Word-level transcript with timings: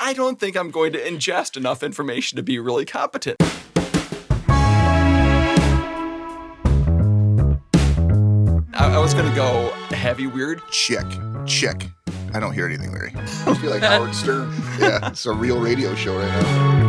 I 0.00 0.12
don't 0.12 0.38
think 0.38 0.56
I'm 0.56 0.70
going 0.70 0.92
to 0.92 0.98
ingest 1.00 1.56
enough 1.56 1.82
information 1.82 2.36
to 2.36 2.42
be 2.42 2.58
really 2.58 2.84
competent. 2.84 3.36
I, 8.74 8.94
I 8.94 8.98
was 8.98 9.12
going 9.14 9.28
to 9.28 9.34
go 9.34 9.70
heavy 9.90 10.26
weird. 10.26 10.62
Check, 10.70 11.06
check. 11.46 11.86
I 12.32 12.40
don't 12.40 12.52
hear 12.52 12.66
anything, 12.66 12.92
Larry. 12.92 13.12
I 13.16 13.54
feel 13.54 13.70
like 13.70 13.82
Howard 13.82 14.14
Stern. 14.14 14.52
Yeah, 14.78 15.08
it's 15.08 15.26
a 15.26 15.32
real 15.32 15.60
radio 15.60 15.94
show 15.96 16.16
right 16.16 16.28
now. 16.28 16.87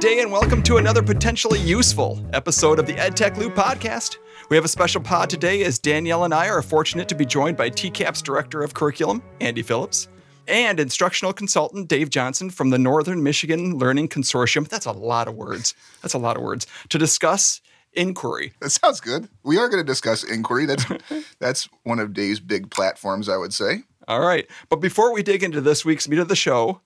Good 0.00 0.16
day 0.16 0.22
and 0.22 0.32
welcome 0.32 0.62
to 0.62 0.78
another 0.78 1.02
potentially 1.02 1.60
useful 1.60 2.24
episode 2.32 2.78
of 2.78 2.86
the 2.86 2.94
EdTech 2.94 3.36
Loop 3.36 3.54
podcast. 3.54 4.16
We 4.48 4.56
have 4.56 4.64
a 4.64 4.68
special 4.68 5.02
pod 5.02 5.28
today 5.28 5.62
as 5.62 5.78
Danielle 5.78 6.24
and 6.24 6.32
I 6.32 6.48
are 6.48 6.62
fortunate 6.62 7.06
to 7.10 7.14
be 7.14 7.26
joined 7.26 7.58
by 7.58 7.68
TCAP's 7.68 8.22
Director 8.22 8.62
of 8.62 8.72
Curriculum, 8.72 9.22
Andy 9.42 9.60
Phillips, 9.60 10.08
and 10.48 10.80
instructional 10.80 11.34
consultant 11.34 11.88
Dave 11.88 12.08
Johnson 12.08 12.48
from 12.48 12.70
the 12.70 12.78
Northern 12.78 13.22
Michigan 13.22 13.76
Learning 13.76 14.08
Consortium. 14.08 14.66
That's 14.66 14.86
a 14.86 14.92
lot 14.92 15.28
of 15.28 15.34
words. 15.34 15.74
That's 16.00 16.14
a 16.14 16.18
lot 16.18 16.38
of 16.38 16.42
words 16.42 16.66
to 16.88 16.96
discuss 16.96 17.60
inquiry. 17.92 18.54
That 18.60 18.70
sounds 18.70 19.02
good. 19.02 19.28
We 19.42 19.58
are 19.58 19.68
going 19.68 19.84
to 19.84 19.86
discuss 19.86 20.24
inquiry. 20.24 20.64
That's 20.64 20.86
that's 21.40 21.68
one 21.82 21.98
of 21.98 22.14
Dave's 22.14 22.40
big 22.40 22.70
platforms, 22.70 23.28
I 23.28 23.36
would 23.36 23.52
say. 23.52 23.82
All 24.08 24.20
right. 24.20 24.48
But 24.70 24.76
before 24.76 25.12
we 25.12 25.22
dig 25.22 25.42
into 25.42 25.60
this 25.60 25.84
week's 25.84 26.08
meat 26.08 26.20
of 26.20 26.28
the 26.28 26.36
show, 26.36 26.80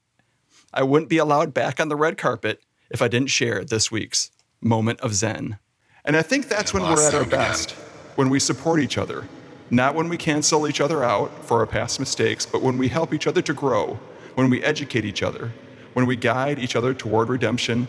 I 0.72 0.82
wouldn't 0.82 1.08
be 1.08 1.18
allowed 1.18 1.54
back 1.54 1.78
on 1.78 1.88
the 1.88 1.94
red 1.94 2.18
carpet 2.18 2.60
if 2.90 3.02
I 3.02 3.08
didn't 3.08 3.30
share 3.30 3.64
this 3.64 3.90
week's 3.90 4.30
moment 4.60 5.00
of 5.00 5.14
Zen. 5.14 5.58
And 6.04 6.16
I 6.16 6.22
think 6.22 6.48
that's 6.48 6.72
when 6.74 6.82
we're 6.82 7.06
at 7.06 7.14
our 7.14 7.24
best, 7.24 7.72
when 8.16 8.28
we 8.30 8.38
support 8.38 8.80
each 8.80 8.98
other. 8.98 9.26
Not 9.70 9.94
when 9.94 10.08
we 10.08 10.16
cancel 10.18 10.68
each 10.68 10.80
other 10.80 11.02
out 11.02 11.44
for 11.46 11.60
our 11.60 11.66
past 11.66 11.98
mistakes, 11.98 12.44
but 12.46 12.60
when 12.62 12.76
we 12.78 12.88
help 12.88 13.14
each 13.14 13.26
other 13.26 13.40
to 13.42 13.54
grow, 13.54 13.98
when 14.34 14.50
we 14.50 14.62
educate 14.62 15.04
each 15.04 15.22
other, 15.22 15.52
when 15.94 16.06
we 16.06 16.16
guide 16.16 16.58
each 16.58 16.76
other 16.76 16.92
toward 16.92 17.28
redemption. 17.28 17.88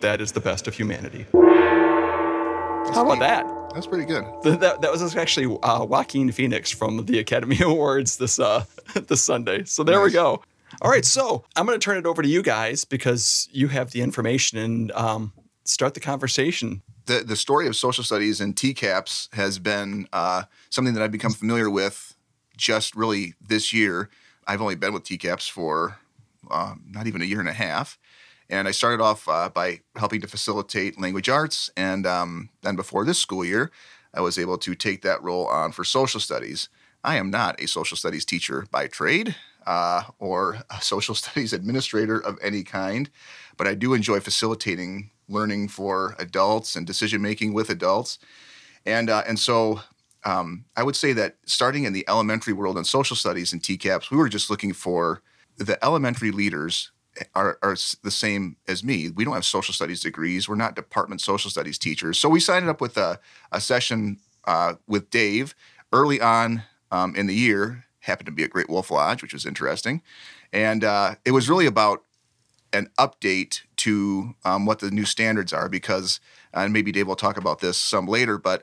That 0.00 0.20
is 0.20 0.30
the 0.32 0.40
best 0.40 0.68
of 0.68 0.74
humanity. 0.74 1.26
How 1.32 3.02
about 3.04 3.18
that? 3.18 3.44
That's 3.74 3.86
pretty 3.86 4.04
good. 4.04 4.24
Th- 4.42 4.58
That, 4.60 4.80
that 4.82 4.90
was 4.92 5.16
actually 5.16 5.58
uh, 5.62 5.84
Joaquin 5.84 6.30
Phoenix 6.32 6.70
from 6.70 7.04
the 7.06 7.18
Academy 7.18 7.58
Awards 7.60 8.16
this 8.16 8.38
uh, 8.38 8.64
this 9.08 9.22
Sunday. 9.22 9.64
So 9.64 9.82
there 9.82 10.00
we 10.00 10.10
go. 10.10 10.42
All 10.82 10.90
right, 10.90 11.04
so 11.04 11.44
I'm 11.56 11.64
going 11.64 11.78
to 11.78 11.84
turn 11.84 11.96
it 11.96 12.06
over 12.06 12.20
to 12.22 12.28
you 12.28 12.42
guys 12.42 12.84
because 12.84 13.48
you 13.50 13.68
have 13.68 13.92
the 13.92 14.02
information 14.02 14.58
and 14.58 14.92
um, 14.92 15.32
start 15.64 15.94
the 15.94 16.00
conversation. 16.00 16.82
The 17.06 17.20
the 17.20 17.36
story 17.36 17.66
of 17.66 17.76
social 17.76 18.04
studies 18.04 18.40
and 18.40 18.54
TCAPS 18.54 19.34
has 19.34 19.58
been 19.58 20.06
uh, 20.12 20.42
something 20.70 20.94
that 20.94 21.02
I've 21.02 21.12
become 21.12 21.32
familiar 21.32 21.70
with 21.70 22.14
just 22.56 22.94
really 22.94 23.34
this 23.40 23.72
year. 23.72 24.10
I've 24.46 24.60
only 24.60 24.74
been 24.74 24.92
with 24.92 25.04
TCAPS 25.04 25.50
for 25.50 25.98
uh, 26.50 26.74
not 26.86 27.06
even 27.06 27.22
a 27.22 27.24
year 27.24 27.40
and 27.40 27.48
a 27.48 27.54
half. 27.54 27.98
And 28.48 28.68
I 28.68 28.70
started 28.70 29.02
off 29.02 29.28
uh, 29.28 29.48
by 29.48 29.80
helping 29.96 30.20
to 30.20 30.28
facilitate 30.28 31.00
language 31.00 31.28
arts. 31.28 31.70
And 31.76 32.06
um, 32.06 32.50
then 32.62 32.76
before 32.76 33.04
this 33.04 33.18
school 33.18 33.44
year, 33.44 33.72
I 34.14 34.20
was 34.20 34.38
able 34.38 34.58
to 34.58 34.74
take 34.74 35.02
that 35.02 35.22
role 35.22 35.46
on 35.46 35.72
for 35.72 35.84
social 35.84 36.20
studies. 36.20 36.68
I 37.02 37.16
am 37.16 37.30
not 37.30 37.60
a 37.60 37.66
social 37.66 37.96
studies 37.96 38.24
teacher 38.24 38.66
by 38.70 38.86
trade 38.86 39.34
uh, 39.66 40.02
or 40.18 40.58
a 40.70 40.80
social 40.80 41.14
studies 41.22 41.52
administrator 41.52 42.18
of 42.18 42.38
any 42.42 42.62
kind, 42.62 43.10
but 43.56 43.66
I 43.66 43.74
do 43.74 43.94
enjoy 43.94 44.20
facilitating 44.20 45.10
learning 45.28 45.68
for 45.68 46.14
adults 46.18 46.76
and 46.76 46.86
decision 46.86 47.20
making 47.20 47.52
with 47.52 47.68
adults. 47.70 48.18
And, 48.84 49.10
uh, 49.10 49.24
and 49.26 49.38
so 49.38 49.80
um, 50.24 50.64
I 50.76 50.82
would 50.82 50.96
say 50.96 51.12
that 51.14 51.36
starting 51.46 51.84
in 51.84 51.92
the 51.92 52.04
elementary 52.08 52.52
world 52.52 52.78
in 52.78 52.84
social 52.84 53.16
studies 53.16 53.52
and 53.52 53.60
TCAPS, 53.60 54.10
we 54.10 54.16
were 54.16 54.28
just 54.28 54.50
looking 54.50 54.72
for 54.72 55.22
the 55.56 55.82
elementary 55.84 56.30
leaders 56.30 56.92
are, 57.34 57.58
are 57.62 57.76
the 58.02 58.10
same 58.10 58.56
as 58.68 58.84
me. 58.84 59.10
We 59.10 59.24
don't 59.24 59.34
have 59.34 59.44
social 59.44 59.72
studies 59.72 60.00
degrees. 60.00 60.48
We're 60.48 60.56
not 60.56 60.76
department 60.76 61.20
social 61.20 61.50
studies 61.50 61.78
teachers. 61.78 62.18
So 62.18 62.28
we 62.28 62.40
signed 62.40 62.68
up 62.68 62.80
with 62.80 62.96
a, 62.96 63.18
a 63.52 63.60
session 63.60 64.18
uh, 64.46 64.74
with 64.86 65.10
Dave 65.10 65.54
early 65.92 66.20
on 66.20 66.62
um, 66.90 67.14
in 67.16 67.26
the 67.26 67.34
year. 67.34 67.85
Happened 68.06 68.26
to 68.26 68.32
be 68.32 68.44
at 68.44 68.50
Great 68.50 68.70
Wolf 68.70 68.90
Lodge, 68.90 69.20
which 69.20 69.32
was 69.32 69.44
interesting. 69.44 70.00
And 70.52 70.84
uh, 70.84 71.16
it 71.24 71.32
was 71.32 71.48
really 71.48 71.66
about 71.66 72.02
an 72.72 72.88
update 72.98 73.62
to 73.76 74.34
um, 74.44 74.66
what 74.66 74.78
the 74.78 74.90
new 74.90 75.04
standards 75.04 75.52
are 75.52 75.68
because, 75.68 76.20
and 76.54 76.72
maybe 76.72 76.92
Dave 76.92 77.08
will 77.08 77.16
talk 77.16 77.36
about 77.36 77.60
this 77.60 77.76
some 77.76 78.06
later, 78.06 78.38
but 78.38 78.62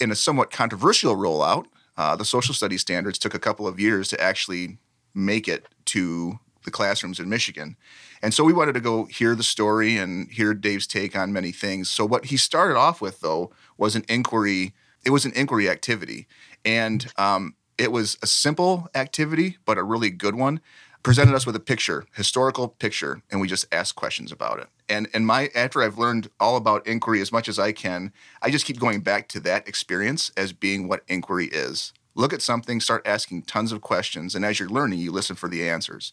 in 0.00 0.10
a 0.10 0.14
somewhat 0.14 0.50
controversial 0.50 1.14
rollout, 1.16 1.66
uh, 1.96 2.16
the 2.16 2.24
social 2.24 2.54
studies 2.54 2.80
standards 2.80 3.18
took 3.18 3.34
a 3.34 3.38
couple 3.38 3.66
of 3.66 3.78
years 3.78 4.08
to 4.08 4.20
actually 4.20 4.78
make 5.14 5.46
it 5.46 5.66
to 5.84 6.40
the 6.64 6.70
classrooms 6.70 7.20
in 7.20 7.28
Michigan. 7.28 7.76
And 8.22 8.34
so 8.34 8.42
we 8.42 8.52
wanted 8.52 8.72
to 8.72 8.80
go 8.80 9.04
hear 9.04 9.34
the 9.34 9.42
story 9.42 9.96
and 9.96 10.30
hear 10.30 10.54
Dave's 10.54 10.86
take 10.86 11.16
on 11.16 11.32
many 11.32 11.52
things. 11.52 11.88
So 11.88 12.04
what 12.04 12.26
he 12.26 12.36
started 12.36 12.76
off 12.76 13.00
with 13.00 13.20
though 13.20 13.52
was 13.76 13.94
an 13.94 14.04
inquiry. 14.08 14.72
It 15.04 15.10
was 15.10 15.24
an 15.26 15.32
inquiry 15.36 15.68
activity, 15.68 16.26
and 16.64 17.06
um, 17.18 17.54
it 17.78 17.92
was 17.92 18.18
a 18.22 18.26
simple 18.26 18.88
activity, 18.94 19.58
but 19.64 19.78
a 19.78 19.82
really 19.82 20.10
good 20.10 20.34
one. 20.34 20.60
Presented 21.02 21.34
us 21.34 21.44
with 21.44 21.54
a 21.54 21.60
picture, 21.60 22.06
historical 22.14 22.68
picture, 22.68 23.20
and 23.30 23.38
we 23.38 23.46
just 23.46 23.66
asked 23.70 23.94
questions 23.94 24.32
about 24.32 24.58
it. 24.58 24.68
And 24.88 25.06
and 25.12 25.26
my 25.26 25.50
after 25.54 25.82
I've 25.82 25.98
learned 25.98 26.30
all 26.40 26.56
about 26.56 26.86
inquiry 26.86 27.20
as 27.20 27.30
much 27.30 27.46
as 27.46 27.58
I 27.58 27.72
can, 27.72 28.10
I 28.40 28.50
just 28.50 28.64
keep 28.64 28.80
going 28.80 29.00
back 29.00 29.28
to 29.28 29.40
that 29.40 29.68
experience 29.68 30.32
as 30.34 30.54
being 30.54 30.88
what 30.88 31.02
inquiry 31.06 31.46
is. 31.46 31.92
Look 32.14 32.32
at 32.32 32.40
something, 32.40 32.80
start 32.80 33.06
asking 33.06 33.42
tons 33.42 33.70
of 33.70 33.82
questions, 33.82 34.34
and 34.34 34.44
as 34.46 34.58
you're 34.58 34.68
learning, 34.68 35.00
you 35.00 35.12
listen 35.12 35.36
for 35.36 35.48
the 35.48 35.68
answers 35.68 36.12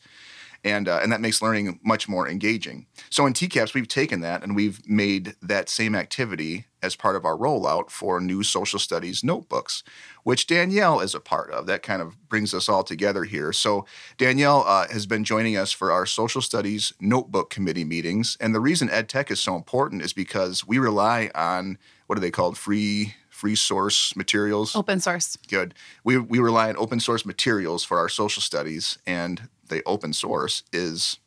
and 0.63 0.87
uh, 0.87 0.99
and 1.01 1.11
that 1.11 1.21
makes 1.21 1.41
learning 1.41 1.79
much 1.83 2.07
more 2.07 2.27
engaging. 2.27 2.85
So 3.09 3.25
in 3.25 3.33
TCAPS, 3.33 3.73
we've 3.73 3.87
taken 3.87 4.21
that 4.21 4.43
and 4.43 4.55
we've 4.55 4.87
made 4.87 5.35
that 5.41 5.69
same 5.69 5.95
activity 5.95 6.65
as 6.83 6.95
part 6.95 7.15
of 7.15 7.25
our 7.25 7.37
rollout 7.37 7.89
for 7.89 8.19
new 8.19 8.41
social 8.41 8.79
studies 8.79 9.23
notebooks, 9.23 9.83
which 10.23 10.47
Danielle 10.47 10.99
is 10.99 11.13
a 11.13 11.19
part 11.19 11.51
of. 11.51 11.67
That 11.67 11.83
kind 11.83 12.01
of 12.01 12.17
brings 12.27 12.53
us 12.53 12.67
all 12.67 12.83
together 12.83 13.23
here. 13.23 13.53
So 13.53 13.85
Danielle 14.17 14.63
uh, 14.65 14.87
has 14.89 15.05
been 15.05 15.23
joining 15.23 15.55
us 15.55 15.71
for 15.71 15.91
our 15.91 16.05
social 16.05 16.41
studies 16.41 16.93
notebook 16.99 17.49
committee 17.49 17.83
meetings, 17.83 18.37
and 18.39 18.55
the 18.55 18.59
reason 18.59 18.87
EdTech 18.89 19.31
is 19.31 19.39
so 19.39 19.55
important 19.55 20.01
is 20.01 20.13
because 20.13 20.65
we 20.67 20.79
rely 20.79 21.29
on 21.35 21.77
what 22.07 22.17
are 22.17 22.21
they 22.21 22.31
called 22.31 22.57
free 22.57 23.15
free 23.29 23.55
source 23.55 24.15
materials 24.15 24.75
Open 24.75 24.99
source. 24.99 25.35
good. 25.47 25.73
We 26.03 26.17
we 26.17 26.37
rely 26.39 26.69
on 26.69 26.77
open 26.77 26.99
source 26.99 27.25
materials 27.25 27.83
for 27.83 27.97
our 27.97 28.09
social 28.09 28.41
studies, 28.41 28.99
and 29.07 29.49
the 29.71 29.83
open 29.85 30.13
source 30.13 30.63
is 30.71 31.17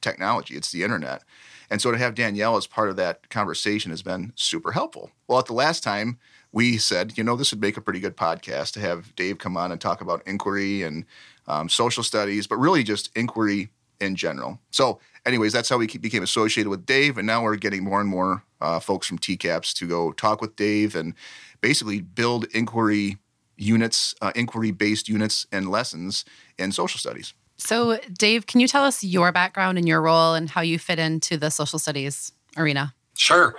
technology. 0.00 0.56
It's 0.56 0.72
the 0.72 0.82
internet, 0.82 1.22
and 1.70 1.80
so 1.80 1.92
to 1.92 1.98
have 1.98 2.14
Danielle 2.14 2.56
as 2.56 2.66
part 2.66 2.90
of 2.90 2.96
that 2.96 3.30
conversation 3.30 3.90
has 3.92 4.02
been 4.02 4.32
super 4.34 4.72
helpful. 4.72 5.12
Well, 5.28 5.38
at 5.38 5.46
the 5.46 5.54
last 5.54 5.84
time 5.84 6.18
we 6.52 6.76
said, 6.76 7.16
you 7.16 7.24
know, 7.24 7.36
this 7.36 7.50
would 7.52 7.60
make 7.60 7.76
a 7.76 7.80
pretty 7.80 8.00
good 8.00 8.16
podcast 8.16 8.72
to 8.72 8.80
have 8.80 9.14
Dave 9.16 9.38
come 9.38 9.56
on 9.56 9.72
and 9.72 9.80
talk 9.80 10.00
about 10.00 10.22
inquiry 10.26 10.82
and 10.82 11.06
um, 11.46 11.68
social 11.68 12.02
studies, 12.02 12.46
but 12.46 12.56
really 12.56 12.82
just 12.82 13.10
inquiry 13.16 13.70
in 14.00 14.16
general. 14.16 14.58
So, 14.70 15.00
anyways, 15.24 15.52
that's 15.52 15.68
how 15.68 15.78
we 15.78 15.86
became 15.86 16.22
associated 16.22 16.68
with 16.68 16.84
Dave, 16.84 17.16
and 17.16 17.26
now 17.26 17.42
we're 17.42 17.56
getting 17.56 17.84
more 17.84 18.00
and 18.00 18.08
more 18.08 18.44
uh, 18.60 18.80
folks 18.80 19.06
from 19.06 19.18
TCAPS 19.18 19.72
to 19.74 19.86
go 19.86 20.12
talk 20.12 20.40
with 20.40 20.56
Dave 20.56 20.94
and 20.94 21.14
basically 21.60 22.00
build 22.00 22.44
inquiry 22.52 23.16
units, 23.56 24.14
uh, 24.20 24.32
inquiry-based 24.34 25.08
units 25.08 25.46
and 25.52 25.70
lessons 25.70 26.24
in 26.58 26.72
social 26.72 26.98
studies. 26.98 27.32
So, 27.56 27.98
Dave, 28.18 28.46
can 28.46 28.60
you 28.60 28.68
tell 28.68 28.84
us 28.84 29.04
your 29.04 29.32
background 29.32 29.78
and 29.78 29.86
your 29.86 30.02
role 30.02 30.34
and 30.34 30.50
how 30.50 30.60
you 30.60 30.78
fit 30.78 30.98
into 30.98 31.36
the 31.36 31.50
social 31.50 31.78
studies 31.78 32.32
arena? 32.56 32.94
Sure. 33.14 33.54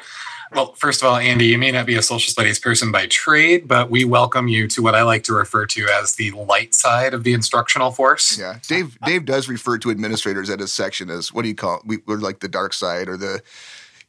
Well, 0.54 0.74
first 0.74 1.02
of 1.02 1.08
all, 1.08 1.16
Andy, 1.16 1.46
you 1.46 1.58
may 1.58 1.72
not 1.72 1.86
be 1.86 1.96
a 1.96 2.02
social 2.02 2.30
studies 2.32 2.60
person 2.60 2.92
by 2.92 3.08
trade, 3.08 3.68
but 3.68 3.90
we 3.90 4.04
welcome 4.04 4.48
you 4.48 4.68
to 4.68 4.84
what 4.84 4.94
I 4.94 5.02
like 5.02 5.24
to 5.24 5.34
refer 5.34 5.66
to 5.68 5.88
as 5.88 6.14
the 6.14 6.32
light 6.32 6.76
side 6.76 7.14
of 7.14 7.24
the 7.24 7.34
instructional 7.34 7.92
force. 7.92 8.38
Yeah, 8.38 8.60
Dave. 8.68 8.98
Uh, 9.02 9.08
Dave 9.08 9.26
does 9.26 9.48
refer 9.48 9.78
to 9.80 9.90
administrators 9.90 10.50
at 10.50 10.60
his 10.60 10.72
section 10.72 11.10
as 11.10 11.34
what 11.34 11.42
do 11.42 11.48
you 11.48 11.56
call 11.56 11.78
it? 11.78 11.84
We, 11.86 11.98
we're 12.06 12.18
like 12.18 12.40
the 12.40 12.48
dark 12.48 12.74
side 12.74 13.10
or 13.10 13.18
the. 13.18 13.42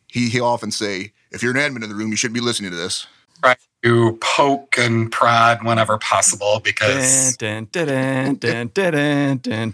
He 0.07 0.29
he 0.29 0.39
often 0.39 0.71
say, 0.71 1.13
if 1.31 1.43
you're 1.43 1.57
an 1.57 1.59
admin 1.59 1.83
in 1.83 1.89
the 1.89 1.95
room, 1.95 2.11
you 2.11 2.17
shouldn't 2.17 2.35
be 2.35 2.41
listening 2.41 2.71
to 2.71 2.77
this. 2.77 3.07
Try 3.43 3.57
to 3.85 4.17
poke 4.21 4.79
and 4.79 5.13
prod 5.13 5.63
whenever 5.63 5.99
possible 5.99 6.61
because. 6.65 7.37
Dun, 7.37 7.69
dun, 7.71 8.37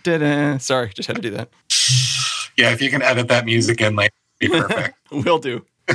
dun, 0.03 0.59
Sorry, 0.59 0.91
just 0.93 1.07
had 1.07 1.17
to 1.17 1.23
do 1.23 1.31
that. 1.31 1.49
Yeah, 2.57 2.73
if 2.73 2.83
you 2.83 2.91
can 2.91 3.03
edit 3.03 3.29
that 3.29 3.45
music 3.45 3.81
in, 3.81 3.95
like, 3.95 4.13
be 4.39 4.49
perfect. 4.49 4.97
Will 5.13 5.39
do. 5.39 5.65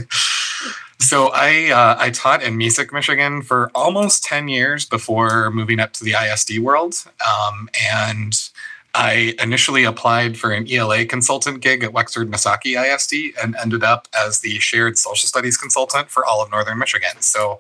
so 1.00 1.30
I 1.34 1.70
uh, 1.72 1.96
I 2.00 2.10
taught 2.10 2.42
in 2.42 2.58
Mesick, 2.58 2.94
Michigan 2.94 3.42
for 3.42 3.70
almost 3.76 4.24
ten 4.24 4.48
years 4.48 4.86
before 4.86 5.52
moving 5.52 5.80
up 5.80 5.92
to 5.94 6.04
the 6.04 6.14
ISD 6.14 6.60
world, 6.60 6.96
um, 7.28 7.70
and. 7.94 8.50
I 8.98 9.36
initially 9.42 9.84
applied 9.84 10.38
for 10.38 10.52
an 10.52 10.72
ELA 10.72 11.04
consultant 11.04 11.60
gig 11.60 11.84
at 11.84 11.92
Wexford 11.92 12.32
Missaukee 12.32 12.82
ISD 12.82 13.38
and 13.44 13.54
ended 13.62 13.84
up 13.84 14.08
as 14.18 14.40
the 14.40 14.58
shared 14.60 14.98
social 14.98 15.28
studies 15.28 15.58
consultant 15.58 16.10
for 16.10 16.26
all 16.26 16.42
of 16.42 16.50
Northern 16.50 16.80
Michigan. 16.80 17.20
So 17.20 17.60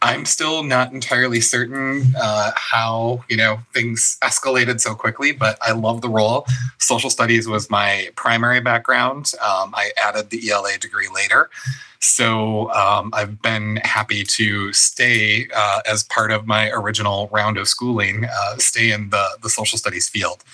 I'm 0.00 0.24
still 0.24 0.62
not 0.62 0.92
entirely 0.92 1.40
certain 1.40 2.14
uh, 2.16 2.52
how 2.54 3.24
you 3.28 3.36
know 3.36 3.60
things 3.74 4.16
escalated 4.22 4.80
so 4.80 4.94
quickly, 4.94 5.32
but 5.32 5.58
I 5.60 5.72
love 5.72 6.02
the 6.02 6.08
role. 6.08 6.46
Social 6.78 7.10
studies 7.10 7.48
was 7.48 7.68
my 7.68 8.10
primary 8.14 8.60
background. 8.60 9.32
Um, 9.40 9.74
I 9.74 9.90
added 10.00 10.30
the 10.30 10.50
ELA 10.50 10.78
degree 10.78 11.08
later, 11.12 11.50
so 12.00 12.70
um, 12.72 13.10
I've 13.12 13.42
been 13.42 13.76
happy 13.76 14.22
to 14.22 14.72
stay 14.72 15.48
uh, 15.54 15.80
as 15.90 16.04
part 16.04 16.30
of 16.30 16.46
my 16.46 16.70
original 16.70 17.28
round 17.32 17.58
of 17.58 17.66
schooling, 17.66 18.24
uh, 18.24 18.56
stay 18.58 18.92
in 18.92 19.10
the 19.10 19.26
the 19.42 19.50
social 19.50 19.78
studies 19.78 20.08
field. 20.08 20.44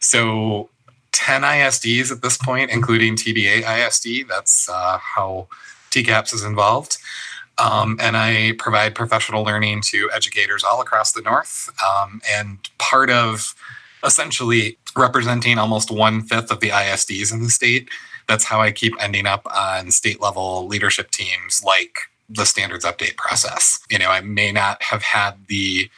So 0.00 0.70
10 1.12 1.42
ISDs 1.42 2.10
at 2.10 2.22
this 2.22 2.36
point, 2.36 2.70
including 2.70 3.16
TBA 3.16 3.62
ISD. 3.62 4.28
That's 4.28 4.68
uh, 4.68 4.98
how 4.98 5.46
TCAPS 5.90 6.34
is 6.34 6.44
involved. 6.44 6.98
Um, 7.58 7.98
and 8.00 8.16
I 8.16 8.52
provide 8.58 8.94
professional 8.94 9.44
learning 9.44 9.82
to 9.82 10.10
educators 10.12 10.64
all 10.64 10.80
across 10.80 11.12
the 11.12 11.22
North. 11.22 11.70
Um, 11.84 12.20
and 12.30 12.58
part 12.78 13.10
of 13.10 13.54
essentially 14.04 14.76
representing 14.96 15.58
almost 15.58 15.90
one 15.90 16.22
fifth 16.22 16.50
of 16.50 16.60
the 16.60 16.70
ISDs 16.70 17.32
in 17.32 17.42
the 17.42 17.50
state, 17.50 17.88
that's 18.26 18.44
how 18.44 18.60
I 18.60 18.72
keep 18.72 18.94
ending 19.00 19.26
up 19.26 19.46
on 19.54 19.90
state 19.90 20.20
level 20.20 20.66
leadership 20.66 21.10
teams 21.10 21.62
like 21.64 21.98
the 22.28 22.44
standards 22.44 22.84
update 22.84 23.16
process. 23.16 23.80
You 23.90 23.98
know, 23.98 24.10
I 24.10 24.20
may 24.20 24.50
not 24.50 24.82
have 24.82 25.02
had 25.02 25.46
the 25.48 25.90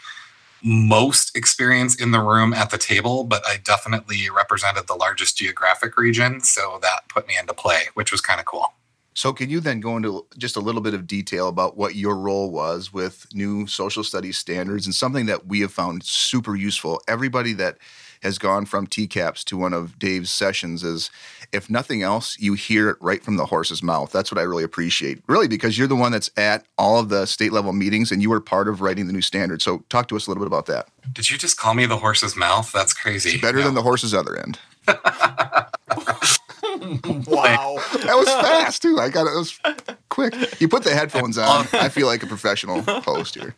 most 0.63 1.37
experience 1.37 1.95
in 1.95 2.11
the 2.11 2.21
room 2.21 2.53
at 2.53 2.71
the 2.71 2.79
table, 2.79 3.25
but 3.25 3.47
I 3.47 3.59
definitely 3.63 4.29
represented 4.35 4.87
the 4.87 4.95
largest 4.95 5.37
geographic 5.37 5.97
region. 5.97 6.41
So 6.41 6.79
that 6.83 7.09
put 7.09 7.29
me 7.29 7.35
into 7.39 7.55
play, 7.55 7.83
which 7.95 8.11
was 8.11 8.21
kind 8.21 8.41
of 8.41 8.47
cool. 8.47 8.73
So, 9.17 9.33
can 9.33 9.49
you 9.49 9.61
then 9.61 9.81
go 9.81 9.97
into 9.97 10.27
just 10.37 10.57
a 10.57 10.61
little 10.61 10.83
bit 10.83 10.93
of 10.93 11.07
detail 11.07 11.49
about 11.49 11.75
what 11.75 11.95
your 11.95 12.15
role 12.15 12.51
was 12.51 12.93
with 12.93 13.27
new 13.33 13.67
social 13.67 14.05
studies 14.05 14.37
standards 14.37 14.85
and 14.85 14.95
something 14.95 15.25
that 15.25 15.47
we 15.47 15.61
have 15.61 15.73
found 15.73 16.05
super 16.05 16.55
useful? 16.55 17.01
Everybody 17.09 17.55
that 17.55 17.79
has 18.23 18.37
gone 18.37 18.67
from 18.67 18.87
TCAPS 18.87 19.43
to 19.45 19.57
one 19.57 19.73
of 19.73 19.99
Dave's 19.99 20.31
sessions 20.31 20.85
is, 20.85 21.11
if 21.51 21.71
nothing 21.71 22.03
else, 22.03 22.39
you 22.39 22.53
hear 22.53 22.91
it 22.91 22.99
right 23.01 23.25
from 23.25 23.39
the 23.39 23.47
horse's 23.47 23.83
mouth. 23.83 24.13
That's 24.13 24.31
what 24.31 24.39
I 24.39 24.43
really 24.43 24.65
appreciate, 24.65 25.23
really, 25.29 25.49
because 25.49 25.79
you're 25.79 25.89
the 25.89 25.97
one 25.97 26.13
that's 26.13 26.31
at 26.37 26.67
all 26.77 27.01
of 27.01 27.09
the 27.09 27.25
state 27.25 27.53
level 27.53 27.73
meetings 27.73 28.13
and 28.13 28.21
you 28.21 28.29
were 28.29 28.43
part 28.43 28.69
of 28.69 28.83
writing 28.83 29.07
the 29.07 29.15
new 29.15 29.23
standard. 29.23 29.63
So, 29.63 29.83
talk 29.89 30.09
to 30.09 30.17
us 30.17 30.27
a 30.27 30.31
little 30.31 30.43
bit 30.43 30.49
about 30.49 30.67
that. 30.67 30.89
Did 31.11 31.31
you 31.31 31.39
just 31.39 31.57
call 31.57 31.73
me 31.73 31.87
the 31.87 31.97
horse's 31.97 32.37
mouth? 32.37 32.71
That's 32.71 32.93
crazy. 32.93 33.31
It's 33.31 33.41
better 33.41 33.61
no. 33.61 33.65
than 33.65 33.75
the 33.75 33.83
horse's 33.83 34.13
other 34.13 34.37
end. 34.37 34.59
wow. 37.27 37.66
That 38.07 38.17
was 38.17 38.29
fast 38.29 38.83
too. 38.83 38.99
I 38.99 39.09
got 39.09 39.27
it. 39.27 39.35
It 39.35 39.39
was 39.39 39.61
quick. 40.09 40.61
You 40.61 40.69
put 40.69 40.85
the 40.85 40.95
headphones 40.95 41.39
on. 41.39 41.67
I 41.73 41.89
feel 41.89 42.07
like 42.07 42.23
a 42.23 42.27
professional 42.27 42.83
host 42.83 43.35
here. 43.35 43.55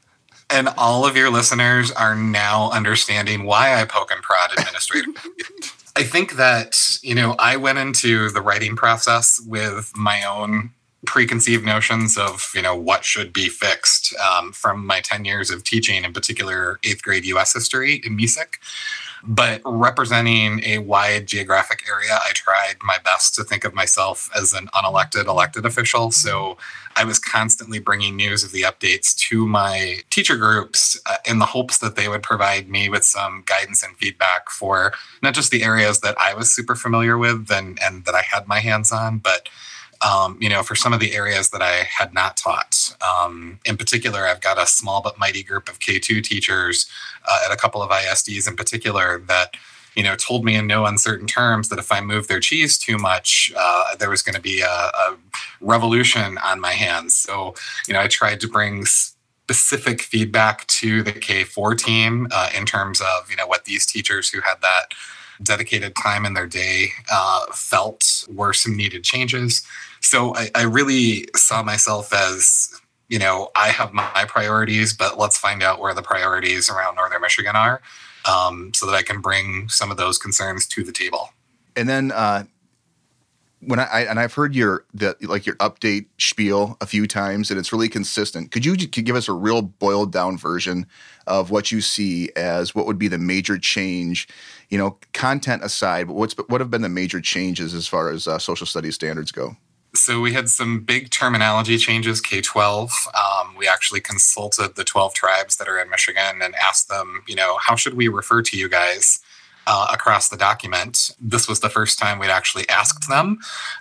And 0.50 0.68
all 0.78 1.06
of 1.06 1.16
your 1.16 1.30
listeners 1.30 1.90
are 1.92 2.14
now 2.14 2.70
understanding 2.70 3.44
why 3.44 3.80
I 3.80 3.84
poke 3.84 4.10
and 4.10 4.22
prod 4.22 4.52
administrative. 4.58 5.14
I 5.94 6.04
think 6.04 6.36
that, 6.36 6.98
you 7.02 7.14
know, 7.14 7.34
I 7.38 7.56
went 7.56 7.78
into 7.78 8.30
the 8.30 8.40
writing 8.40 8.74
process 8.74 9.40
with 9.46 9.92
my 9.94 10.24
own 10.24 10.70
preconceived 11.06 11.64
notions 11.64 12.16
of, 12.16 12.50
you 12.54 12.62
know, 12.62 12.74
what 12.74 13.04
should 13.04 13.32
be 13.32 13.48
fixed 13.48 14.14
um, 14.16 14.52
from 14.52 14.86
my 14.86 15.00
10 15.00 15.24
years 15.24 15.50
of 15.50 15.64
teaching, 15.64 16.04
in 16.04 16.12
particular, 16.12 16.78
eighth 16.84 17.02
grade 17.02 17.24
US 17.26 17.52
history 17.52 18.00
in 18.04 18.16
Mesick. 18.16 18.54
But 19.24 19.60
representing 19.64 20.62
a 20.64 20.78
wide 20.78 21.26
geographic 21.26 21.84
area, 21.88 22.18
I 22.22 22.32
tried 22.34 22.76
my 22.82 22.98
best 23.04 23.34
to 23.34 23.44
think 23.44 23.64
of 23.64 23.74
myself 23.74 24.30
as 24.36 24.52
an 24.52 24.68
unelected 24.74 25.26
elected 25.26 25.66
official. 25.66 26.10
So 26.10 26.56
I 26.96 27.04
was 27.04 27.18
constantly 27.18 27.78
bringing 27.78 28.16
news 28.16 28.42
of 28.42 28.52
the 28.52 28.62
updates 28.62 29.16
to 29.28 29.46
my 29.46 29.98
teacher 30.10 30.36
groups 30.36 31.00
uh, 31.06 31.16
in 31.24 31.38
the 31.38 31.46
hopes 31.46 31.78
that 31.78 31.96
they 31.96 32.08
would 32.08 32.22
provide 32.22 32.68
me 32.68 32.88
with 32.88 33.04
some 33.04 33.44
guidance 33.46 33.82
and 33.82 33.96
feedback 33.96 34.50
for 34.50 34.92
not 35.22 35.34
just 35.34 35.50
the 35.50 35.62
areas 35.62 36.00
that 36.00 36.20
I 36.20 36.34
was 36.34 36.52
super 36.52 36.74
familiar 36.74 37.16
with 37.16 37.50
and, 37.50 37.78
and 37.82 38.04
that 38.04 38.14
I 38.14 38.22
had 38.22 38.48
my 38.48 38.60
hands 38.60 38.90
on, 38.90 39.18
but 39.18 39.48
um, 40.06 40.38
you 40.40 40.48
know, 40.48 40.62
for 40.62 40.74
some 40.74 40.92
of 40.92 41.00
the 41.00 41.14
areas 41.14 41.50
that 41.50 41.62
I 41.62 41.84
had 41.98 42.14
not 42.14 42.36
taught. 42.36 42.74
Um, 43.02 43.61
in 43.64 43.76
particular, 43.76 44.26
I've 44.26 44.40
got 44.40 44.58
a 44.58 44.67
small 44.67 45.02
but 45.02 45.19
mighty 45.19 45.43
group 45.43 45.69
of 45.69 45.79
K2 45.79 46.23
teachers 46.23 46.88
uh, 47.26 47.40
at 47.46 47.52
a 47.52 47.56
couple 47.56 47.82
of 47.82 47.90
ISDs 47.90 48.49
in 48.49 48.56
particular 48.56 49.19
that, 49.29 49.55
you 49.94 50.02
know, 50.02 50.17
told 50.17 50.44
me 50.44 50.55
in 50.55 50.67
no 50.67 50.87
uncertain 50.87 51.26
terms 51.26 51.69
that 51.69 51.79
if 51.79 51.90
I 51.90 52.00
moved 52.00 52.29
their 52.29 52.40
cheese 52.40 52.79
too 52.79 52.99
much, 52.99 53.52
uh, 53.56 53.96
there 53.96 54.11
was 54.11 54.23
going 54.23 54.37
to 54.37 54.40
be 54.40 54.61
a, 54.61 54.67
a 54.67 55.17
revolution 55.61 56.38
on 56.38 56.61
my 56.61 56.73
hands. 56.73 57.17
So, 57.17 57.55
you 57.87 57.94
know, 57.94 58.00
I 58.00 58.06
tried 58.06 58.40
to 58.40 58.49
bring 58.49 58.85
specific 58.85 60.02
feedback 60.02 60.67
to 60.67 61.02
the 61.02 61.12
K4 61.12 61.79
team 61.79 62.29
uh, 62.31 62.50
in 62.55 62.67
terms 62.67 63.00
of, 63.00 63.31
you 63.31 63.37
know, 63.37 63.46
what 63.46 63.64
these 63.64 63.87
teachers 63.87 64.29
who 64.29 64.40
had 64.43 64.61
that 64.61 64.93
dedicated 65.43 65.94
time 65.96 66.25
in 66.25 66.35
their 66.35 66.46
day 66.46 66.88
uh, 67.11 67.46
felt 67.52 68.25
were 68.29 68.52
some 68.52 68.76
needed 68.76 69.05
changes. 69.05 69.62
So 70.00 70.35
I, 70.35 70.50
I 70.55 70.62
really 70.62 71.29
saw 71.35 71.62
myself 71.62 72.12
as 72.12 72.81
you 73.08 73.19
know, 73.19 73.50
I 73.56 73.69
have 73.69 73.93
my 73.93 74.26
priorities, 74.29 74.93
but 74.93 75.19
let's 75.19 75.38
find 75.38 75.62
out 75.62 75.81
where 75.81 75.94
the 75.94 76.02
priorities 76.02 76.69
around 76.69 76.96
Northern 76.96 77.23
Michigan 77.23 77.56
are 77.56 77.81
um, 78.26 78.73
so 78.75 78.87
that 78.87 78.94
I 78.94 79.02
can 79.02 79.20
bring 79.20 79.69
some 79.69 79.90
of 79.90 79.96
those 79.96 80.19
concerns 80.19 80.67
to 80.69 80.85
the 80.85 80.93
table. 80.93 81.31
And 81.75 81.88
then 81.88 82.12
uh, 82.12 82.44
when 83.60 83.81
I, 83.81 83.84
I, 83.84 84.00
and 84.02 84.20
I've 84.20 84.34
heard 84.34 84.55
your 84.55 84.84
the 84.94 85.16
like 85.22 85.44
your 85.44 85.56
update 85.56 86.06
spiel 86.19 86.76
a 86.81 86.87
few 86.87 87.06
times, 87.06 87.50
and 87.50 87.58
it's 87.58 87.72
really 87.72 87.88
consistent. 87.88 88.50
Could 88.50 88.64
you 88.64 88.76
could 88.76 89.05
give 89.05 89.16
us 89.16 89.28
a 89.28 89.32
real 89.32 89.62
boiled 89.62 90.12
down 90.12 90.38
version 90.38 90.87
of 91.26 91.50
what 91.50 91.72
you 91.72 91.81
see 91.81 92.31
as 92.37 92.75
what 92.75 92.87
would 92.87 92.99
be 92.99 93.08
the 93.08 93.19
major 93.19 93.58
change? 93.58 94.28
You 94.69 94.78
know, 94.78 94.99
content 95.12 95.64
aside, 95.64 96.06
but 96.06 96.14
what's 96.14 96.34
what 96.34 96.60
have 96.60 96.70
been 96.70 96.82
the 96.82 96.88
major 96.88 97.20
changes 97.20 97.75
as 97.75 97.87
far 97.87 98.10
as 98.10 98.28
uh, 98.28 98.38
social 98.38 98.66
studies 98.66 98.94
standards 98.94 99.32
go? 99.32 99.56
So 99.94 100.20
we 100.20 100.34
had 100.34 100.49
some 100.49 100.81
big 100.81 101.11
terminology 101.11 101.78
changes. 101.78 102.20
K 102.20 102.40
twelve. 102.40 102.93
Um, 103.14 103.56
we 103.56 103.66
actually 103.66 104.00
consulted 104.00 104.76
the 104.76 104.84
twelve 104.84 105.14
tribes 105.14 105.56
that 105.56 105.69
are 105.69 105.78
in 105.78 105.90
Michigan 105.90 106.43
and 106.43 106.54
asked 106.54 106.88
them, 106.88 107.22
you 107.26 107.34
know, 107.34 107.58
how 107.61 107.75
should 107.75 107.94
we 107.94 108.06
refer 108.06 108.43
to 108.43 108.56
you 108.56 108.69
guys? 108.69 109.19
Uh, 109.70 109.86
across 109.92 110.30
the 110.30 110.36
document. 110.38 111.10
This 111.20 111.46
was 111.46 111.60
the 111.60 111.68
first 111.68 111.98
time 111.98 112.18
we'd 112.18 112.30
actually 112.30 112.66
asked 112.70 113.06
them. 113.06 113.38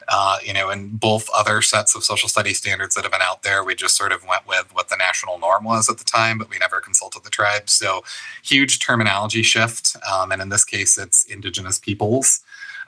Uh, 0.09 0.37
you 0.43 0.51
know, 0.51 0.69
in 0.69 0.97
both 0.97 1.29
other 1.33 1.61
sets 1.61 1.95
of 1.95 2.03
social 2.03 2.27
studies 2.27 2.57
standards 2.57 2.93
that 2.93 3.05
have 3.05 3.11
been 3.13 3.21
out 3.21 3.43
there, 3.43 3.63
we 3.63 3.73
just 3.73 3.95
sort 3.95 4.11
of 4.11 4.27
went 4.27 4.45
with 4.45 4.67
what 4.73 4.89
the 4.89 4.97
national 4.97 5.39
norm 5.39 5.63
was 5.63 5.89
at 5.89 5.97
the 5.97 6.03
time, 6.03 6.37
but 6.37 6.49
we 6.49 6.57
never 6.57 6.81
consulted 6.81 7.23
the 7.23 7.29
tribes. 7.29 7.71
So, 7.71 8.03
huge 8.43 8.79
terminology 8.79 9.43
shift. 9.43 9.95
Um, 10.11 10.33
and 10.33 10.41
in 10.41 10.49
this 10.49 10.65
case, 10.65 10.97
it's 10.97 11.23
Indigenous 11.23 11.79
peoples 11.79 12.41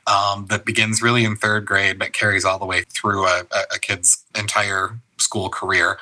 um, 0.05 0.47
that 0.49 0.65
begins 0.65 1.01
really 1.01 1.23
in 1.23 1.37
third 1.37 1.65
grade 1.65 1.99
but 1.99 2.11
carries 2.11 2.43
all 2.43 2.59
the 2.59 2.65
way 2.65 2.81
through 2.89 3.25
a, 3.27 3.43
a 3.73 3.79
kid's 3.79 4.25
entire 4.37 4.99
school 5.17 5.47
career. 5.49 5.97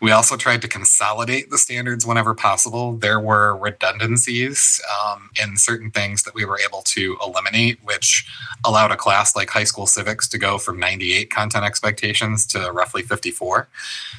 We 0.00 0.12
also 0.12 0.36
tried 0.36 0.62
to 0.62 0.68
consolidate 0.68 1.50
the 1.50 1.58
standards 1.58 2.06
whenever 2.06 2.34
possible. 2.34 2.96
There 2.96 3.20
were 3.20 3.54
redundancies 3.56 4.80
um, 5.04 5.30
in 5.40 5.58
certain 5.58 5.90
things 5.90 6.22
that 6.22 6.34
we 6.34 6.46
were 6.46 6.58
able 6.58 6.80
to 6.82 7.18
eliminate, 7.24 7.80
which 7.84 8.26
allowed 8.64 8.92
a 8.92 8.96
class 8.96 9.36
like 9.36 9.50
high 9.50 9.64
school 9.64 9.86
civics 9.86 10.26
to 10.28 10.38
go 10.38 10.56
from 10.56 10.78
98 10.78 11.30
content 11.30 11.66
expectations 11.66 12.46
to 12.46 12.70
roughly 12.72 13.02
54, 13.02 13.68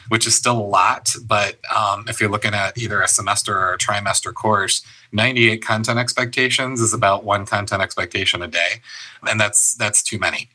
which 0.09 0.27
is 0.27 0.35
still 0.35 0.59
a 0.59 0.61
lot. 0.61 1.15
But 1.25 1.57
um, 1.75 2.05
if 2.07 2.21
you're 2.21 2.29
looking 2.29 2.53
at 2.53 2.77
either 2.77 3.01
a 3.01 3.07
semester 3.07 3.57
or 3.57 3.73
a 3.73 3.77
trimester 3.77 4.33
course, 4.33 4.83
98 5.11 5.65
content 5.65 5.97
expectations 5.97 6.79
is 6.79 6.93
about 6.93 7.23
one 7.23 7.45
content 7.45 7.81
expectation 7.81 8.43
a 8.43 8.47
day, 8.47 8.81
and 9.27 9.39
that's 9.39 9.73
that's 9.75 10.03
too 10.03 10.19
many. 10.19 10.49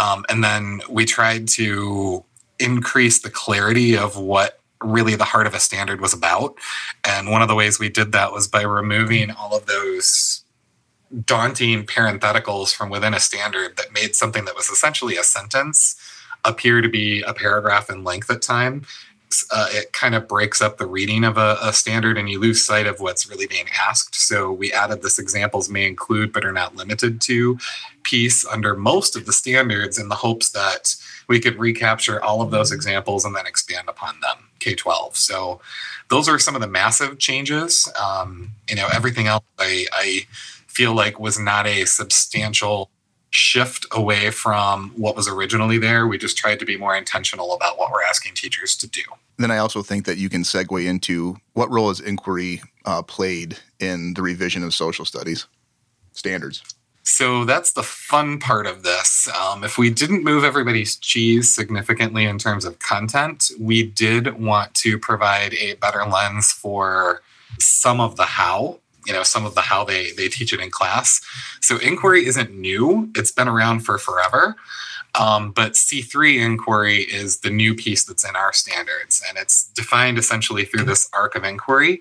Um, 0.00 0.24
and 0.28 0.42
then 0.42 0.80
we 0.88 1.04
tried 1.04 1.48
to 1.48 2.24
increase 2.62 3.20
the 3.20 3.30
clarity 3.30 3.96
of 3.96 4.16
what 4.16 4.60
really 4.82 5.14
the 5.14 5.24
heart 5.24 5.46
of 5.46 5.54
a 5.54 5.60
standard 5.60 6.00
was 6.00 6.12
about. 6.12 6.56
And 7.04 7.30
one 7.30 7.42
of 7.42 7.48
the 7.48 7.54
ways 7.54 7.78
we 7.78 7.88
did 7.88 8.12
that 8.12 8.32
was 8.32 8.48
by 8.48 8.62
removing 8.62 9.30
all 9.30 9.56
of 9.56 9.66
those 9.66 10.44
daunting 11.24 11.84
parentheticals 11.84 12.74
from 12.74 12.88
within 12.88 13.14
a 13.14 13.20
standard 13.20 13.76
that 13.76 13.92
made 13.92 14.16
something 14.16 14.44
that 14.46 14.56
was 14.56 14.70
essentially 14.70 15.16
a 15.16 15.22
sentence 15.22 15.96
appear 16.44 16.80
to 16.80 16.88
be 16.88 17.22
a 17.22 17.34
paragraph 17.34 17.90
in 17.90 18.02
length 18.02 18.30
at 18.30 18.42
time 18.42 18.84
uh, 19.50 19.68
it 19.70 19.92
kind 19.92 20.14
of 20.14 20.28
breaks 20.28 20.60
up 20.60 20.76
the 20.76 20.86
reading 20.86 21.24
of 21.24 21.38
a, 21.38 21.56
a, 21.62 21.72
standard 21.72 22.18
and 22.18 22.28
you 22.28 22.38
lose 22.38 22.62
sight 22.62 22.86
of 22.86 23.00
what's 23.00 23.28
really 23.28 23.46
being 23.46 23.66
asked. 23.88 24.14
So 24.14 24.52
we 24.52 24.72
added 24.72 25.02
this 25.02 25.18
examples 25.18 25.68
may 25.68 25.86
include 25.86 26.32
but 26.32 26.44
are 26.44 26.52
not 26.52 26.76
limited 26.76 27.20
to 27.22 27.58
piece 28.02 28.44
under 28.46 28.76
most 28.76 29.16
of 29.16 29.26
the 29.26 29.32
standards 29.32 29.98
in 29.98 30.08
the 30.08 30.16
hopes 30.16 30.50
that 30.50 30.96
we 31.28 31.40
could 31.40 31.58
recapture 31.58 32.22
all 32.22 32.42
of 32.42 32.50
those 32.50 32.72
examples 32.72 33.24
and 33.24 33.34
then 33.34 33.46
expand 33.46 33.88
upon 33.88 34.20
them 34.20 34.48
K 34.58 34.74
12. 34.74 35.16
So 35.16 35.60
those 36.08 36.28
are 36.28 36.38
some 36.38 36.54
of 36.54 36.60
the 36.60 36.66
massive 36.66 37.18
changes. 37.18 37.90
Um, 38.02 38.52
you 38.68 38.76
know, 38.76 38.88
everything 38.92 39.26
else 39.26 39.44
I, 39.58 39.86
I 39.92 40.26
feel 40.66 40.94
like 40.94 41.18
was 41.18 41.38
not 41.38 41.66
a 41.66 41.84
substantial 41.84 42.90
shift 43.30 43.86
away 43.92 44.30
from 44.30 44.90
what 44.90 45.16
was 45.16 45.26
originally 45.26 45.78
there. 45.78 46.06
We 46.06 46.18
just 46.18 46.36
tried 46.36 46.58
to 46.58 46.66
be 46.66 46.76
more 46.76 46.94
intentional 46.94 47.54
about 47.54 47.78
what 47.78 47.90
we're 47.90 48.02
asking 48.02 48.34
teachers 48.34 48.76
to 48.76 48.86
do. 48.86 49.02
Then 49.38 49.50
I 49.50 49.56
also 49.56 49.82
think 49.82 50.04
that 50.04 50.18
you 50.18 50.28
can 50.28 50.42
segue 50.42 50.86
into 50.86 51.36
what 51.54 51.70
role 51.70 51.88
has 51.88 51.98
inquiry 51.98 52.62
uh, 52.84 53.02
played 53.02 53.56
in 53.80 54.12
the 54.14 54.22
revision 54.22 54.62
of 54.62 54.74
social 54.74 55.06
studies 55.06 55.46
standards? 56.12 56.62
So 57.04 57.44
that's 57.44 57.72
the 57.72 57.82
fun 57.82 58.38
part 58.38 58.66
of 58.66 58.84
this. 58.84 59.28
Um, 59.28 59.64
if 59.64 59.76
we 59.76 59.90
didn't 59.90 60.22
move 60.22 60.44
everybody's 60.44 60.96
cheese 60.96 61.52
significantly 61.52 62.24
in 62.24 62.38
terms 62.38 62.64
of 62.64 62.78
content, 62.78 63.50
we 63.58 63.82
did 63.82 64.40
want 64.40 64.74
to 64.74 64.98
provide 64.98 65.54
a 65.54 65.74
better 65.74 66.04
lens 66.04 66.52
for 66.52 67.22
some 67.58 68.00
of 68.00 68.16
the 68.16 68.24
how 68.24 68.78
you 69.06 69.12
know 69.12 69.22
some 69.22 69.44
of 69.44 69.54
the 69.54 69.60
how 69.60 69.84
they 69.84 70.12
they 70.12 70.28
teach 70.28 70.52
it 70.52 70.60
in 70.60 70.70
class. 70.70 71.20
So 71.60 71.78
inquiry 71.78 72.26
isn't 72.26 72.54
new. 72.54 73.10
It's 73.16 73.32
been 73.32 73.48
around 73.48 73.80
for 73.80 73.98
forever. 73.98 74.56
Um, 75.14 75.52
but 75.52 75.72
c3 75.72 76.40
inquiry 76.40 77.02
is 77.02 77.40
the 77.40 77.50
new 77.50 77.74
piece 77.74 78.04
that's 78.04 78.26
in 78.26 78.34
our 78.34 78.52
standards. 78.52 79.22
And 79.28 79.36
it's 79.36 79.64
defined 79.74 80.16
essentially 80.16 80.64
through 80.64 80.84
this 80.84 81.10
arc 81.12 81.34
of 81.34 81.44
inquiry 81.44 82.00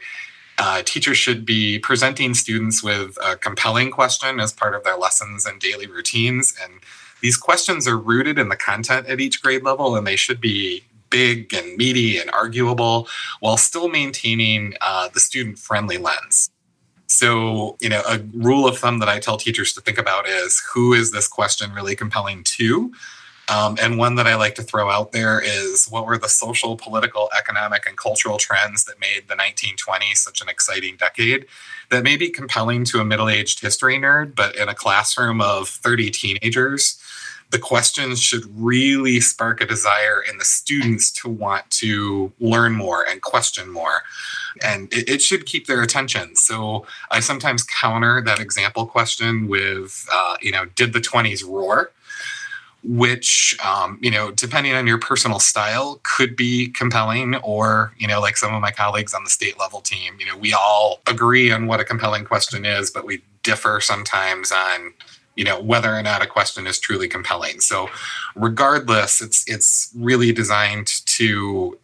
uh, 0.61 0.83
teachers 0.85 1.17
should 1.17 1.43
be 1.43 1.79
presenting 1.79 2.35
students 2.35 2.83
with 2.83 3.17
a 3.25 3.35
compelling 3.35 3.89
question 3.89 4.39
as 4.39 4.53
part 4.53 4.75
of 4.75 4.83
their 4.83 4.95
lessons 4.95 5.43
and 5.43 5.59
daily 5.59 5.87
routines 5.87 6.53
and 6.63 6.73
these 7.21 7.35
questions 7.35 7.87
are 7.87 7.97
rooted 7.97 8.37
in 8.37 8.49
the 8.49 8.55
content 8.55 9.07
at 9.07 9.19
each 9.19 9.41
grade 9.41 9.63
level 9.63 9.95
and 9.95 10.05
they 10.05 10.15
should 10.15 10.39
be 10.39 10.83
big 11.09 11.51
and 11.53 11.77
meaty 11.77 12.19
and 12.19 12.29
arguable 12.31 13.07
while 13.39 13.57
still 13.57 13.89
maintaining 13.89 14.75
uh, 14.81 15.09
the 15.09 15.19
student 15.19 15.57
friendly 15.57 15.97
lens. 15.97 16.51
So, 17.07 17.75
you 17.81 17.89
know, 17.89 18.01
a 18.07 18.19
rule 18.33 18.67
of 18.67 18.77
thumb 18.77 18.99
that 18.99 19.09
I 19.09 19.19
tell 19.19 19.37
teachers 19.37 19.73
to 19.73 19.81
think 19.81 19.97
about 19.97 20.27
is 20.27 20.61
who 20.73 20.93
is 20.93 21.11
this 21.11 21.27
question 21.27 21.73
really 21.73 21.95
compelling 21.95 22.43
to? 22.43 22.93
Um, 23.51 23.77
and 23.81 23.97
one 23.97 24.15
that 24.15 24.27
I 24.27 24.35
like 24.35 24.55
to 24.55 24.63
throw 24.63 24.89
out 24.89 25.11
there 25.11 25.41
is 25.41 25.85
what 25.89 26.05
were 26.05 26.17
the 26.17 26.29
social, 26.29 26.77
political, 26.77 27.29
economic, 27.37 27.85
and 27.85 27.97
cultural 27.97 28.37
trends 28.37 28.85
that 28.85 28.99
made 28.99 29.27
the 29.27 29.35
1920s 29.35 30.17
such 30.17 30.41
an 30.41 30.47
exciting 30.47 30.95
decade 30.95 31.45
that 31.89 32.03
may 32.03 32.15
be 32.15 32.29
compelling 32.29 32.85
to 32.85 32.99
a 32.99 33.05
middle 33.05 33.27
aged 33.27 33.59
history 33.59 33.97
nerd, 33.97 34.35
but 34.35 34.55
in 34.55 34.69
a 34.69 34.73
classroom 34.73 35.41
of 35.41 35.67
30 35.67 36.11
teenagers, 36.11 36.97
the 37.49 37.59
questions 37.59 38.21
should 38.21 38.45
really 38.55 39.19
spark 39.19 39.59
a 39.59 39.65
desire 39.65 40.21
in 40.21 40.37
the 40.37 40.45
students 40.45 41.11
to 41.11 41.27
want 41.27 41.69
to 41.71 42.31
learn 42.39 42.71
more 42.71 43.05
and 43.09 43.21
question 43.21 43.69
more. 43.69 44.03
And 44.63 44.91
it, 44.93 45.09
it 45.09 45.21
should 45.21 45.45
keep 45.45 45.67
their 45.67 45.81
attention. 45.81 46.37
So 46.37 46.85
I 47.09 47.19
sometimes 47.19 47.63
counter 47.63 48.21
that 48.21 48.39
example 48.39 48.85
question 48.85 49.49
with, 49.49 50.07
uh, 50.11 50.37
you 50.41 50.53
know, 50.53 50.65
did 50.75 50.93
the 50.93 51.01
20s 51.01 51.45
roar? 51.45 51.91
Which 52.83 53.57
um, 53.63 53.99
you 54.01 54.11
know 54.11 54.31
depending 54.31 54.73
on 54.73 54.87
your 54.87 54.97
personal 54.97 55.39
style 55.39 55.99
could 56.03 56.35
be 56.35 56.69
compelling 56.69 57.35
or 57.37 57.93
you 57.97 58.07
know 58.07 58.19
like 58.19 58.37
some 58.37 58.53
of 58.53 58.61
my 58.61 58.71
colleagues 58.71 59.13
on 59.13 59.23
the 59.23 59.29
state 59.29 59.59
level 59.59 59.81
team 59.81 60.15
you 60.19 60.25
know 60.25 60.35
we 60.35 60.51
all 60.53 60.99
agree 61.07 61.51
on 61.51 61.67
what 61.67 61.79
a 61.79 61.83
compelling 61.83 62.25
question 62.25 62.65
is 62.65 62.89
but 62.89 63.05
we 63.05 63.21
differ 63.43 63.79
sometimes 63.81 64.51
on 64.51 64.93
you 65.35 65.43
know 65.43 65.61
whether 65.61 65.95
or 65.95 66.03
not 66.03 66.21
a 66.21 66.27
question 66.27 66.67
is 66.67 66.79
truly 66.79 67.07
compelling. 67.07 67.59
So 67.59 67.89
regardless 68.35 69.21
it's 69.21 69.43
it's 69.47 69.91
really 69.95 70.31
designed 70.31 70.87
to 71.07 71.77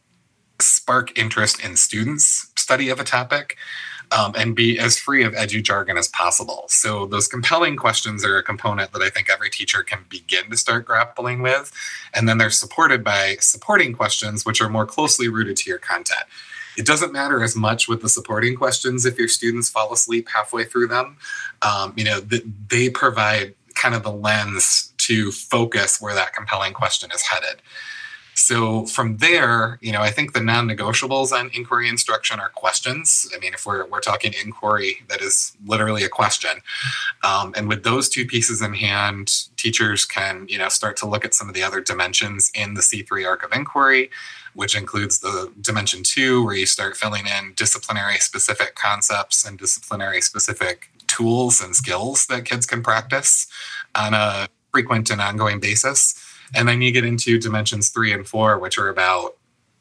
spark 0.60 1.18
interest 1.18 1.64
in 1.64 1.76
students 1.76 2.52
study 2.56 2.90
of 2.90 3.00
a 3.00 3.04
topic 3.04 3.58
um, 4.12 4.34
and 4.38 4.56
be 4.56 4.80
as 4.80 4.98
free 4.98 5.24
of 5.24 5.34
edu 5.34 5.62
jargon 5.62 5.98
as 5.98 6.08
possible 6.10 6.66
so 6.68 7.06
those 7.06 7.28
compelling 7.28 7.76
questions 7.76 8.26
are 8.26 8.38
a 8.38 8.44
component 8.44 8.92
that 8.94 9.02
i 9.02 9.10
think 9.10 9.30
every 9.30 9.50
teacher 9.50 9.84
can 9.84 10.00
begin 10.10 10.50
to 10.50 10.58
start 10.58 10.86
grappling 10.86 11.42
with 11.42 11.72
and 12.14 12.28
then 12.28 12.38
they're 12.38 12.50
supported 12.50 13.04
by 13.04 13.36
supporting 13.40 13.94
questions 13.94 14.46
which 14.46 14.62
are 14.62 14.70
more 14.70 14.86
closely 14.86 15.28
rooted 15.28 15.56
to 15.58 15.70
your 15.70 15.80
content 15.80 16.26
it 16.78 16.86
doesn't 16.86 17.12
matter 17.12 17.44
as 17.44 17.56
much 17.56 17.88
with 17.88 18.02
the 18.02 18.10
supporting 18.10 18.56
questions 18.56 19.06
if 19.06 19.18
your 19.18 19.28
students 19.28 19.68
fall 19.68 19.92
asleep 19.92 20.30
halfway 20.30 20.64
through 20.64 20.88
them. 20.88 21.18
Um, 21.64 21.94
you 21.98 22.04
know, 22.04 22.22
th- 22.22 22.44
they 22.70 22.90
provide 22.90 23.56
kind 23.74 23.96
of 23.96 24.04
the 24.04 24.12
lens 24.12 24.94
to 24.98 25.32
focus 25.32 26.00
where 26.00 26.14
that 26.14 26.34
compelling 26.34 26.74
question 26.74 27.10
is 27.12 27.24
headed. 27.24 27.62
So 28.38 28.86
from 28.86 29.18
there, 29.18 29.80
you 29.82 29.92
know, 29.92 30.02
I 30.02 30.12
think 30.12 30.34
the 30.34 30.42
non-negotiables 30.42 31.32
on 31.32 31.50
inquiry 31.54 31.90
instruction 31.90 32.40
are 32.40 32.50
questions. 32.50 33.28
I 33.36 33.40
mean, 33.40 33.54
if 33.54 33.66
we're 33.66 33.86
we're 33.88 34.00
talking 34.00 34.34
inquiry, 34.44 35.04
that 35.10 35.22
is 35.22 35.58
literally 35.66 36.04
a 36.04 36.10
question. 36.10 36.62
Um, 37.24 37.54
and 37.58 37.68
with 37.68 37.84
those 37.84 38.10
two 38.10 38.26
pieces 38.26 38.62
in 38.62 38.74
hand, 38.74 39.48
teachers 39.58 40.06
can 40.06 40.46
you 40.48 40.58
know 40.58 40.70
start 40.70 40.98
to 40.98 41.08
look 41.08 41.26
at 41.26 41.34
some 41.34 41.50
of 41.50 41.56
the 41.56 41.64
other 41.64 41.82
dimensions 41.82 42.52
in 42.54 42.76
the 42.76 42.82
C3 42.82 43.28
arc 43.28 43.44
of 43.44 43.52
inquiry 43.52 44.10
which 44.58 44.76
includes 44.76 45.20
the 45.20 45.54
dimension 45.62 46.02
two, 46.02 46.44
where 46.44 46.56
you 46.56 46.66
start 46.66 46.98
filling 46.98 47.28
in 47.28 47.54
disciplinary 47.56 48.18
specific 48.18 48.74
concepts 48.74 49.46
and 49.46 49.60
disciplinary 49.60 50.20
specific 50.20 50.90
tools 51.06 51.62
and 51.62 51.76
skills 51.76 52.26
that 52.26 52.44
kids 52.44 52.66
can 52.66 52.82
practice 52.82 53.46
on 53.94 54.16
a 54.16 54.48
frequent 54.72 55.12
and 55.12 55.22
ongoing 55.22 55.60
basis. 55.60 56.16
And 56.56 56.68
then 56.68 56.82
you 56.82 56.92
get 56.92 57.06
into 57.06 57.40
dimensions 57.40 57.90
three 57.90 58.14
and 58.14 58.28
four, 58.28 58.58
which 58.60 58.78
are 58.78 58.90
about 58.90 59.36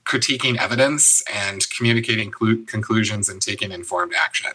critiquing 0.05 0.57
evidence 0.57 1.23
and 1.33 1.69
communicating 1.71 2.31
clu- 2.31 2.65
conclusions 2.65 3.29
and 3.29 3.43
taking 3.43 3.73
informed 3.73 4.13
action. 4.19 4.53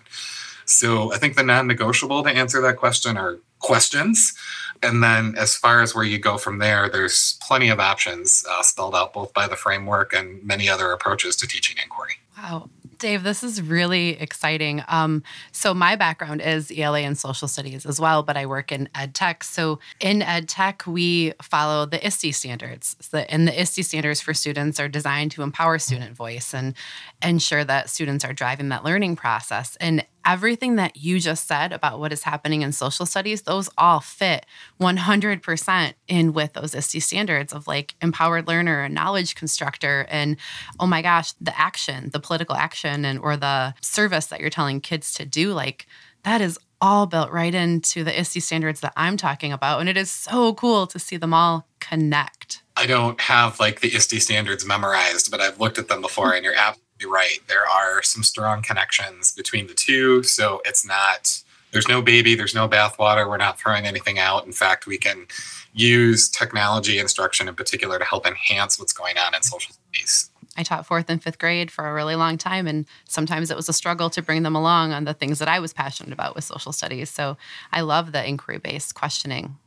So 0.66 1.14
I 1.14 1.18
think 1.18 1.36
the 1.36 1.44
non 1.44 1.68
negotiable 1.68 2.24
to 2.24 2.30
answer 2.30 2.62
that 2.62 2.78
question 2.78 3.18
are 3.18 3.40
questions. 3.60 4.34
And 4.84 5.04
then, 5.04 5.36
as 5.38 5.56
far 5.56 5.82
as 5.82 5.94
where 5.94 6.04
you 6.04 6.18
go 6.18 6.38
from 6.38 6.58
there, 6.58 6.90
there's 6.90 7.38
plenty 7.42 7.70
of 7.70 7.80
options 7.80 8.44
uh, 8.50 8.64
spelled 8.64 8.96
out 8.96 9.14
both 9.14 9.34
by 9.34 9.48
the 9.48 9.56
framework 9.56 10.14
and 10.14 10.44
many 10.44 10.68
other 10.70 10.92
approaches 10.92 11.36
to 11.38 11.48
teaching 11.48 11.78
inquiry. 11.84 12.16
Wow. 12.38 12.70
Dave, 13.02 13.24
this 13.24 13.44
is 13.44 13.64
really 13.64 14.10
exciting. 14.22 14.84
Um, 14.88 15.24
so 15.52 15.74
my 15.74 15.96
background 15.96 16.40
is 16.40 16.72
ELA 16.72 17.00
and 17.00 17.18
social 17.18 17.48
studies 17.48 17.84
as 17.84 18.00
well, 18.00 18.22
but 18.22 18.38
I 18.38 18.46
work 18.46 18.72
in 18.72 18.88
ed 18.94 19.16
tech. 19.16 19.44
So 19.44 19.80
in 20.00 20.22
ed 20.22 20.48
tech, 20.48 20.84
we 20.86 21.34
follow 21.42 21.88
the 21.88 22.06
ISTE 22.06 22.32
standards. 22.32 22.96
So, 23.02 23.18
and 23.18 23.48
the 23.48 23.60
ISTE 23.60 23.84
standards 23.84 24.22
for 24.22 24.36
students 24.36 24.80
are 24.80 24.88
designed 24.88 25.32
to 25.32 25.42
empower 25.42 25.80
student 25.80 26.16
voice 26.16 26.54
and 26.54 26.76
ensure 27.24 27.64
that 27.64 27.90
students 27.90 28.24
are 28.24 28.34
driving 28.34 28.70
that 28.70 28.86
learning 28.86 29.16
process. 29.16 29.76
And 29.78 30.06
everything 30.26 30.76
that 30.76 30.98
you 30.98 31.20
just 31.20 31.48
said 31.48 31.72
about 31.72 32.00
what 32.00 32.14
is 32.14 32.24
happening 32.24 32.62
in 32.62 32.72
social 32.72 33.06
studies, 33.06 33.44
those 33.44 33.70
all 33.78 34.00
fit 34.00 34.46
100% 34.80 35.94
in 36.08 36.34
with 36.34 36.54
those 36.54 36.76
ISTE 36.76 37.02
standards 37.02 37.54
of 37.54 37.68
like 37.68 37.96
empowered 38.02 38.48
learner 38.48 38.84
and 38.84 38.94
knowledge 38.94 39.36
constructor. 39.36 40.06
And 40.10 40.38
oh 40.80 40.88
my 40.88 41.02
gosh, 41.02 41.34
the 41.42 41.58
action, 41.60 42.10
the 42.12 42.20
political 42.20 42.56
action, 42.56 43.06
and 43.06 43.20
or 43.20 43.38
the 43.38 43.74
service 43.82 44.28
that 44.28 44.40
you're 44.40 44.50
telling 44.50 44.82
kids 44.82 45.14
to 45.14 45.26
do, 45.26 45.54
like 45.54 45.88
that 46.24 46.42
is 46.42 46.60
all 46.82 47.06
built 47.06 47.32
right 47.32 47.54
into 47.54 48.04
the 48.04 48.20
ISTE 48.20 48.42
standards 48.42 48.80
that 48.82 48.94
I'm 48.98 49.16
talking 49.18 49.54
about. 49.54 49.80
And 49.80 49.90
it 49.90 49.98
is 49.98 50.12
so 50.12 50.54
cool 50.56 50.88
to 50.88 51.00
see 51.00 51.18
them 51.18 51.34
all 51.34 51.68
connect. 51.80 52.64
I 52.76 52.88
don't 52.88 53.20
have 53.22 53.60
like 53.60 53.82
the 53.82 53.90
ISTE 53.96 54.20
standards 54.22 54.66
memorized, 54.66 55.30
but 55.30 55.40
I've 55.40 55.60
looked 55.60 55.78
at 55.78 55.88
them 55.88 56.02
before, 56.02 56.34
and 56.34 56.44
you're 56.44 56.56
absolutely 56.56 56.91
right. 57.10 57.40
There 57.48 57.68
are 57.68 58.02
some 58.04 58.24
strong 58.24 58.62
connections 58.62 59.32
between 59.32 59.68
the 59.68 59.74
two. 59.74 60.24
So 60.24 60.62
it's 60.66 60.86
not, 60.86 61.44
there's 61.72 61.88
no 61.88 62.02
baby, 62.02 62.36
there's 62.36 62.56
no 62.56 62.68
bathwater. 62.68 63.28
We're 63.28 63.38
not 63.38 63.60
throwing 63.60 63.86
anything 63.86 64.20
out. 64.20 64.46
In 64.46 64.52
fact, 64.52 64.88
we 64.88 64.98
can 64.98 65.28
use 65.74 66.30
technology 66.30 67.00
instruction 67.00 67.48
in 67.48 67.56
particular 67.56 67.98
to 67.98 68.06
help 68.06 68.26
enhance 68.26 68.78
what's 68.80 68.94
going 68.94 69.18
on 69.18 69.34
in 69.34 69.42
social 69.42 69.74
studies. 69.74 70.30
I 70.58 70.64
taught 70.64 70.86
fourth 70.86 71.10
and 71.10 71.24
fifth 71.24 71.40
grade 71.40 71.72
for 71.72 71.88
a 71.88 71.94
really 71.94 72.16
long 72.16 72.38
time, 72.38 72.68
and 72.68 72.86
sometimes 73.08 73.50
it 73.50 73.56
was 73.56 73.70
a 73.70 73.74
struggle 73.74 74.10
to 74.10 74.22
bring 74.22 74.44
them 74.44 74.56
along 74.56 74.92
on 74.92 75.06
the 75.06 75.14
things 75.14 75.40
that 75.40 75.48
I 75.48 75.60
was 75.60 75.72
passionate 75.72 76.12
about 76.12 76.36
with 76.36 76.44
social 76.44 76.74
studies. 76.74 77.10
So 77.10 77.38
I 77.72 77.82
love 77.82 78.12
the 78.12 78.28
inquiry 78.28 78.58
based 78.58 78.94
questioning. 78.94 79.58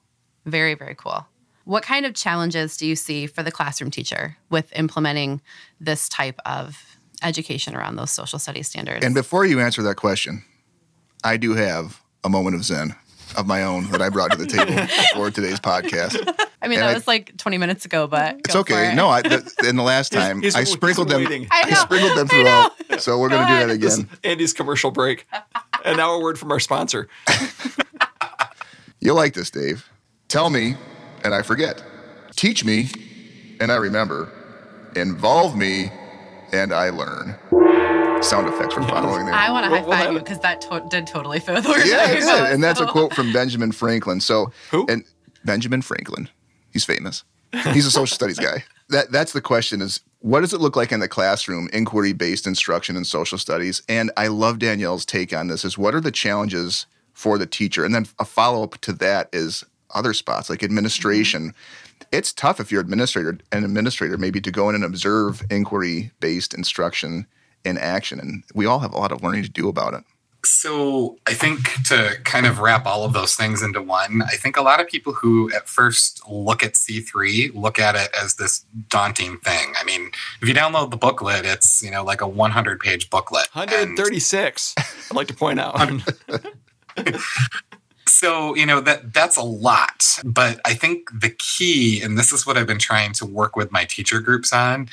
Very, 0.45 0.75
very 0.75 0.95
cool. 0.95 1.27
What 1.65 1.83
kind 1.83 2.05
of 2.05 2.13
challenges 2.13 2.77
do 2.77 2.87
you 2.87 2.97
see 2.97 3.27
for 3.27 3.43
the 3.43 3.51
classroom 3.51 3.91
teacher 3.91 4.37
with 4.51 4.71
implementing 4.77 5.41
this 5.81 6.07
type 6.11 6.39
of 6.45 6.94
education 7.25 7.75
around 7.75 7.97
those 7.97 8.11
social 8.11 8.39
studies 8.39 8.69
standards. 8.69 9.05
And 9.05 9.15
before 9.15 9.45
you 9.45 9.61
answer 9.61 9.83
that 9.83 9.97
question, 9.97 10.45
I 11.23 11.37
do 11.37 11.55
have 11.55 12.01
a 12.23 12.29
moment 12.29 12.57
of 12.57 12.65
zen 12.65 12.95
of 13.37 13.47
my 13.47 13.63
own 13.65 13.91
that 13.91 14.01
I 14.01 14.09
brought 14.09 14.31
to 14.33 14.39
the 14.39 14.47
table 14.47 14.87
for 15.15 15.31
today's 15.31 15.61
podcast. 15.61 16.17
I 16.63 16.69
mean, 16.69 16.79
and 16.79 16.89
that 16.89 16.91
I, 16.91 16.95
was 16.95 17.07
like 17.07 17.37
20 17.37 17.59
minutes 17.59 17.85
ago, 17.85 18.07
but 18.07 18.37
it's 18.39 18.57
okay. 18.57 18.93
It. 18.93 18.95
No, 18.95 19.09
I, 19.09 19.23
the, 19.23 19.67
in 19.69 19.77
the 19.77 19.83
last 19.83 20.13
time 20.13 20.41
he's, 20.41 20.55
he's, 20.55 20.57
I 20.57 20.65
sprinkled 20.65 21.09
them. 21.09 21.27
I, 21.27 21.47
I, 21.51 21.75
sprinkled 21.75 22.17
them 22.17 22.29
throughout. 22.29 22.73
So 23.01 23.19
we're 23.19 23.29
going 23.29 23.47
to 23.47 23.53
do 23.53 23.67
that 23.67 23.71
again. 23.71 24.09
Andy's 24.23 24.53
commercial 24.53 24.91
break, 24.91 25.27
and 25.85 25.97
now 25.97 26.15
a 26.15 26.21
word 26.21 26.39
from 26.39 26.53
our 26.53 26.61
sponsor. 26.61 27.09
You'll 29.01 29.17
like 29.17 29.35
this, 29.35 29.51
Dave. 29.51 29.91
Tell 30.29 30.49
me, 30.49 30.77
and 31.23 31.35
I 31.35 31.43
forget. 31.43 31.83
Teach 32.37 32.65
me, 32.65 32.89
and 33.61 33.71
I 33.71 33.77
remember. 33.77 34.33
Involve 34.97 35.57
me, 35.57 35.91
and 36.53 36.73
I 36.73 36.91
learn. 36.91 37.37
Sound 38.23 38.49
effects 38.49 38.75
were 38.75 38.83
following 38.83 39.27
there. 39.27 39.35
I 39.35 39.51
want 39.51 39.65
to 39.65 39.71
high 39.71 40.05
five 40.05 40.13
you 40.13 40.19
because 40.19 40.39
that 40.41 40.61
to- 40.63 40.87
did 40.89 41.07
totally 41.07 41.41
further. 41.41 41.69
with 41.69 41.87
Yeah, 41.87 42.11
it 42.11 42.21
did. 42.21 42.53
And 42.53 42.63
that's 42.63 42.81
a 42.81 42.87
quote 42.87 43.13
from 43.13 43.33
Benjamin 43.33 43.73
Franklin. 43.73 44.21
So, 44.21 44.53
who? 44.71 44.87
And 44.89 45.05
Benjamin 45.45 45.83
Franklin. 45.83 46.29
He's 46.73 46.85
famous. 46.85 47.25
He's 47.73 47.87
a 47.87 47.91
social 47.91 48.15
studies 48.15 48.39
guy. 48.39 48.65
That 48.89 49.13
that's 49.13 49.33
the 49.33 49.41
question 49.41 49.81
is 49.81 50.01
what 50.21 50.41
does 50.41 50.55
it 50.55 50.61
look 50.61 50.75
like 50.75 50.91
in 50.91 51.01
the 51.01 51.09
classroom, 51.09 51.69
inquiry 51.73 52.15
based 52.15 52.47
instruction 52.47 52.97
in 52.97 53.05
social 53.05 53.37
studies? 53.37 53.83
And 53.89 54.11
I 54.17 54.29
love 54.29 54.59
Danielle's 54.59 55.05
take 55.05 55.35
on 55.35 55.49
this 55.49 55.65
is 55.65 55.77
what 55.77 55.95
are 55.95 56.01
the 56.01 56.11
challenges 56.11 56.87
for 57.13 57.37
the 57.37 57.47
teacher? 57.47 57.85
And 57.85 57.95
then 57.95 58.07
a 58.19 58.25
follow 58.25 58.63
up 58.63 58.79
to 58.83 58.93
that 58.95 59.29
is 59.33 59.65
other 59.95 60.15
spots 60.15 60.49
like 60.49 60.63
administration. 60.63 61.51
Mm-hmm. 61.51 61.84
It's 62.13 62.33
tough 62.33 62.61
if 62.61 62.71
you're 62.71 62.81
administrator 62.81 63.39
an 63.53 63.65
administrator 63.65 64.19
maybe 64.19 64.41
to 64.41 64.51
go 64.51 64.69
in 64.69 64.75
and 64.75 64.85
observe 64.85 65.43
inquiry 65.51 66.11
based 66.21 66.55
instruction 66.55 67.27
in 67.65 67.79
action. 67.79 68.21
And 68.21 68.45
we 68.55 68.67
all 68.67 68.81
have 68.81 68.93
a 68.93 68.99
lot 68.99 69.13
of 69.13 69.23
learning 69.23 69.43
to 69.45 69.51
do 69.51 69.69
about 69.69 69.95
it. 69.95 70.05
So 70.45 71.17
I 71.27 71.33
think 71.33 71.61
to 71.85 72.19
kind 72.25 72.45
of 72.45 72.59
wrap 72.59 72.87
all 72.87 73.05
of 73.05 73.15
those 73.15 73.35
things 73.35 73.63
into 73.63 73.81
one, 73.81 74.23
I 74.23 74.37
think 74.37 74.57
a 74.57 74.63
lot 74.63 74.81
of 74.81 74.87
people 74.87 75.15
who 75.15 75.51
at 75.53 75.69
first 75.69 76.21
look 76.29 76.63
at 76.63 76.75
C3 76.75 77.55
look 77.55 77.79
at 77.79 77.95
it 77.95 78.11
as 78.21 78.35
this 78.35 78.65
daunting 78.89 79.39
thing. 79.39 79.73
I 79.81 79.85
mean, 79.85 80.11
if 80.43 80.49
you 80.49 80.55
download 80.55 80.91
the 80.91 80.97
booklet, 80.97 81.47
it's, 81.47 81.83
you 81.83 81.91
know, 81.91 82.05
like 82.05 82.21
a 82.21 82.29
100 82.29 82.79
page 82.81 83.09
booklet. 83.09 83.49
136, 83.55 84.75
I'd 84.77 85.17
like 85.17 85.29
to 85.29 85.35
point 85.35 85.61
out. 85.61 85.77
so 88.25 88.55
you 88.55 88.65
know 88.65 88.81
that 88.81 89.13
that's 89.13 89.37
a 89.37 89.43
lot 89.43 90.19
but 90.25 90.61
i 90.65 90.73
think 90.73 91.11
the 91.21 91.31
key 91.31 92.01
and 92.03 92.17
this 92.19 92.33
is 92.33 92.47
what 92.47 92.57
i've 92.57 92.67
been 92.67 92.79
trying 92.79 93.13
to 93.13 93.27
work 93.27 93.55
with 93.55 93.71
my 93.71 93.85
teacher 93.85 94.21
groups 94.21 94.53
on 94.53 94.89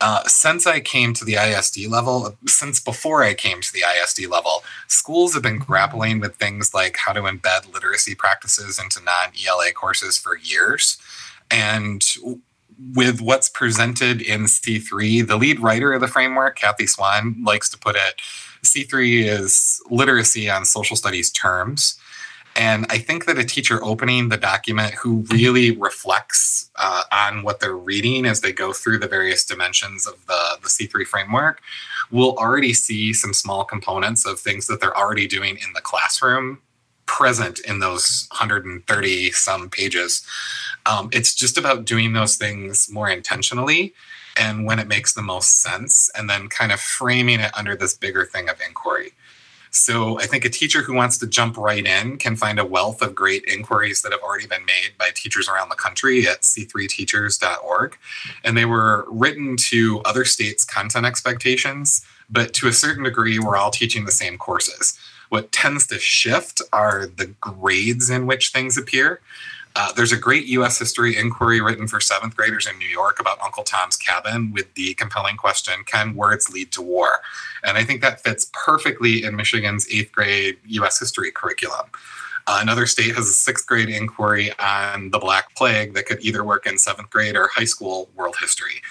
uh, 0.00 0.22
since 0.24 0.66
i 0.66 0.80
came 0.80 1.14
to 1.14 1.24
the 1.24 1.32
isd 1.34 1.88
level 1.88 2.36
since 2.46 2.80
before 2.80 3.22
i 3.22 3.32
came 3.32 3.60
to 3.60 3.72
the 3.72 3.80
isd 3.80 4.28
level 4.28 4.62
schools 4.86 5.32
have 5.32 5.42
been 5.42 5.58
grappling 5.58 6.20
with 6.20 6.36
things 6.36 6.74
like 6.74 6.96
how 6.98 7.12
to 7.12 7.22
embed 7.22 7.72
literacy 7.72 8.14
practices 8.14 8.78
into 8.78 9.02
non-ela 9.02 9.70
courses 9.72 10.18
for 10.18 10.36
years. 10.36 10.98
And 11.50 12.04
with 12.94 13.20
what's 13.20 13.48
presented 13.48 14.20
in 14.20 14.44
c3 14.44 15.26
the 15.26 15.36
lead 15.36 15.60
writer 15.60 15.92
of 15.92 16.00
the 16.00 16.08
framework 16.08 16.56
kathy 16.56 16.88
swan 16.88 17.36
likes 17.44 17.68
to 17.68 17.78
put 17.78 17.94
it 17.94 18.20
c3 18.64 19.24
is 19.24 19.80
literacy 19.90 20.50
on 20.50 20.64
social 20.64 20.96
studies 20.96 21.30
terms 21.30 22.00
and 22.56 22.86
I 22.88 22.98
think 22.98 23.26
that 23.26 23.38
a 23.38 23.44
teacher 23.44 23.82
opening 23.82 24.28
the 24.28 24.36
document 24.36 24.94
who 24.94 25.24
really 25.30 25.72
reflects 25.72 26.70
uh, 26.76 27.02
on 27.12 27.42
what 27.42 27.60
they're 27.60 27.76
reading 27.76 28.26
as 28.26 28.40
they 28.40 28.52
go 28.52 28.72
through 28.72 28.98
the 28.98 29.08
various 29.08 29.44
dimensions 29.44 30.06
of 30.06 30.24
the, 30.26 30.58
the 30.62 30.68
C3 30.68 31.04
framework 31.06 31.60
will 32.10 32.36
already 32.36 32.72
see 32.72 33.12
some 33.12 33.32
small 33.32 33.64
components 33.64 34.26
of 34.26 34.38
things 34.38 34.66
that 34.66 34.80
they're 34.80 34.96
already 34.96 35.26
doing 35.26 35.56
in 35.56 35.72
the 35.74 35.80
classroom 35.80 36.60
present 37.06 37.60
in 37.60 37.80
those 37.80 38.28
130 38.30 39.30
some 39.32 39.68
pages. 39.68 40.24
Um, 40.86 41.10
it's 41.12 41.34
just 41.34 41.58
about 41.58 41.84
doing 41.84 42.12
those 42.12 42.36
things 42.36 42.88
more 42.90 43.08
intentionally 43.08 43.94
and 44.36 44.64
when 44.64 44.78
it 44.78 44.88
makes 44.88 45.12
the 45.12 45.22
most 45.22 45.62
sense, 45.62 46.10
and 46.16 46.28
then 46.28 46.48
kind 46.48 46.72
of 46.72 46.80
framing 46.80 47.40
it 47.40 47.56
under 47.56 47.76
this 47.76 47.96
bigger 47.96 48.24
thing 48.24 48.48
of 48.48 48.60
inquiry. 48.66 49.12
So 49.74 50.20
I 50.20 50.26
think 50.26 50.44
a 50.44 50.50
teacher 50.50 50.82
who 50.82 50.94
wants 50.94 51.18
to 51.18 51.26
jump 51.26 51.56
right 51.56 51.84
in 51.84 52.16
can 52.16 52.36
find 52.36 52.60
a 52.60 52.64
wealth 52.64 53.02
of 53.02 53.14
great 53.14 53.44
inquiries 53.44 54.02
that 54.02 54.12
have 54.12 54.20
already 54.20 54.46
been 54.46 54.64
made 54.64 54.96
by 54.98 55.10
teachers 55.14 55.48
around 55.48 55.68
the 55.68 55.74
country 55.74 56.28
at 56.28 56.42
c3teachers.org. 56.42 57.98
And 58.44 58.56
they 58.56 58.66
were 58.66 59.04
written 59.10 59.56
to 59.56 60.00
other 60.04 60.24
states' 60.24 60.64
content 60.64 61.06
expectations, 61.06 62.06
but 62.30 62.54
to 62.54 62.68
a 62.68 62.72
certain 62.72 63.02
degree, 63.02 63.40
we're 63.40 63.56
all 63.56 63.72
teaching 63.72 64.04
the 64.04 64.12
same 64.12 64.38
courses. 64.38 64.96
What 65.28 65.50
tends 65.50 65.88
to 65.88 65.98
shift 65.98 66.62
are 66.72 67.06
the 67.06 67.26
grades 67.40 68.10
in 68.10 68.26
which 68.26 68.50
things 68.50 68.78
appear. 68.78 69.20
Uh, 69.76 69.92
there's 69.92 70.12
a 70.12 70.16
great 70.16 70.46
U.S. 70.46 70.78
history 70.78 71.16
inquiry 71.16 71.60
written 71.60 71.88
for 71.88 72.00
seventh 72.00 72.36
graders 72.36 72.66
in 72.66 72.78
New 72.78 72.88
York 72.88 73.18
about 73.18 73.40
Uncle 73.42 73.64
Tom's 73.64 73.96
Cabin 73.96 74.52
with 74.52 74.72
the 74.74 74.94
compelling 74.94 75.36
question 75.36 75.82
Can 75.84 76.14
words 76.14 76.48
lead 76.48 76.70
to 76.72 76.82
war? 76.82 77.20
And 77.64 77.76
I 77.76 77.82
think 77.82 78.00
that 78.00 78.22
fits 78.22 78.50
perfectly 78.52 79.24
in 79.24 79.34
Michigan's 79.34 79.88
eighth 79.90 80.12
grade 80.12 80.58
U.S. 80.66 80.98
history 80.98 81.32
curriculum. 81.32 81.86
Uh, 82.46 82.58
another 82.60 82.86
state 82.86 83.14
has 83.16 83.26
a 83.26 83.32
sixth 83.32 83.66
grade 83.66 83.88
inquiry 83.88 84.52
on 84.58 85.10
the 85.10 85.18
Black 85.18 85.54
Plague 85.56 85.94
that 85.94 86.06
could 86.06 86.20
either 86.20 86.44
work 86.44 86.66
in 86.66 86.78
seventh 86.78 87.10
grade 87.10 87.36
or 87.36 87.48
high 87.54 87.64
school 87.64 88.10
world 88.14 88.36
history. 88.38 88.82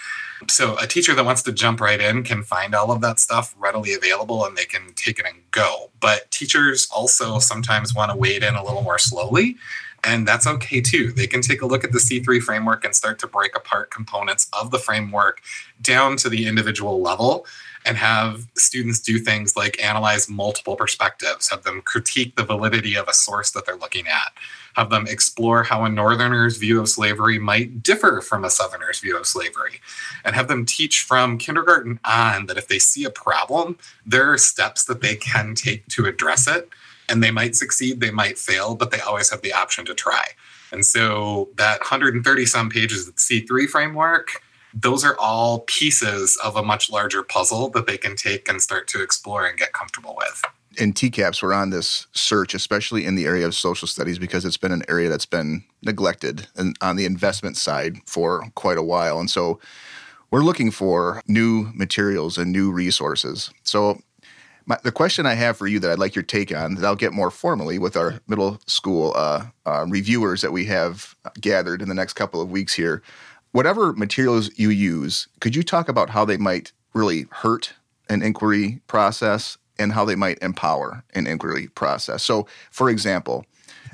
So, 0.49 0.75
a 0.79 0.87
teacher 0.87 1.13
that 1.13 1.23
wants 1.23 1.43
to 1.43 1.53
jump 1.53 1.79
right 1.79 2.01
in 2.01 2.23
can 2.23 2.43
find 2.43 2.75
all 2.75 2.91
of 2.91 2.99
that 3.01 3.19
stuff 3.19 3.55
readily 3.57 3.93
available 3.93 4.45
and 4.45 4.57
they 4.57 4.65
can 4.65 4.91
take 4.95 5.19
it 5.19 5.25
and 5.25 5.37
go. 5.51 5.91
But 6.01 6.29
teachers 6.31 6.89
also 6.93 7.39
sometimes 7.39 7.95
want 7.95 8.11
to 8.11 8.17
wade 8.17 8.43
in 8.43 8.55
a 8.55 8.63
little 8.63 8.81
more 8.81 8.99
slowly 8.99 9.55
and 10.03 10.27
that's 10.27 10.47
okay 10.47 10.81
too. 10.81 11.11
They 11.11 11.27
can 11.27 11.41
take 11.41 11.61
a 11.61 11.65
look 11.65 11.83
at 11.83 11.91
the 11.91 11.99
C3 11.99 12.41
framework 12.41 12.83
and 12.83 12.95
start 12.95 13.19
to 13.19 13.27
break 13.27 13.55
apart 13.55 13.91
components 13.91 14.49
of 14.59 14.71
the 14.71 14.79
framework 14.79 15.41
down 15.81 16.17
to 16.17 16.29
the 16.29 16.47
individual 16.47 17.01
level 17.01 17.45
and 17.85 17.97
have 17.97 18.47
students 18.55 18.99
do 18.99 19.19
things 19.19 19.55
like 19.55 19.81
analyze 19.83 20.29
multiple 20.29 20.75
perspectives, 20.75 21.49
have 21.49 21.63
them 21.63 21.81
critique 21.81 22.35
the 22.35 22.43
validity 22.43 22.95
of 22.95 23.07
a 23.07 23.13
source 23.13 23.51
that 23.51 23.65
they're 23.65 23.75
looking 23.75 24.07
at, 24.07 24.33
have 24.75 24.89
them 24.89 25.05
explore 25.07 25.63
how 25.63 25.83
a 25.83 25.89
northerner's 25.89 26.57
view 26.57 26.79
of 26.79 26.89
slavery 26.89 27.39
might 27.39 27.83
differ 27.83 28.21
from 28.21 28.43
a 28.43 28.49
southerner's 28.49 28.99
view 28.99 29.17
of 29.17 29.27
slavery, 29.27 29.81
and 30.23 30.35
have 30.35 30.47
them 30.47 30.65
teach 30.65 31.01
from 31.01 31.37
kindergarten 31.37 31.99
on 32.05 32.45
that 32.45 32.57
if 32.57 32.67
they 32.67 32.79
see 32.79 33.03
a 33.03 33.09
problem, 33.09 33.77
there 34.05 34.31
are 34.31 34.37
steps 34.37 34.85
that 34.85 35.01
they 35.01 35.15
can 35.15 35.53
take 35.55 35.85
to 35.87 36.05
address 36.05 36.47
it 36.47 36.69
and 37.09 37.23
they 37.23 37.31
might 37.31 37.55
succeed, 37.55 37.99
they 37.99 38.11
might 38.11 38.37
fail, 38.37 38.75
but 38.75 38.91
they 38.91 38.99
always 39.01 39.29
have 39.29 39.41
the 39.41 39.53
option 39.53 39.85
to 39.85 39.93
try. 39.93 40.23
And 40.71 40.85
so 40.85 41.49
that 41.57 41.81
130 41.81 42.45
some 42.45 42.69
pages 42.69 43.07
of 43.07 43.15
the 43.15 43.21
C3 43.21 43.67
framework, 43.67 44.41
those 44.73 45.05
are 45.05 45.15
all 45.19 45.59
pieces 45.61 46.37
of 46.43 46.55
a 46.55 46.63
much 46.63 46.89
larger 46.89 47.21
puzzle 47.21 47.69
that 47.69 47.85
they 47.85 47.97
can 47.97 48.15
take 48.15 48.49
and 48.49 48.61
start 48.61 48.87
to 48.89 49.03
explore 49.03 49.45
and 49.45 49.57
get 49.57 49.73
comfortable 49.73 50.15
with. 50.17 50.43
In 50.79 50.93
TCAPS, 50.93 51.43
we're 51.43 51.53
on 51.53 51.69
this 51.69 52.07
search, 52.13 52.55
especially 52.55 53.05
in 53.05 53.13
the 53.13 53.25
area 53.25 53.45
of 53.45 53.53
social 53.53 53.87
studies, 53.87 54.17
because 54.17 54.43
it's 54.43 54.57
been 54.57 54.71
an 54.71 54.81
area 54.89 55.09
that's 55.09 55.27
been 55.27 55.63
neglected 55.83 56.47
and 56.55 56.75
on 56.81 56.95
the 56.95 57.05
investment 57.05 57.57
side 57.57 57.97
for 58.07 58.49
quite 58.55 58.79
a 58.79 58.83
while. 58.83 59.19
And 59.19 59.29
so 59.29 59.59
we're 60.31 60.41
looking 60.41 60.71
for 60.71 61.21
new 61.27 61.69
materials 61.75 62.39
and 62.39 62.51
new 62.51 62.71
resources. 62.71 63.51
So 63.61 64.01
my, 64.65 64.77
the 64.83 64.91
question 64.91 65.25
I 65.25 65.33
have 65.33 65.57
for 65.57 65.67
you 65.67 65.79
that 65.79 65.91
I'd 65.91 65.99
like 65.99 66.15
your 66.15 66.23
take 66.23 66.55
on 66.55 66.75
that 66.75 66.85
I'll 66.85 66.95
get 66.95 67.13
more 67.13 67.31
formally 67.31 67.79
with 67.79 67.97
our 67.97 68.19
middle 68.27 68.59
school 68.67 69.13
uh, 69.15 69.45
uh, 69.65 69.85
reviewers 69.87 70.41
that 70.41 70.51
we 70.51 70.65
have 70.65 71.15
gathered 71.39 71.81
in 71.81 71.89
the 71.89 71.95
next 71.95 72.13
couple 72.13 72.41
of 72.41 72.51
weeks 72.51 72.73
here. 72.73 73.01
Whatever 73.51 73.93
materials 73.93 74.49
you 74.57 74.69
use, 74.69 75.27
could 75.39 75.55
you 75.55 75.63
talk 75.63 75.89
about 75.89 76.09
how 76.09 76.25
they 76.25 76.37
might 76.37 76.71
really 76.93 77.27
hurt 77.31 77.73
an 78.09 78.21
inquiry 78.21 78.81
process 78.87 79.57
and 79.77 79.91
how 79.91 80.05
they 80.05 80.15
might 80.15 80.39
empower 80.41 81.03
an 81.13 81.27
inquiry 81.27 81.67
process? 81.67 82.23
So, 82.23 82.47
for 82.71 82.89
example, 82.89 83.45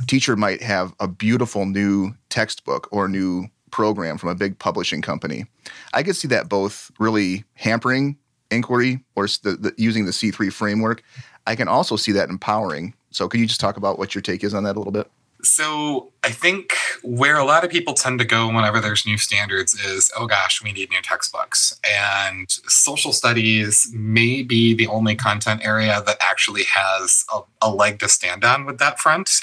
teacher 0.08 0.36
might 0.36 0.62
have 0.62 0.94
a 1.00 1.08
beautiful 1.08 1.66
new 1.66 2.14
textbook 2.30 2.88
or 2.92 3.08
new 3.08 3.48
program 3.72 4.18
from 4.18 4.30
a 4.30 4.36
big 4.36 4.58
publishing 4.60 5.02
company. 5.02 5.46
I 5.94 6.04
could 6.04 6.16
see 6.16 6.28
that 6.30 6.50
both 6.50 6.92
really 7.00 7.44
hampering 7.54 8.18
inquiry 8.52 9.04
or 9.16 9.28
the, 9.28 9.58
the, 9.60 9.74
using 9.78 10.06
the 10.06 10.12
C3 10.12 10.52
framework. 10.52 11.04
I 11.48 11.56
can 11.56 11.68
also 11.68 11.96
see 11.96 12.12
that 12.14 12.30
empowering. 12.30 12.94
So, 13.12 13.28
can 13.28 13.40
you 13.40 13.48
just 13.48 13.60
talk 13.60 13.78
about 13.78 13.98
what 13.98 14.14
your 14.14 14.22
take 14.22 14.44
is 14.44 14.54
on 14.54 14.64
that 14.64 14.76
a 14.76 14.80
little 14.80 14.94
bit? 14.94 15.10
So, 15.42 16.12
I 16.24 16.32
think 16.32 16.74
where 17.02 17.38
a 17.38 17.46
lot 17.46 17.64
of 17.64 17.72
people 17.72 17.94
tend 17.94 18.20
to 18.20 18.26
go 18.26 18.48
whenever 18.48 18.80
there's 18.82 19.06
new 19.06 19.18
standards 19.18 19.74
is, 19.74 20.12
oh 20.18 20.28
gosh, 20.28 20.62
we 20.62 20.74
need 20.74 20.90
new 20.90 21.02
textbooks. 21.02 21.80
And 21.90 22.50
social 22.68 23.14
studies 23.14 23.90
may 23.94 24.44
be 24.44 24.74
the 24.74 24.88
only 24.88 25.16
content 25.16 25.66
area 25.66 26.04
that 26.06 26.18
actually 26.20 26.64
has 26.66 27.26
a, 27.34 27.40
a 27.62 27.72
leg 27.72 28.00
to 28.00 28.10
stand 28.10 28.44
on 28.44 28.66
with 28.66 28.80
that 28.80 29.00
front. 29.00 29.40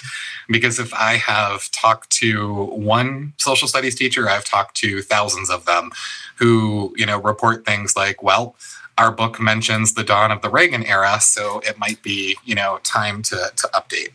Because 0.48 0.78
if 0.78 0.92
I 0.92 1.14
have 1.14 1.70
talked 1.70 2.10
to 2.18 2.66
one 2.66 3.32
social 3.38 3.66
studies 3.66 3.94
teacher, 3.94 4.28
I've 4.28 4.44
talked 4.44 4.76
to 4.76 5.00
thousands 5.00 5.48
of 5.48 5.64
them 5.64 5.90
who, 6.36 6.94
you 6.96 7.06
know, 7.06 7.18
report 7.18 7.64
things 7.64 7.96
like, 7.96 8.22
well, 8.22 8.54
our 8.98 9.10
book 9.10 9.40
mentions 9.40 9.94
the 9.94 10.04
dawn 10.04 10.30
of 10.30 10.40
the 10.40 10.48
Reagan 10.48 10.84
era, 10.84 11.20
so 11.20 11.60
it 11.60 11.78
might 11.78 12.02
be, 12.02 12.36
you 12.44 12.54
know, 12.54 12.80
time 12.82 13.22
to, 13.22 13.52
to 13.54 13.68
update. 13.74 14.12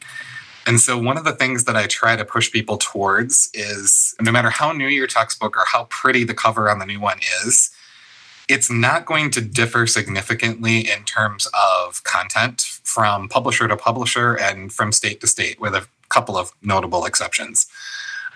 And 0.68 0.80
so, 0.80 0.98
one 0.98 1.18
of 1.18 1.24
the 1.24 1.34
things 1.34 1.66
that 1.66 1.76
I 1.76 1.88
try 1.88 2.16
to 2.16 2.26
push 2.26 2.52
people 2.52 2.78
towards 2.78 3.50
is 3.54 4.16
no 4.22 4.32
matter 4.32 4.50
how 4.50 4.72
new 4.72 4.88
your 4.88 5.08
textbook 5.08 5.58
or 5.58 5.66
how 5.66 5.86
pretty 5.86 6.24
the 6.24 6.34
cover 6.34 6.70
on 6.70 6.80
the 6.80 6.86
new 6.86 7.00
one 7.00 7.20
is, 7.44 7.72
it's 8.48 8.70
not 8.70 9.06
going 9.06 9.32
to 9.32 9.42
differ 9.42 9.88
significantly 9.88 10.80
in 10.80 11.04
terms 11.04 11.48
of 11.54 12.04
content 12.04 12.62
from 12.84 13.28
publisher 13.28 13.68
to 13.68 13.78
publisher 13.78 14.36
and 14.36 14.72
from 14.72 14.92
state 14.92 15.20
to 15.22 15.28
state, 15.28 15.60
with 15.60 15.74
a 15.74 15.88
couple 16.10 16.38
of 16.38 16.52
notable 16.62 17.06
exceptions. 17.06 17.68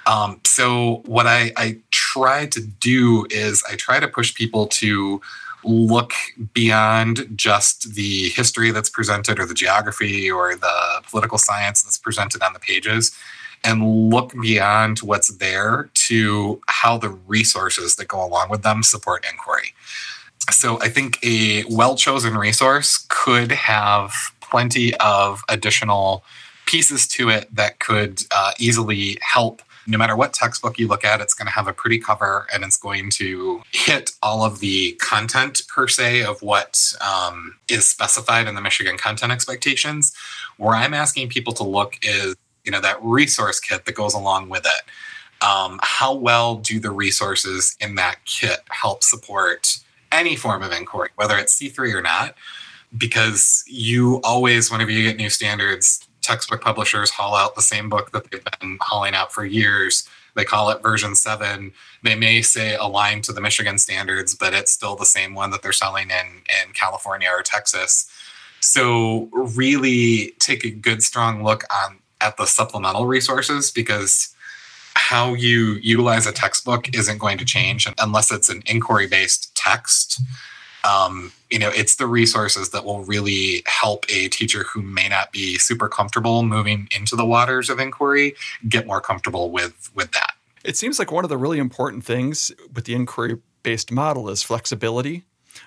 Um, 0.08 0.40
so, 0.46 1.04
what 1.06 1.28
I, 1.28 1.52
I 1.58 1.78
try 1.92 2.48
to 2.48 2.62
do 2.62 3.28
is 3.30 3.64
I 3.70 3.76
try 3.76 4.00
to 4.00 4.08
push 4.08 4.34
people 4.34 4.66
to 4.68 5.22
look 5.66 6.14
beyond 6.54 7.28
just 7.36 7.94
the 7.94 8.30
history 8.30 8.72
that's 8.72 8.90
presented 8.90 9.40
or 9.40 9.46
the 9.46 9.54
geography 9.54 10.30
or 10.30 10.56
the 10.56 11.02
political 11.10 11.38
science 11.38 11.82
that's 11.84 11.98
presented 11.98 12.42
on 12.42 12.54
the 12.54 12.60
pages 12.60 13.16
and 13.64 14.10
look 14.10 14.34
beyond 14.40 15.00
what's 15.00 15.30
there 15.38 15.90
to 15.94 16.62
how 16.68 16.98
the 16.98 17.10
resources 17.10 17.96
that 17.96 18.08
go 18.08 18.24
along 18.24 18.50
with 18.50 18.62
them 18.62 18.84
support 18.84 19.26
inquiry. 19.30 19.74
So 20.52 20.80
I 20.82 20.90
think 20.90 21.18
a 21.24 21.64
well 21.70 21.96
chosen 21.96 22.38
resource 22.38 23.06
could 23.10 23.52
have 23.52 24.14
plenty 24.42 24.96
of 24.98 25.44
additional 25.50 26.24
pieces 26.68 27.08
to 27.08 27.30
it 27.30 27.54
that 27.54 27.80
could 27.80 28.22
uh, 28.32 28.52
easily 28.60 29.18
help 29.22 29.62
no 29.88 29.98
matter 29.98 30.16
what 30.16 30.34
textbook 30.34 30.80
you 30.80 30.88
look 30.88 31.04
at, 31.04 31.22
it's 31.22 31.34
going 31.34 31.46
to 31.46 31.52
have 31.52 31.68
a 31.68 31.74
pretty 31.74 32.00
cover 32.00 32.48
and 32.54 32.64
it's 32.64 32.78
going 32.78 33.10
to 33.12 33.62
hit 33.72 34.12
all 34.24 34.44
of 34.44 34.60
the 34.60 34.94
content 34.94 35.62
per 35.68 35.88
se 35.88 36.24
of 36.24 36.42
what 36.42 36.94
um, 37.02 37.58
is 37.70 37.88
specified 37.88 38.48
in 38.48 38.56
the 38.56 38.62
Michigan 38.62 38.98
content 38.98 39.32
expectations. 39.32 40.14
Where 40.58 40.76
I'm 40.76 40.94
asking 40.94 41.30
people 41.30 41.54
to 41.54 41.64
look 41.64 41.98
is, 42.02 42.36
you 42.64 42.72
know, 42.72 42.82
that 42.82 42.98
resource 43.02 43.60
kit 43.60 43.86
that 43.86 43.96
goes 43.96 44.14
along 44.14 44.50
with 44.50 44.66
it. 44.66 45.46
Um, 45.46 45.80
how 45.84 46.16
well 46.16 46.56
do 46.56 46.80
the 46.80 46.92
resources 46.92 47.76
in 47.80 47.96
that 47.96 48.18
kit 48.26 48.62
help 48.70 49.04
support 49.04 49.78
any 50.12 50.36
form 50.36 50.64
of 50.64 50.72
inquiry, 50.72 51.10
whether 51.16 51.38
it's 51.38 51.60
C3 51.60 51.94
or 51.94 52.02
not? 52.02 52.36
Because 52.98 53.64
you 53.68 54.22
always, 54.24 54.72
whenever 54.72 54.90
you 54.90 55.04
get 55.04 55.18
new 55.18 55.30
standards, 55.30 56.08
textbook 56.26 56.62
publishers 56.62 57.12
haul 57.12 57.36
out 57.36 57.56
the 57.56 57.62
same 57.62 57.90
book 57.90 58.12
that 58.12 58.30
they've 58.30 58.44
been 58.60 58.78
hauling 58.82 59.14
out 59.14 59.32
for 59.32 59.46
years. 59.46 60.08
They 60.36 60.44
call 60.44 60.70
it 60.70 60.82
version 60.82 61.16
seven. 61.16 61.72
They 62.04 62.16
may 62.16 62.42
say 62.42 62.76
aligned 62.76 63.24
to 63.26 63.34
the 63.34 63.42
Michigan 63.42 63.78
standards, 63.78 64.36
but 64.36 64.54
it's 64.54 64.72
still 64.72 64.96
the 64.96 65.06
same 65.06 65.34
one 65.34 65.52
that 65.52 65.62
they're 65.62 65.72
selling 65.72 66.10
in, 66.10 66.44
in 66.62 66.74
California 66.74 67.30
or 67.32 67.42
Texas. 67.42 68.12
So 68.60 69.30
really 69.32 70.34
take 70.40 70.66
a 70.66 70.72
good 70.72 71.04
strong 71.04 71.44
look 71.44 71.64
on 71.72 72.00
at 72.20 72.38
the 72.38 72.46
supplemental 72.46 73.06
resources 73.06 73.72
because 73.72 74.36
how 74.96 75.34
you 75.34 75.74
utilize 75.84 76.26
a 76.26 76.32
textbook 76.32 76.94
isn't 76.96 77.18
going 77.18 77.38
to 77.38 77.46
change 77.46 77.88
unless 78.00 78.32
it's 78.32 78.50
an 78.50 78.64
inquiry 78.66 79.08
based 79.08 79.56
text 79.56 80.22
um, 80.86 81.32
you 81.50 81.60
know 81.60 81.70
it's 81.70 81.96
the 81.96 82.08
resources 82.08 82.70
that 82.70 82.86
will 82.86 83.04
really 83.04 83.64
help 83.66 84.06
a 84.10 84.30
teacher 84.30 84.64
who 84.64 84.82
may 84.82 85.08
not 85.10 85.32
be 85.32 85.58
super 85.58 85.90
comfortable 85.90 86.44
moving 86.44 86.88
into 86.96 87.16
the 87.16 87.26
waters 87.26 87.70
of 87.70 87.80
inquiry 87.80 88.34
get 88.70 88.86
more 88.86 89.02
comfortable 89.02 89.52
with 89.52 89.92
with 89.96 90.12
that. 90.12 90.36
It 90.64 90.78
seems 90.78 90.98
like 90.98 91.12
one 91.12 91.24
of 91.24 91.30
the 91.30 91.38
really 91.38 91.60
important 91.60 92.04
things 92.04 92.52
with 92.74 92.86
the 92.86 92.96
inquiry 92.96 93.38
based 93.64 93.92
model 93.92 94.30
is 94.30 94.44
flexibility. 94.44 95.24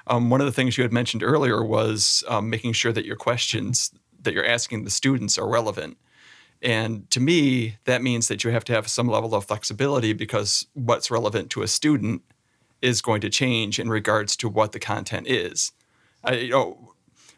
Um, 0.06 0.30
one 0.30 0.40
of 0.40 0.46
the 0.46 0.52
things 0.52 0.76
you 0.76 0.82
had 0.82 0.92
mentioned 0.92 1.22
earlier 1.22 1.64
was 1.64 2.22
um, 2.28 2.50
making 2.50 2.72
sure 2.72 2.92
that 2.92 3.04
your 3.04 3.16
questions 3.16 3.92
that 4.22 4.34
you're 4.34 4.44
asking 4.44 4.84
the 4.84 4.90
students 4.90 5.38
are 5.38 5.48
relevant. 5.48 5.96
And 6.60 7.08
to 7.10 7.20
me 7.20 7.76
that 7.84 8.02
means 8.02 8.28
that 8.28 8.44
you 8.44 8.50
have 8.50 8.64
to 8.64 8.72
have 8.72 8.88
some 8.88 9.08
level 9.08 9.34
of 9.34 9.44
flexibility 9.44 10.12
because 10.12 10.66
what's 10.74 11.10
relevant 11.10 11.50
to 11.50 11.62
a 11.62 11.68
student 11.68 12.22
is 12.82 13.02
going 13.02 13.20
to 13.22 13.30
change 13.30 13.78
in 13.78 13.88
regards 13.88 14.36
to 14.36 14.48
what 14.48 14.72
the 14.72 14.78
content 14.78 15.26
is. 15.26 15.72
I, 16.24 16.34
you 16.34 16.50
know, 16.50 16.94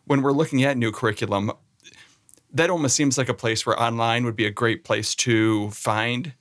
when 0.06 0.22
we're 0.22 0.32
looking 0.32 0.64
at 0.64 0.76
new 0.76 0.92
curriculum, 0.92 1.52
that 2.52 2.70
almost 2.70 2.96
seems 2.96 3.16
like 3.16 3.28
a 3.28 3.34
place 3.34 3.64
where 3.64 3.80
online 3.80 4.24
would 4.24 4.36
be 4.36 4.46
a 4.46 4.50
great 4.50 4.84
place 4.84 5.14
to 5.16 5.70
find 5.70 6.34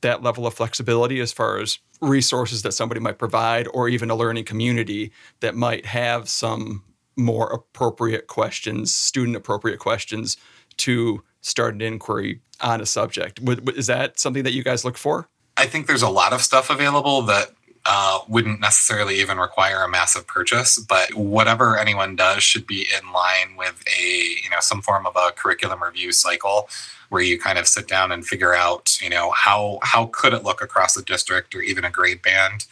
that 0.00 0.22
level 0.22 0.46
of 0.46 0.54
flexibility 0.54 1.20
as 1.20 1.32
far 1.32 1.58
as 1.58 1.78
resources 2.00 2.62
that 2.62 2.72
somebody 2.72 3.00
might 3.00 3.18
provide 3.18 3.66
or 3.74 3.88
even 3.88 4.10
a 4.10 4.14
learning 4.14 4.44
community 4.44 5.12
that 5.40 5.56
might 5.56 5.86
have 5.86 6.28
some 6.28 6.84
more 7.16 7.48
appropriate 7.48 8.28
questions, 8.28 8.94
student 8.94 9.36
appropriate 9.36 9.78
questions 9.78 10.36
to 10.76 11.22
start 11.40 11.74
an 11.74 11.80
inquiry 11.80 12.40
on 12.60 12.80
a 12.80 12.86
subject. 12.86 13.40
Is 13.76 13.88
that 13.88 14.20
something 14.20 14.44
that 14.44 14.52
you 14.52 14.62
guys 14.62 14.84
look 14.84 14.96
for? 14.96 15.28
I 15.56 15.66
think 15.66 15.88
there's 15.88 16.02
a 16.02 16.08
lot 16.08 16.32
of 16.32 16.42
stuff 16.42 16.70
available 16.70 17.22
that 17.22 17.50
uh, 17.90 18.20
wouldn't 18.28 18.60
necessarily 18.60 19.18
even 19.18 19.38
require 19.38 19.82
a 19.82 19.88
massive 19.88 20.26
purchase, 20.26 20.78
but 20.78 21.14
whatever 21.14 21.78
anyone 21.78 22.14
does 22.14 22.42
should 22.42 22.66
be 22.66 22.86
in 23.00 23.12
line 23.12 23.56
with 23.56 23.82
a 23.98 24.04
you 24.04 24.50
know 24.50 24.60
some 24.60 24.82
form 24.82 25.06
of 25.06 25.16
a 25.16 25.32
curriculum 25.32 25.82
review 25.82 26.12
cycle 26.12 26.68
where 27.08 27.22
you 27.22 27.38
kind 27.38 27.58
of 27.58 27.66
sit 27.66 27.88
down 27.88 28.12
and 28.12 28.26
figure 28.26 28.54
out 28.54 29.00
you 29.00 29.08
know 29.08 29.30
how 29.30 29.78
how 29.82 30.06
could 30.12 30.34
it 30.34 30.44
look 30.44 30.60
across 30.60 30.94
the 30.94 31.02
district 31.02 31.54
or 31.54 31.62
even 31.62 31.84
a 31.84 31.90
grade 31.90 32.20
band 32.22 32.66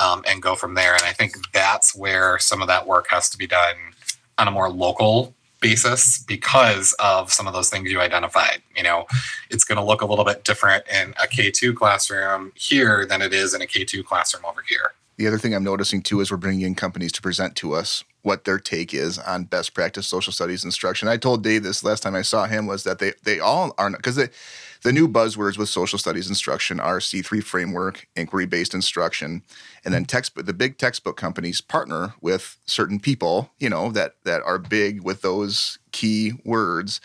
um, 0.00 0.22
and 0.26 0.42
go 0.42 0.54
from 0.54 0.74
there. 0.74 0.94
And 0.94 1.02
I 1.02 1.12
think 1.12 1.34
that's 1.52 1.94
where 1.94 2.38
some 2.38 2.62
of 2.62 2.68
that 2.68 2.86
work 2.86 3.06
has 3.10 3.28
to 3.30 3.38
be 3.38 3.46
done 3.46 3.76
on 4.38 4.48
a 4.48 4.50
more 4.50 4.70
local 4.70 5.34
basis 5.60 6.24
because 6.26 6.94
of 6.98 7.32
some 7.32 7.46
of 7.46 7.52
those 7.52 7.68
things 7.68 7.90
you 7.90 8.00
identified. 8.00 8.62
You 8.76 8.82
know, 8.82 9.06
it's 9.50 9.64
going 9.64 9.76
to 9.76 9.84
look 9.84 10.02
a 10.02 10.06
little 10.06 10.24
bit 10.24 10.44
different 10.44 10.84
in 10.88 11.10
a 11.22 11.26
K2 11.26 11.74
classroom 11.74 12.52
here 12.54 13.06
than 13.06 13.22
it 13.22 13.32
is 13.32 13.54
in 13.54 13.62
a 13.62 13.66
K2 13.66 14.04
classroom 14.04 14.44
over 14.44 14.62
here. 14.68 14.92
The 15.16 15.26
other 15.26 15.38
thing 15.38 15.54
I'm 15.54 15.64
noticing 15.64 16.02
too 16.02 16.20
is 16.20 16.30
we're 16.30 16.38
bringing 16.38 16.62
in 16.62 16.74
companies 16.74 17.12
to 17.12 17.22
present 17.22 17.54
to 17.56 17.74
us 17.74 18.04
what 18.22 18.44
their 18.44 18.58
take 18.58 18.94
is 18.94 19.18
on 19.18 19.44
best 19.44 19.74
practice 19.74 20.06
social 20.06 20.32
studies 20.32 20.64
instruction. 20.64 21.08
I 21.08 21.18
told 21.18 21.42
Dave 21.42 21.62
this 21.62 21.84
last 21.84 22.02
time 22.02 22.14
I 22.14 22.22
saw 22.22 22.46
him 22.46 22.66
was 22.66 22.84
that 22.84 22.98
they 23.00 23.12
they 23.22 23.38
all 23.38 23.74
are 23.76 23.90
because 23.90 24.16
they 24.16 24.28
the 24.82 24.92
new 24.92 25.08
buzzwords 25.08 25.58
with 25.58 25.68
social 25.68 25.98
studies 25.98 26.28
instruction 26.28 26.80
are 26.80 26.98
C3 26.98 27.42
framework, 27.42 28.06
inquiry 28.16 28.46
based 28.46 28.74
instruction, 28.74 29.42
and 29.84 29.92
then 29.92 30.04
textbook. 30.04 30.46
The 30.46 30.54
big 30.54 30.78
textbook 30.78 31.16
companies 31.16 31.60
partner 31.60 32.14
with 32.20 32.56
certain 32.66 32.98
people, 32.98 33.50
you 33.58 33.68
know, 33.68 33.90
that 33.92 34.14
that 34.24 34.42
are 34.42 34.58
big 34.58 35.02
with 35.02 35.22
those 35.22 35.78
key 35.92 36.32
words. 36.44 37.00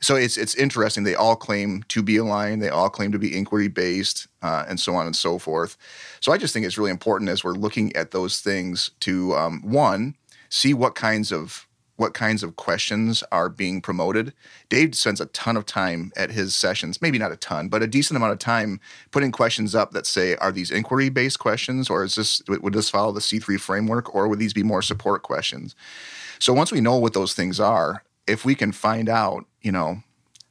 So 0.00 0.14
it's 0.14 0.36
it's 0.36 0.54
interesting. 0.54 1.04
They 1.04 1.14
all 1.14 1.36
claim 1.36 1.82
to 1.88 2.02
be 2.02 2.16
aligned. 2.16 2.62
They 2.62 2.68
all 2.68 2.90
claim 2.90 3.12
to 3.12 3.18
be 3.18 3.36
inquiry 3.36 3.68
based, 3.68 4.28
uh, 4.42 4.64
and 4.68 4.78
so 4.78 4.94
on 4.94 5.06
and 5.06 5.16
so 5.16 5.38
forth. 5.38 5.76
So 6.20 6.32
I 6.32 6.38
just 6.38 6.54
think 6.54 6.64
it's 6.64 6.78
really 6.78 6.90
important 6.90 7.30
as 7.30 7.42
we're 7.42 7.52
looking 7.52 7.94
at 7.96 8.12
those 8.12 8.40
things 8.40 8.90
to 9.00 9.34
um, 9.34 9.62
one 9.62 10.14
see 10.48 10.74
what 10.74 10.94
kinds 10.94 11.32
of 11.32 11.65
what 11.96 12.14
kinds 12.14 12.42
of 12.42 12.56
questions 12.56 13.24
are 13.32 13.48
being 13.48 13.80
promoted. 13.80 14.32
Dave 14.68 14.94
spends 14.94 15.20
a 15.20 15.26
ton 15.26 15.56
of 15.56 15.66
time 15.66 16.12
at 16.16 16.30
his 16.30 16.54
sessions, 16.54 17.00
maybe 17.00 17.18
not 17.18 17.32
a 17.32 17.36
ton, 17.36 17.68
but 17.68 17.82
a 17.82 17.86
decent 17.86 18.16
amount 18.16 18.32
of 18.32 18.38
time 18.38 18.80
putting 19.10 19.32
questions 19.32 19.74
up 19.74 19.92
that 19.92 20.06
say, 20.06 20.36
are 20.36 20.52
these 20.52 20.70
inquiry 20.70 21.08
based 21.08 21.38
questions 21.38 21.88
or 21.88 22.04
is 22.04 22.14
this 22.14 22.42
would 22.48 22.74
this 22.74 22.90
follow 22.90 23.12
the 23.12 23.20
C3 23.20 23.58
framework 23.58 24.14
or 24.14 24.28
would 24.28 24.38
these 24.38 24.52
be 24.52 24.62
more 24.62 24.82
support 24.82 25.22
questions? 25.22 25.74
So 26.38 26.52
once 26.52 26.70
we 26.70 26.80
know 26.82 26.96
what 26.96 27.14
those 27.14 27.34
things 27.34 27.58
are, 27.58 28.04
if 28.26 28.44
we 28.44 28.54
can 28.54 28.72
find 28.72 29.08
out, 29.08 29.46
you 29.62 29.72
know, 29.72 30.02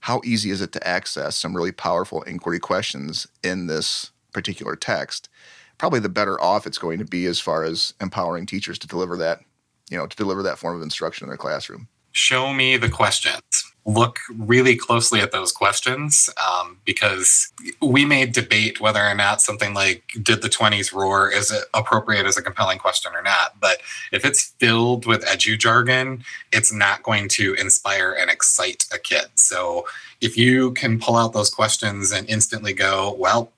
how 0.01 0.21
easy 0.23 0.49
is 0.49 0.61
it 0.61 0.71
to 0.71 0.87
access 0.87 1.35
some 1.35 1.55
really 1.55 1.71
powerful 1.71 2.21
inquiry 2.23 2.59
questions 2.59 3.27
in 3.43 3.67
this 3.67 4.11
particular 4.33 4.75
text, 4.75 5.29
probably 5.77 5.99
the 5.99 6.09
better 6.09 6.41
off 6.41 6.65
it's 6.65 6.77
going 6.77 6.99
to 6.99 7.05
be 7.05 7.25
as 7.25 7.39
far 7.39 7.63
as 7.63 7.93
empowering 8.01 8.45
teachers 8.45 8.79
to 8.79 8.87
deliver 8.87 9.17
that 9.17 9.41
you 9.89 9.97
know, 9.97 10.07
to 10.07 10.15
deliver 10.15 10.43
that 10.43 10.57
form 10.57 10.75
of 10.75 10.81
instruction 10.81 11.25
in 11.25 11.29
their 11.29 11.37
classroom. 11.37 11.87
Show 12.11 12.53
me 12.53 12.77
the 12.77 12.89
questions. 12.89 13.41
Look 13.85 14.19
really 14.33 14.75
closely 14.75 15.19
at 15.19 15.31
those 15.31 15.51
questions 15.51 16.29
um, 16.49 16.79
because 16.85 17.51
we 17.81 18.03
may 18.03 18.25
debate 18.25 18.79
whether 18.81 19.01
or 19.01 19.13
not 19.13 19.41
something 19.41 19.73
like 19.73 20.03
"Did 20.23 20.41
the 20.41 20.49
'20s 20.49 20.93
roar?" 20.93 21.29
is 21.29 21.53
appropriate 21.73 22.25
as 22.25 22.37
a 22.37 22.41
compelling 22.41 22.79
question 22.79 23.11
or 23.13 23.21
not. 23.21 23.59
But 23.59 23.81
if 24.11 24.25
it's 24.25 24.53
filled 24.59 25.05
with 25.05 25.25
edu 25.25 25.59
jargon, 25.59 26.23
it's 26.51 26.73
not 26.73 27.03
going 27.03 27.27
to 27.29 27.53
inspire 27.55 28.15
and 28.19 28.31
excite 28.31 28.85
a 28.93 28.97
kid. 28.97 29.25
So 29.35 29.85
if 30.21 30.37
you 30.37 30.71
can 30.71 30.97
pull 30.97 31.17
out 31.17 31.33
those 31.33 31.51
questions 31.51 32.11
and 32.11 32.27
instantly 32.29 32.73
go, 32.73 33.15
"Well, 33.19 33.51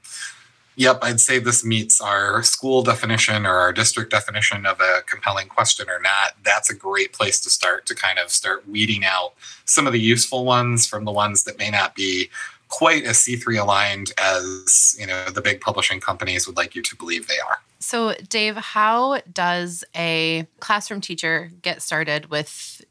Yep, 0.77 0.99
I'd 1.01 1.19
say 1.19 1.39
this 1.39 1.65
meets 1.65 1.99
our 1.99 2.43
school 2.43 2.83
definition 2.83 3.47
or 3.47 3.55
our 3.55 3.73
district 3.73 4.11
definition 4.11 4.67
of 4.67 4.79
a 4.79 5.01
compelling 5.07 5.47
question 5.47 5.89
or 5.89 5.99
not. 5.99 6.33
That's 6.43 6.69
a 6.69 6.75
great 6.75 7.13
place 7.13 7.39
to 7.41 7.49
start 7.49 7.87
to 7.87 7.95
kind 7.95 8.19
of 8.19 8.29
start 8.29 8.69
weeding 8.69 9.03
out 9.03 9.33
some 9.65 9.87
of 9.87 9.93
the 9.93 9.99
useful 9.99 10.45
ones 10.45 10.85
from 10.85 11.03
the 11.03 11.11
ones 11.11 11.45
that 11.45 11.57
may 11.57 11.71
not 11.71 11.95
be 11.95 12.29
quite 12.67 13.05
as 13.05 13.17
C3 13.17 13.59
aligned 13.59 14.11
as, 14.19 14.95
you 14.99 15.07
know, 15.07 15.25
the 15.29 15.41
big 15.41 15.61
publishing 15.61 15.99
companies 15.99 16.45
would 16.45 16.57
like 16.57 16.75
you 16.75 16.83
to 16.83 16.95
believe 16.95 17.27
they 17.27 17.39
are. 17.39 17.57
So, 17.79 18.13
Dave, 18.29 18.55
how 18.55 19.21
does 19.33 19.83
a 19.95 20.45
classroom 20.59 21.01
teacher 21.01 21.51
get 21.63 21.81
started 21.81 22.29
with 22.29 22.83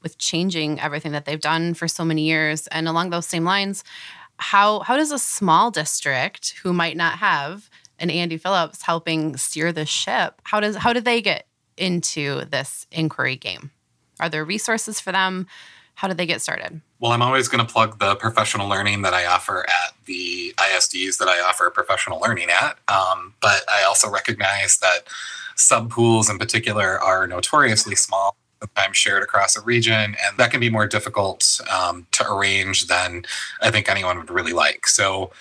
with 0.00 0.18
changing 0.18 0.78
everything 0.78 1.10
that 1.10 1.24
they've 1.24 1.40
done 1.40 1.74
for 1.74 1.88
so 1.88 2.04
many 2.04 2.22
years? 2.22 2.68
And 2.68 2.86
along 2.86 3.10
those 3.10 3.26
same 3.26 3.44
lines, 3.44 3.82
how 4.38 4.80
how 4.80 4.96
does 4.96 5.12
a 5.12 5.18
small 5.18 5.70
district 5.70 6.54
who 6.62 6.72
might 6.72 6.96
not 6.96 7.18
have 7.18 7.70
an 7.98 8.10
Andy 8.10 8.36
Phillips 8.36 8.82
helping 8.82 9.36
steer 9.36 9.72
the 9.72 9.86
ship, 9.86 10.40
how 10.44 10.60
does 10.60 10.76
how 10.76 10.92
do 10.92 11.00
they 11.00 11.20
get 11.20 11.46
into 11.76 12.44
this 12.46 12.86
inquiry 12.90 13.36
game? 13.36 13.70
Are 14.20 14.28
there 14.28 14.44
resources 14.44 15.00
for 15.00 15.12
them? 15.12 15.46
How 15.94 16.08
do 16.08 16.14
they 16.14 16.26
get 16.26 16.42
started? 16.42 16.80
Well, 17.00 17.12
I'm 17.12 17.22
always 17.22 17.48
going 17.48 17.66
to 17.66 17.72
plug 17.72 17.98
the 17.98 18.16
professional 18.16 18.68
learning 18.68 19.02
that 19.02 19.14
I 19.14 19.26
offer 19.26 19.64
at 19.68 19.94
the 20.04 20.54
ISDs 20.58 21.18
that 21.18 21.28
I 21.28 21.40
offer 21.40 21.70
professional 21.70 22.20
learning 22.20 22.48
at. 22.50 22.78
Um, 22.88 23.34
but 23.40 23.62
I 23.68 23.82
also 23.84 24.10
recognize 24.10 24.78
that 24.78 25.08
sub 25.54 25.90
pools 25.90 26.28
in 26.28 26.38
particular 26.38 27.00
are 27.00 27.26
notoriously 27.26 27.96
small 27.96 28.36
sometimes 28.60 28.96
shared 28.96 29.22
across 29.22 29.56
a 29.56 29.60
region, 29.60 30.16
and 30.24 30.38
that 30.38 30.50
can 30.50 30.60
be 30.60 30.70
more 30.70 30.86
difficult 30.86 31.60
um, 31.70 32.06
to 32.12 32.26
arrange 32.30 32.86
than 32.86 33.24
I 33.60 33.70
think 33.70 33.88
anyone 33.88 34.18
would 34.18 34.30
really 34.30 34.52
like. 34.52 34.86
So 34.86 35.32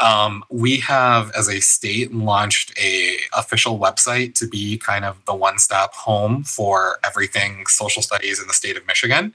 um, 0.00 0.44
we 0.48 0.78
have, 0.78 1.30
as 1.32 1.48
a 1.48 1.60
state, 1.60 2.14
launched 2.14 2.72
a 2.78 3.18
official 3.36 3.78
website 3.78 4.34
to 4.36 4.46
be 4.46 4.78
kind 4.78 5.04
of 5.04 5.22
the 5.24 5.34
one-stop 5.34 5.92
home 5.94 6.44
for 6.44 7.00
everything 7.04 7.66
social 7.66 8.02
studies 8.02 8.40
in 8.40 8.46
the 8.46 8.54
state 8.54 8.76
of 8.76 8.86
Michigan. 8.86 9.34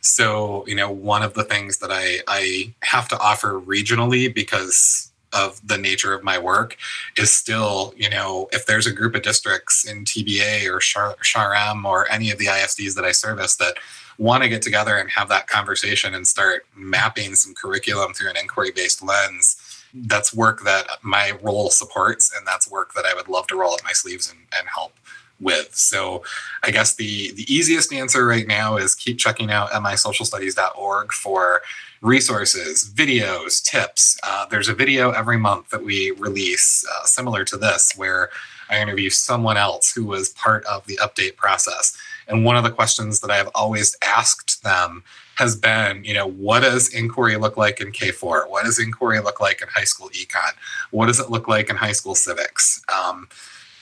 so 0.00 0.64
you 0.66 0.74
know 0.74 0.90
one 0.90 1.22
of 1.22 1.34
the 1.34 1.44
things 1.44 1.78
that 1.78 1.90
i 1.92 2.18
i 2.28 2.72
have 2.80 3.08
to 3.08 3.18
offer 3.18 3.60
regionally 3.60 4.32
because 4.34 5.07
of 5.32 5.66
the 5.66 5.78
nature 5.78 6.14
of 6.14 6.24
my 6.24 6.38
work 6.38 6.76
is 7.16 7.32
still, 7.32 7.92
you 7.96 8.08
know, 8.08 8.48
if 8.52 8.66
there's 8.66 8.86
a 8.86 8.92
group 8.92 9.14
of 9.14 9.22
districts 9.22 9.84
in 9.84 10.04
TBA 10.04 10.66
or 10.66 10.80
Char-Em 11.22 11.84
or 11.84 12.10
any 12.10 12.30
of 12.30 12.38
the 12.38 12.46
ISDs 12.46 12.94
that 12.94 13.04
I 13.04 13.12
service 13.12 13.56
that 13.56 13.74
want 14.18 14.42
to 14.42 14.48
get 14.48 14.62
together 14.62 14.96
and 14.96 15.10
have 15.10 15.28
that 15.28 15.46
conversation 15.46 16.14
and 16.14 16.26
start 16.26 16.66
mapping 16.76 17.34
some 17.34 17.54
curriculum 17.54 18.12
through 18.12 18.30
an 18.30 18.36
inquiry 18.36 18.72
based 18.74 19.02
lens, 19.02 19.84
that's 19.94 20.34
work 20.34 20.64
that 20.64 20.86
my 21.02 21.32
role 21.42 21.70
supports. 21.70 22.32
And 22.36 22.46
that's 22.46 22.70
work 22.70 22.94
that 22.94 23.04
I 23.04 23.14
would 23.14 23.28
love 23.28 23.46
to 23.48 23.56
roll 23.56 23.72
up 23.72 23.84
my 23.84 23.92
sleeves 23.92 24.30
and, 24.30 24.40
and 24.58 24.68
help 24.74 24.92
with. 25.40 25.74
So 25.74 26.22
I 26.62 26.70
guess 26.70 26.94
the 26.94 27.32
the 27.32 27.52
easiest 27.52 27.92
answer 27.92 28.26
right 28.26 28.46
now 28.46 28.76
is 28.76 28.94
keep 28.94 29.18
checking 29.18 29.50
out 29.50 29.70
misocialstudies.org 29.70 31.12
for 31.12 31.62
resources, 32.00 32.88
videos, 32.94 33.62
tips. 33.62 34.18
Uh, 34.22 34.46
there's 34.46 34.68
a 34.68 34.74
video 34.74 35.10
every 35.10 35.38
month 35.38 35.70
that 35.70 35.82
we 35.82 36.12
release 36.12 36.84
uh, 36.88 37.04
similar 37.04 37.44
to 37.44 37.56
this 37.56 37.92
where 37.96 38.30
I 38.70 38.80
interview 38.80 39.10
someone 39.10 39.56
else 39.56 39.92
who 39.92 40.04
was 40.04 40.28
part 40.30 40.64
of 40.66 40.86
the 40.86 40.98
update 41.02 41.36
process. 41.36 41.96
And 42.28 42.44
one 42.44 42.56
of 42.56 42.64
the 42.64 42.70
questions 42.70 43.20
that 43.20 43.30
I've 43.30 43.48
always 43.54 43.96
asked 44.02 44.62
them 44.62 45.02
has 45.36 45.56
been, 45.56 46.04
you 46.04 46.12
know, 46.14 46.26
what 46.26 46.60
does 46.60 46.92
inquiry 46.92 47.36
look 47.36 47.56
like 47.56 47.80
in 47.80 47.92
K4? 47.92 48.50
What 48.50 48.64
does 48.64 48.78
inquiry 48.78 49.20
look 49.20 49.40
like 49.40 49.62
in 49.62 49.68
high 49.68 49.84
school 49.84 50.10
econ? 50.10 50.52
What 50.90 51.06
does 51.06 51.20
it 51.20 51.30
look 51.30 51.48
like 51.48 51.70
in 51.70 51.76
high 51.76 51.92
school 51.92 52.14
civics? 52.14 52.82
Um, 52.92 53.28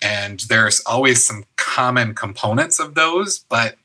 and 0.02 0.40
there's 0.48 0.80
always 0.86 1.26
some 1.26 1.44
common 1.56 2.14
components 2.14 2.78
of 2.78 2.94
those, 2.94 3.38
but 3.38 3.76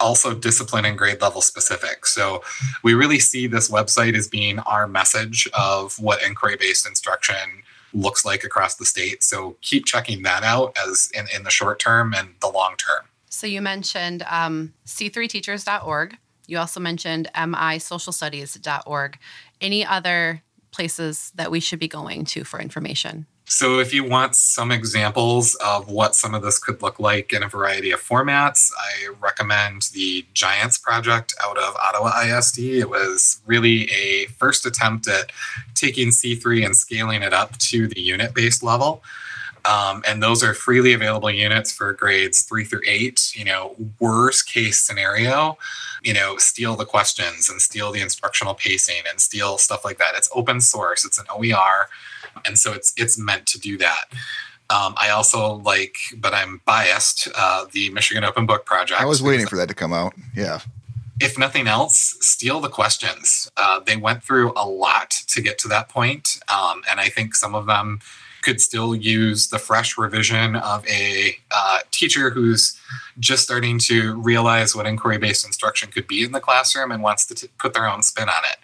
also 0.00 0.34
discipline 0.34 0.84
and 0.84 0.96
grade 0.96 1.20
level 1.20 1.40
specific. 1.40 2.06
So 2.06 2.42
we 2.82 2.94
really 2.94 3.18
see 3.18 3.46
this 3.46 3.70
website 3.70 4.14
as 4.14 4.28
being 4.28 4.60
our 4.60 4.86
message 4.86 5.48
of 5.58 5.98
what 5.98 6.22
inquiry 6.22 6.56
based 6.56 6.86
instruction 6.86 7.62
looks 7.92 8.24
like 8.24 8.44
across 8.44 8.76
the 8.76 8.84
state. 8.84 9.22
So 9.22 9.56
keep 9.60 9.86
checking 9.86 10.22
that 10.22 10.44
out 10.44 10.76
as 10.86 11.10
in, 11.14 11.26
in 11.34 11.42
the 11.44 11.50
short 11.50 11.78
term 11.78 12.14
and 12.14 12.28
the 12.40 12.48
long 12.48 12.76
term. 12.76 13.06
So 13.30 13.46
you 13.46 13.60
mentioned 13.60 14.24
um, 14.28 14.74
c3teachers.org. 14.86 16.16
You 16.46 16.58
also 16.58 16.80
mentioned 16.80 17.30
misocialstudies.org. 17.34 19.18
Any 19.60 19.84
other 19.84 20.42
places 20.70 21.32
that 21.34 21.50
we 21.50 21.60
should 21.60 21.78
be 21.78 21.88
going 21.88 22.24
to 22.26 22.44
for 22.44 22.60
information? 22.60 23.26
So, 23.50 23.78
if 23.78 23.94
you 23.94 24.04
want 24.04 24.34
some 24.34 24.70
examples 24.70 25.54
of 25.54 25.88
what 25.88 26.14
some 26.14 26.34
of 26.34 26.42
this 26.42 26.58
could 26.58 26.82
look 26.82 27.00
like 27.00 27.32
in 27.32 27.42
a 27.42 27.48
variety 27.48 27.90
of 27.92 28.00
formats, 28.00 28.70
I 28.78 29.08
recommend 29.20 29.88
the 29.94 30.26
Giants 30.34 30.76
project 30.76 31.34
out 31.42 31.56
of 31.56 31.74
Ottawa 31.76 32.20
ISD. 32.20 32.58
It 32.58 32.90
was 32.90 33.40
really 33.46 33.90
a 33.90 34.26
first 34.36 34.66
attempt 34.66 35.08
at 35.08 35.32
taking 35.74 36.08
C3 36.08 36.66
and 36.66 36.76
scaling 36.76 37.22
it 37.22 37.32
up 37.32 37.56
to 37.58 37.88
the 37.88 38.02
unit 38.02 38.34
based 38.34 38.62
level. 38.62 39.02
Um, 39.64 40.02
and 40.06 40.22
those 40.22 40.42
are 40.44 40.52
freely 40.52 40.92
available 40.92 41.30
units 41.30 41.72
for 41.72 41.94
grades 41.94 42.42
three 42.42 42.64
through 42.64 42.82
eight. 42.86 43.32
You 43.34 43.46
know, 43.46 43.74
worst 43.98 44.46
case 44.46 44.78
scenario, 44.78 45.56
you 46.02 46.12
know, 46.12 46.36
steal 46.36 46.76
the 46.76 46.84
questions 46.84 47.48
and 47.48 47.62
steal 47.62 47.92
the 47.92 48.02
instructional 48.02 48.54
pacing 48.54 49.02
and 49.08 49.18
steal 49.18 49.56
stuff 49.56 49.86
like 49.86 49.96
that. 49.98 50.12
It's 50.16 50.28
open 50.34 50.60
source, 50.60 51.06
it's 51.06 51.18
an 51.18 51.26
OER 51.30 51.88
and 52.44 52.58
so 52.58 52.72
it's 52.72 52.92
it's 52.96 53.18
meant 53.18 53.46
to 53.46 53.58
do 53.58 53.78
that. 53.78 54.04
Um, 54.70 54.94
I 55.00 55.10
also 55.10 55.54
like, 55.54 55.96
but 56.16 56.34
I'm 56.34 56.60
biased. 56.66 57.28
Uh, 57.34 57.66
the 57.72 57.90
Michigan 57.90 58.24
Open 58.24 58.44
Book 58.44 58.66
Project. 58.66 59.00
I 59.00 59.06
was 59.06 59.22
waiting 59.22 59.46
for 59.46 59.56
that 59.56 59.68
to 59.68 59.74
come 59.74 59.92
out. 59.92 60.12
Yeah. 60.34 60.60
If 61.20 61.38
nothing 61.38 61.66
else, 61.66 62.16
steal 62.20 62.60
the 62.60 62.68
questions. 62.68 63.50
Uh, 63.56 63.80
they 63.80 63.96
went 63.96 64.22
through 64.22 64.52
a 64.56 64.68
lot 64.68 65.10
to 65.28 65.40
get 65.40 65.58
to 65.60 65.68
that 65.68 65.88
point, 65.88 66.38
um, 66.48 66.82
and 66.88 67.00
I 67.00 67.08
think 67.08 67.34
some 67.34 67.54
of 67.54 67.66
them 67.66 68.00
could 68.42 68.60
still 68.60 68.94
use 68.94 69.48
the 69.48 69.58
fresh 69.58 69.98
revision 69.98 70.54
of 70.56 70.86
a 70.86 71.36
uh, 71.50 71.80
teacher 71.90 72.30
who's 72.30 72.78
just 73.18 73.42
starting 73.42 73.78
to 73.80 74.14
realize 74.20 74.76
what 74.76 74.86
inquiry-based 74.86 75.44
instruction 75.44 75.90
could 75.90 76.06
be 76.06 76.24
in 76.24 76.32
the 76.32 76.40
classroom 76.40 76.92
and 76.92 77.02
wants 77.02 77.26
to 77.26 77.34
t- 77.34 77.48
put 77.58 77.74
their 77.74 77.88
own 77.88 78.02
spin 78.02 78.28
on 78.28 78.44
it. 78.50 78.58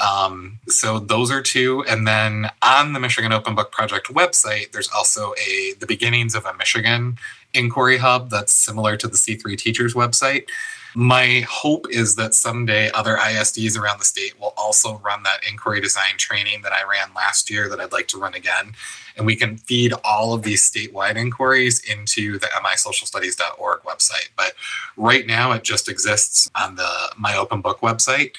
Um, 0.00 0.58
so 0.66 0.98
those 0.98 1.30
are 1.30 1.42
two, 1.42 1.84
and 1.88 2.06
then 2.06 2.50
on 2.62 2.94
the 2.94 3.00
Michigan 3.00 3.32
Open 3.32 3.54
Book 3.54 3.70
Project 3.70 4.06
website, 4.08 4.72
there's 4.72 4.88
also 4.88 5.34
a 5.34 5.74
the 5.78 5.86
beginnings 5.86 6.34
of 6.34 6.46
a 6.46 6.54
Michigan 6.54 7.18
inquiry 7.52 7.98
hub 7.98 8.30
that's 8.30 8.52
similar 8.52 8.96
to 8.96 9.08
the 9.08 9.16
C3 9.16 9.58
Teachers 9.58 9.94
website. 9.94 10.46
My 10.94 11.46
hope 11.48 11.86
is 11.90 12.16
that 12.16 12.34
someday 12.34 12.90
other 12.90 13.16
ISDs 13.16 13.78
around 13.78 14.00
the 14.00 14.04
state 14.04 14.40
will 14.40 14.54
also 14.56 14.98
run 14.98 15.22
that 15.22 15.40
inquiry 15.48 15.80
design 15.80 16.16
training 16.16 16.62
that 16.62 16.72
I 16.72 16.82
ran 16.82 17.14
last 17.14 17.48
year 17.48 17.68
that 17.68 17.78
I'd 17.78 17.92
like 17.92 18.08
to 18.08 18.18
run 18.18 18.34
again. 18.34 18.72
And 19.16 19.24
we 19.24 19.36
can 19.36 19.56
feed 19.56 19.92
all 20.02 20.32
of 20.32 20.42
these 20.42 20.68
statewide 20.68 21.16
inquiries 21.16 21.80
into 21.80 22.38
the 22.38 22.46
misocialstudies.org 22.46 23.82
website. 23.82 24.30
But 24.36 24.54
right 24.96 25.26
now, 25.26 25.52
it 25.52 25.62
just 25.62 25.88
exists 25.88 26.50
on 26.60 26.74
the 26.74 26.90
My 27.16 27.36
Open 27.36 27.60
Book 27.60 27.80
website. 27.80 28.32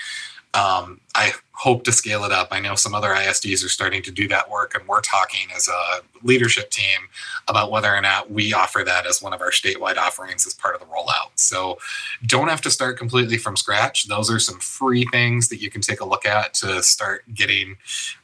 Um, 0.53 0.99
I 1.15 1.31
hope 1.61 1.83
to 1.83 1.91
scale 1.91 2.23
it 2.23 2.31
up. 2.31 2.47
I 2.49 2.59
know 2.59 2.73
some 2.73 2.95
other 2.95 3.09
ISDs 3.09 3.63
are 3.63 3.69
starting 3.69 4.01
to 4.01 4.11
do 4.11 4.27
that 4.29 4.49
work, 4.49 4.73
and 4.73 4.87
we're 4.87 4.99
talking 5.01 5.47
as 5.55 5.67
a 5.67 6.01
leadership 6.23 6.71
team 6.71 7.01
about 7.47 7.69
whether 7.69 7.93
or 7.93 8.01
not 8.01 8.31
we 8.31 8.51
offer 8.51 8.81
that 8.83 9.05
as 9.05 9.21
one 9.21 9.31
of 9.31 9.41
our 9.41 9.51
statewide 9.51 9.97
offerings 9.97 10.47
as 10.47 10.55
part 10.55 10.73
of 10.73 10.81
the 10.81 10.87
rollout. 10.87 11.29
So 11.35 11.77
don't 12.25 12.47
have 12.47 12.61
to 12.61 12.71
start 12.71 12.97
completely 12.97 13.37
from 13.37 13.55
scratch. 13.55 14.07
Those 14.07 14.31
are 14.31 14.39
some 14.39 14.59
free 14.59 15.05
things 15.11 15.49
that 15.49 15.61
you 15.61 15.69
can 15.69 15.81
take 15.81 15.99
a 15.99 16.05
look 16.05 16.25
at 16.25 16.55
to 16.55 16.81
start 16.81 17.25
getting 17.31 17.77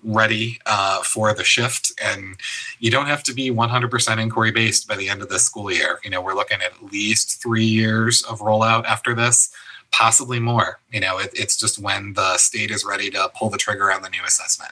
ready 0.03 0.59
uh, 0.65 1.03
for 1.03 1.31
the 1.35 1.43
shift. 1.43 1.91
And 2.03 2.37
you 2.79 2.89
don't 2.89 3.05
have 3.05 3.21
to 3.21 3.35
be 3.35 3.51
100% 3.51 4.19
inquiry 4.19 4.51
based 4.51 4.87
by 4.87 4.95
the 4.95 5.09
end 5.09 5.21
of 5.21 5.29
the 5.29 5.37
school 5.37 5.71
year. 5.71 5.99
You 6.03 6.09
know, 6.09 6.23
we're 6.23 6.33
looking 6.33 6.61
at 6.63 6.73
at 6.73 6.91
least 6.91 7.39
three 7.39 7.65
years 7.65 8.23
of 8.23 8.39
rollout 8.39 8.85
after 8.85 9.13
this 9.13 9.51
possibly 9.97 10.39
more. 10.39 10.79
You 10.91 10.99
know, 10.99 11.17
it, 11.17 11.31
it's 11.33 11.57
just 11.57 11.79
when 11.79 12.13
the 12.13 12.37
state 12.37 12.69
is 12.69 12.85
ready 12.85 13.09
to 13.11 13.31
pull 13.35 13.49
the 13.49 13.57
trigger 13.57 13.91
on 13.91 14.03
the 14.03 14.09
new 14.09 14.23
assessment. 14.23 14.71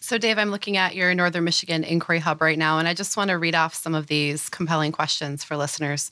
So, 0.00 0.18
Dave, 0.18 0.38
I'm 0.38 0.50
looking 0.50 0.76
at 0.76 0.94
your 0.94 1.14
Northern 1.14 1.44
Michigan 1.44 1.82
Inquiry 1.82 2.18
Hub 2.20 2.40
right 2.40 2.58
now, 2.58 2.78
and 2.78 2.86
I 2.86 2.94
just 2.94 3.16
want 3.16 3.30
to 3.30 3.38
read 3.38 3.54
off 3.54 3.74
some 3.74 3.94
of 3.94 4.06
these 4.06 4.48
compelling 4.48 4.92
questions 4.92 5.42
for 5.42 5.56
listeners. 5.56 6.10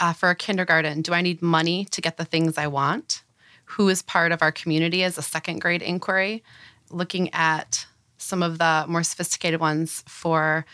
Uh, 0.00 0.12
for 0.12 0.28
a 0.28 0.34
kindergarten, 0.34 1.02
do 1.02 1.12
I 1.12 1.22
need 1.22 1.40
money 1.40 1.84
to 1.86 2.00
get 2.00 2.18
the 2.18 2.24
things 2.24 2.58
I 2.58 2.66
want? 2.66 3.22
Who 3.64 3.88
is 3.88 4.02
part 4.02 4.32
of 4.32 4.42
our 4.42 4.52
community 4.52 5.02
as 5.02 5.16
a 5.16 5.22
second 5.22 5.60
grade 5.60 5.82
inquiry? 5.82 6.42
Looking 6.90 7.32
at 7.32 7.86
some 8.18 8.42
of 8.42 8.58
the 8.58 8.84
more 8.88 9.02
sophisticated 9.02 9.60
ones 9.60 10.02
for 10.06 10.66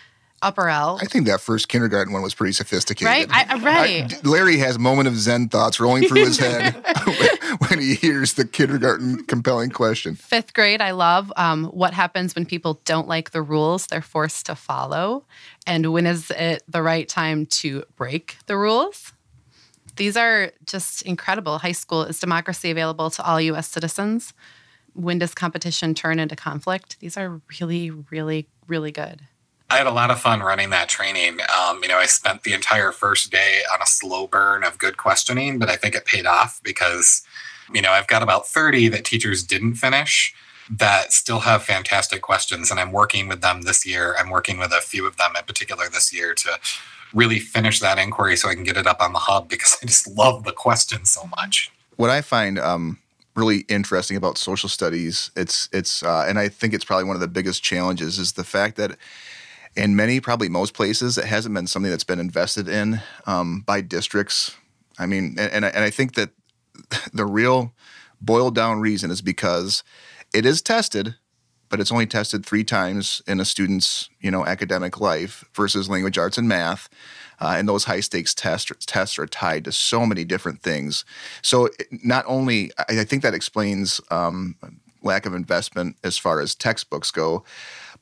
upper 0.44 0.68
L. 0.68 0.98
I 1.00 1.06
think 1.06 1.26
that 1.26 1.40
first 1.40 1.68
kindergarten 1.68 2.12
one 2.12 2.22
was 2.22 2.34
pretty 2.34 2.52
sophisticated. 2.52 3.06
Right? 3.06 3.26
I, 3.30 3.56
right. 3.58 4.14
I, 4.14 4.28
Larry 4.28 4.58
has 4.58 4.78
moment 4.78 5.08
of 5.08 5.16
Zen 5.16 5.48
thoughts 5.48 5.80
rolling 5.80 6.06
through 6.06 6.24
his 6.24 6.38
head 6.38 6.74
when 7.68 7.80
he 7.80 7.94
hears 7.94 8.34
the 8.34 8.46
kindergarten 8.46 9.24
compelling 9.24 9.70
question. 9.70 10.14
Fifth 10.14 10.54
grade, 10.54 10.80
I 10.80 10.92
love 10.92 11.32
um, 11.36 11.64
what 11.66 11.94
happens 11.94 12.34
when 12.34 12.46
people 12.46 12.80
don't 12.84 13.08
like 13.08 13.30
the 13.30 13.42
rules 13.42 13.86
they're 13.86 14.02
forced 14.02 14.46
to 14.46 14.54
follow, 14.54 15.24
and 15.66 15.92
when 15.92 16.06
is 16.06 16.30
it 16.30 16.62
the 16.68 16.82
right 16.82 17.08
time 17.08 17.46
to 17.46 17.84
break 17.96 18.36
the 18.46 18.56
rules? 18.56 19.12
These 19.96 20.16
are 20.16 20.50
just 20.66 21.02
incredible. 21.02 21.58
High 21.58 21.72
school 21.72 22.02
is 22.02 22.18
democracy 22.18 22.70
available 22.70 23.10
to 23.10 23.24
all 23.24 23.40
U.S. 23.40 23.68
citizens? 23.68 24.34
When 24.92 25.18
does 25.18 25.34
competition 25.34 25.94
turn 25.94 26.18
into 26.18 26.36
conflict? 26.36 26.98
These 27.00 27.16
are 27.16 27.40
really, 27.60 27.90
really, 27.90 28.48
really 28.66 28.92
good. 28.92 29.22
I 29.70 29.78
had 29.78 29.86
a 29.86 29.92
lot 29.92 30.10
of 30.10 30.20
fun 30.20 30.40
running 30.40 30.70
that 30.70 30.88
training. 30.88 31.38
Um, 31.58 31.82
you 31.82 31.88
know, 31.88 31.96
I 31.96 32.06
spent 32.06 32.42
the 32.42 32.52
entire 32.52 32.92
first 32.92 33.30
day 33.32 33.62
on 33.72 33.80
a 33.80 33.86
slow 33.86 34.26
burn 34.26 34.62
of 34.62 34.78
good 34.78 34.96
questioning, 34.96 35.58
but 35.58 35.70
I 35.70 35.76
think 35.76 35.94
it 35.94 36.04
paid 36.04 36.26
off 36.26 36.60
because, 36.62 37.22
you 37.72 37.80
know, 37.80 37.90
I've 37.90 38.06
got 38.06 38.22
about 38.22 38.46
30 38.46 38.88
that 38.88 39.04
teachers 39.04 39.42
didn't 39.42 39.74
finish 39.74 40.34
that 40.70 41.12
still 41.12 41.40
have 41.40 41.62
fantastic 41.62 42.22
questions. 42.22 42.70
And 42.70 42.78
I'm 42.78 42.92
working 42.92 43.28
with 43.28 43.40
them 43.40 43.62
this 43.62 43.84
year. 43.86 44.14
I'm 44.18 44.30
working 44.30 44.58
with 44.58 44.72
a 44.72 44.80
few 44.80 45.06
of 45.06 45.16
them 45.16 45.32
in 45.36 45.44
particular 45.44 45.88
this 45.88 46.12
year 46.12 46.34
to 46.34 46.58
really 47.12 47.38
finish 47.38 47.80
that 47.80 47.98
inquiry 47.98 48.36
so 48.36 48.48
I 48.48 48.54
can 48.54 48.64
get 48.64 48.76
it 48.76 48.86
up 48.86 49.00
on 49.00 49.12
the 49.12 49.18
hub 49.18 49.48
because 49.48 49.76
I 49.82 49.86
just 49.86 50.06
love 50.06 50.44
the 50.44 50.52
questions 50.52 51.10
so 51.10 51.26
much. 51.36 51.70
What 51.96 52.10
I 52.10 52.22
find 52.22 52.58
um, 52.58 52.98
really 53.34 53.60
interesting 53.68 54.16
about 54.16 54.36
social 54.36 54.68
studies, 54.68 55.30
it's 55.36 55.68
it's, 55.72 56.02
uh, 56.02 56.24
and 56.26 56.38
I 56.38 56.48
think 56.48 56.74
it's 56.74 56.84
probably 56.84 57.04
one 57.04 57.16
of 57.16 57.20
the 57.20 57.28
biggest 57.28 57.62
challenges 57.62 58.18
is 58.18 58.32
the 58.32 58.44
fact 58.44 58.76
that 58.76 58.96
in 59.76 59.96
many, 59.96 60.20
probably 60.20 60.48
most 60.48 60.74
places, 60.74 61.18
it 61.18 61.24
hasn't 61.24 61.54
been 61.54 61.66
something 61.66 61.90
that's 61.90 62.04
been 62.04 62.20
invested 62.20 62.68
in 62.68 63.00
um, 63.26 63.60
by 63.60 63.80
districts. 63.80 64.56
I 64.98 65.06
mean, 65.06 65.36
and, 65.38 65.52
and 65.52 65.64
I, 65.64 65.68
and 65.68 65.84
I 65.84 65.90
think 65.90 66.14
that 66.14 66.30
the 67.12 67.26
real 67.26 67.72
boiled 68.20 68.54
down 68.54 68.80
reason 68.80 69.10
is 69.10 69.20
because 69.20 69.82
it 70.32 70.46
is 70.46 70.62
tested, 70.62 71.16
but 71.68 71.80
it's 71.80 71.92
only 71.92 72.06
tested 72.06 72.46
three 72.46 72.64
times 72.64 73.22
in 73.26 73.40
a 73.40 73.44
student's 73.44 74.08
you 74.20 74.30
know 74.30 74.46
academic 74.46 75.00
life 75.00 75.44
versus 75.54 75.88
language 75.88 76.18
arts 76.18 76.38
and 76.38 76.48
math. 76.48 76.88
Uh, 77.40 77.54
and 77.58 77.68
those 77.68 77.84
high 77.84 78.00
stakes 78.00 78.32
tests 78.32 78.70
tests 78.86 79.18
are 79.18 79.26
tied 79.26 79.64
to 79.64 79.72
so 79.72 80.06
many 80.06 80.24
different 80.24 80.62
things. 80.62 81.04
So 81.42 81.68
not 81.90 82.24
only 82.28 82.70
I, 82.78 83.00
I 83.00 83.04
think 83.04 83.22
that 83.22 83.34
explains 83.34 84.00
um, 84.10 84.56
lack 85.02 85.26
of 85.26 85.34
investment 85.34 85.96
as 86.02 86.16
far 86.16 86.40
as 86.40 86.54
textbooks 86.54 87.10
go, 87.10 87.44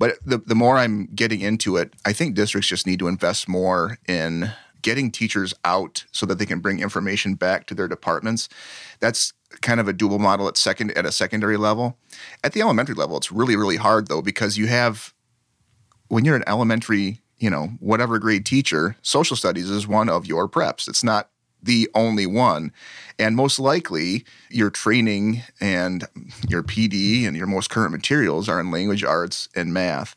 but 0.02 0.18
the 0.26 0.38
the 0.38 0.56
more 0.56 0.78
I'm 0.78 1.06
getting 1.14 1.42
into 1.42 1.76
it, 1.76 1.94
I 2.04 2.12
think 2.12 2.34
districts 2.34 2.68
just 2.68 2.88
need 2.88 2.98
to 2.98 3.06
invest 3.06 3.48
more 3.48 3.98
in 4.08 4.50
getting 4.82 5.12
teachers 5.12 5.54
out 5.64 6.06
so 6.10 6.26
that 6.26 6.40
they 6.40 6.44
can 6.44 6.58
bring 6.58 6.80
information 6.80 7.34
back 7.34 7.66
to 7.66 7.74
their 7.76 7.86
departments. 7.86 8.48
That's 8.98 9.32
kind 9.60 9.78
of 9.78 9.86
a 9.86 9.92
dual 9.92 10.18
model 10.18 10.48
at 10.48 10.56
second 10.56 10.90
at 10.98 11.06
a 11.06 11.12
secondary 11.12 11.56
level. 11.56 11.98
At 12.42 12.52
the 12.52 12.62
elementary 12.62 12.96
level, 12.96 13.16
it's 13.16 13.30
really 13.30 13.54
really 13.54 13.76
hard 13.76 14.08
though 14.08 14.22
because 14.22 14.58
you 14.58 14.66
have 14.66 15.14
when 16.08 16.24
you're 16.24 16.34
an 16.34 16.48
elementary, 16.48 17.20
you 17.38 17.48
know, 17.48 17.68
whatever 17.78 18.18
grade 18.18 18.44
teacher, 18.44 18.96
social 19.02 19.36
studies 19.36 19.70
is 19.70 19.86
one 19.86 20.08
of 20.08 20.26
your 20.26 20.48
preps. 20.48 20.88
It's 20.88 21.04
not 21.04 21.30
the 21.62 21.88
only 21.94 22.26
one. 22.26 22.72
And 23.18 23.36
most 23.36 23.58
likely, 23.58 24.24
your 24.50 24.70
training 24.70 25.42
and 25.60 26.04
your 26.48 26.62
PD 26.62 27.26
and 27.26 27.36
your 27.36 27.46
most 27.46 27.70
current 27.70 27.92
materials 27.92 28.48
are 28.48 28.60
in 28.60 28.70
language 28.70 29.04
arts 29.04 29.48
and 29.54 29.72
math. 29.72 30.16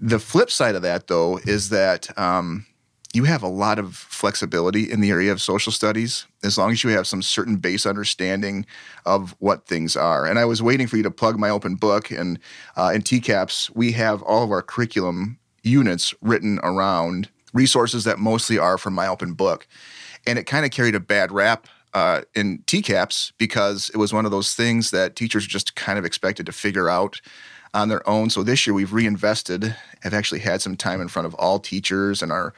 The 0.00 0.20
flip 0.20 0.50
side 0.50 0.76
of 0.76 0.82
that, 0.82 1.08
though, 1.08 1.38
is 1.38 1.70
that 1.70 2.16
um, 2.16 2.66
you 3.12 3.24
have 3.24 3.42
a 3.42 3.48
lot 3.48 3.78
of 3.78 3.96
flexibility 3.96 4.90
in 4.90 5.00
the 5.00 5.10
area 5.10 5.32
of 5.32 5.40
social 5.40 5.72
studies 5.72 6.26
as 6.44 6.58
long 6.58 6.70
as 6.70 6.84
you 6.84 6.90
have 6.90 7.06
some 7.06 7.22
certain 7.22 7.56
base 7.56 7.86
understanding 7.86 8.66
of 9.06 9.34
what 9.38 9.66
things 9.66 9.96
are. 9.96 10.26
And 10.26 10.38
I 10.38 10.44
was 10.44 10.62
waiting 10.62 10.86
for 10.86 10.96
you 10.96 11.02
to 11.02 11.10
plug 11.10 11.38
MI 11.38 11.48
Open 11.48 11.74
Book. 11.74 12.10
And 12.10 12.38
uh, 12.76 12.92
in 12.94 13.02
TCAPS, 13.02 13.74
we 13.74 13.92
have 13.92 14.22
all 14.22 14.44
of 14.44 14.50
our 14.50 14.62
curriculum 14.62 15.38
units 15.62 16.14
written 16.20 16.60
around 16.62 17.28
resources 17.54 18.04
that 18.04 18.18
mostly 18.18 18.58
are 18.58 18.78
from 18.78 18.94
MI 18.94 19.06
Open 19.06 19.32
Book. 19.32 19.66
And 20.26 20.38
it 20.38 20.44
kind 20.44 20.64
of 20.64 20.70
carried 20.70 20.94
a 20.94 21.00
bad 21.00 21.32
rap 21.32 21.66
uh, 21.94 22.22
in 22.34 22.58
TCAPS 22.66 23.32
because 23.38 23.90
it 23.90 23.96
was 23.96 24.12
one 24.12 24.24
of 24.24 24.30
those 24.30 24.54
things 24.54 24.90
that 24.90 25.16
teachers 25.16 25.46
just 25.46 25.74
kind 25.74 25.98
of 25.98 26.04
expected 26.04 26.46
to 26.46 26.52
figure 26.52 26.88
out 26.88 27.20
on 27.74 27.88
their 27.88 28.06
own. 28.08 28.30
So 28.30 28.42
this 28.42 28.66
year 28.66 28.74
we've 28.74 28.92
reinvested, 28.92 29.74
have 30.02 30.14
actually 30.14 30.40
had 30.40 30.62
some 30.62 30.76
time 30.76 31.00
in 31.00 31.08
front 31.08 31.26
of 31.26 31.34
all 31.34 31.58
teachers 31.58 32.22
and 32.22 32.32
are 32.32 32.54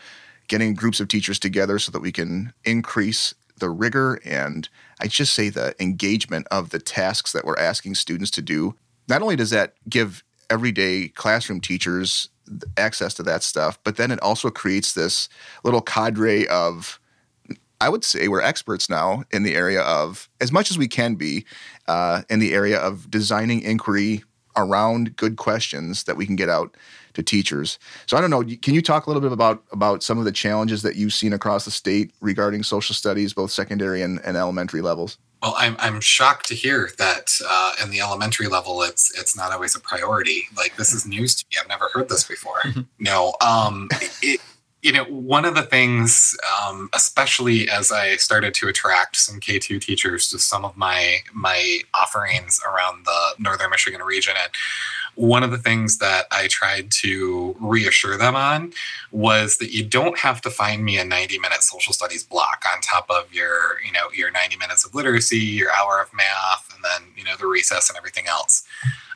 getting 0.48 0.74
groups 0.74 1.00
of 1.00 1.08
teachers 1.08 1.38
together 1.38 1.78
so 1.78 1.92
that 1.92 2.00
we 2.00 2.12
can 2.12 2.52
increase 2.64 3.34
the 3.58 3.70
rigor 3.70 4.20
and 4.24 4.68
I 5.00 5.06
just 5.06 5.32
say 5.34 5.48
the 5.48 5.74
engagement 5.80 6.46
of 6.50 6.70
the 6.70 6.78
tasks 6.78 7.32
that 7.32 7.44
we're 7.44 7.58
asking 7.58 7.94
students 7.94 8.30
to 8.32 8.42
do. 8.42 8.74
Not 9.08 9.22
only 9.22 9.36
does 9.36 9.50
that 9.50 9.74
give 9.88 10.22
everyday 10.50 11.08
classroom 11.08 11.60
teachers 11.60 12.28
access 12.76 13.14
to 13.14 13.22
that 13.22 13.42
stuff, 13.42 13.78
but 13.84 13.96
then 13.96 14.10
it 14.10 14.20
also 14.20 14.50
creates 14.50 14.92
this 14.92 15.28
little 15.64 15.80
cadre 15.80 16.46
of 16.48 16.99
I 17.80 17.88
would 17.88 18.04
say 18.04 18.28
we're 18.28 18.42
experts 18.42 18.90
now 18.90 19.24
in 19.30 19.42
the 19.42 19.54
area 19.54 19.80
of, 19.80 20.28
as 20.40 20.52
much 20.52 20.70
as 20.70 20.78
we 20.78 20.88
can 20.88 21.14
be, 21.14 21.46
uh, 21.88 22.22
in 22.28 22.38
the 22.38 22.52
area 22.52 22.78
of 22.78 23.10
designing 23.10 23.62
inquiry 23.62 24.22
around 24.56 25.16
good 25.16 25.36
questions 25.36 26.04
that 26.04 26.16
we 26.16 26.26
can 26.26 26.36
get 26.36 26.48
out 26.48 26.76
to 27.14 27.22
teachers. 27.22 27.78
So 28.06 28.16
I 28.16 28.20
don't 28.20 28.30
know. 28.30 28.42
Can 28.42 28.74
you 28.74 28.82
talk 28.82 29.06
a 29.06 29.10
little 29.10 29.22
bit 29.22 29.32
about 29.32 29.64
about 29.72 30.02
some 30.02 30.18
of 30.18 30.24
the 30.24 30.32
challenges 30.32 30.82
that 30.82 30.96
you've 30.96 31.12
seen 31.12 31.32
across 31.32 31.64
the 31.64 31.70
state 31.70 32.12
regarding 32.20 32.62
social 32.62 32.94
studies, 32.94 33.32
both 33.32 33.50
secondary 33.50 34.02
and, 34.02 34.20
and 34.24 34.36
elementary 34.36 34.80
levels? 34.80 35.18
Well, 35.42 35.54
I'm 35.56 35.76
I'm 35.78 36.00
shocked 36.00 36.46
to 36.48 36.54
hear 36.54 36.90
that 36.98 37.38
uh, 37.48 37.74
in 37.82 37.90
the 37.90 38.00
elementary 38.00 38.46
level, 38.46 38.82
it's 38.82 39.18
it's 39.18 39.36
not 39.36 39.52
always 39.52 39.74
a 39.74 39.80
priority. 39.80 40.44
Like 40.56 40.76
this 40.76 40.92
is 40.92 41.06
news 41.06 41.34
to 41.36 41.46
me. 41.50 41.56
I've 41.60 41.68
never 41.68 41.88
heard 41.92 42.08
this 42.08 42.24
before. 42.24 42.60
no, 42.98 43.34
um, 43.40 43.88
it, 44.22 44.40
you 44.82 44.92
know, 44.92 45.04
one 45.04 45.44
of 45.44 45.54
the 45.54 45.62
things, 45.62 46.36
um, 46.66 46.88
especially 46.94 47.68
as 47.68 47.92
I 47.92 48.16
started 48.16 48.54
to 48.54 48.68
attract 48.68 49.16
some 49.16 49.38
K 49.38 49.58
two 49.58 49.78
teachers 49.78 50.30
to 50.30 50.38
some 50.38 50.64
of 50.64 50.76
my 50.76 51.18
my 51.32 51.80
offerings 51.94 52.60
around 52.66 53.04
the 53.04 53.34
Northern 53.38 53.70
Michigan 53.70 54.02
region, 54.02 54.34
and 54.40 54.50
one 55.20 55.42
of 55.42 55.50
the 55.50 55.59
things 55.59 55.98
that 55.98 56.24
I 56.30 56.46
tried 56.46 56.90
to 57.02 57.54
reassure 57.61 58.16
them 58.16 58.35
on 58.35 58.72
was 59.12 59.59
that 59.59 59.70
you 59.70 59.85
don't 59.85 60.18
have 60.18 60.40
to 60.40 60.50
find 60.50 60.83
me 60.83 60.98
a 60.98 61.04
90 61.04 61.38
minute 61.38 61.62
social 61.62 61.92
studies 61.92 62.24
block 62.24 62.64
on 62.72 62.80
top 62.80 63.04
of 63.11 63.33
your, 63.33 63.80
you 63.85 63.92
know, 63.92 64.09
your 64.14 64.30
90 64.30 64.56
minutes 64.56 64.83
of 64.83 64.94
literacy, 64.94 65.37
your 65.37 65.70
hour 65.72 66.00
of 66.00 66.11
math, 66.14 66.72
and 66.74 66.83
then, 66.83 67.12
you 67.18 67.24
know, 67.24 67.37
the 67.38 67.46
recess 67.46 67.90
and 67.90 67.98
everything 67.98 68.28
else. 68.28 68.64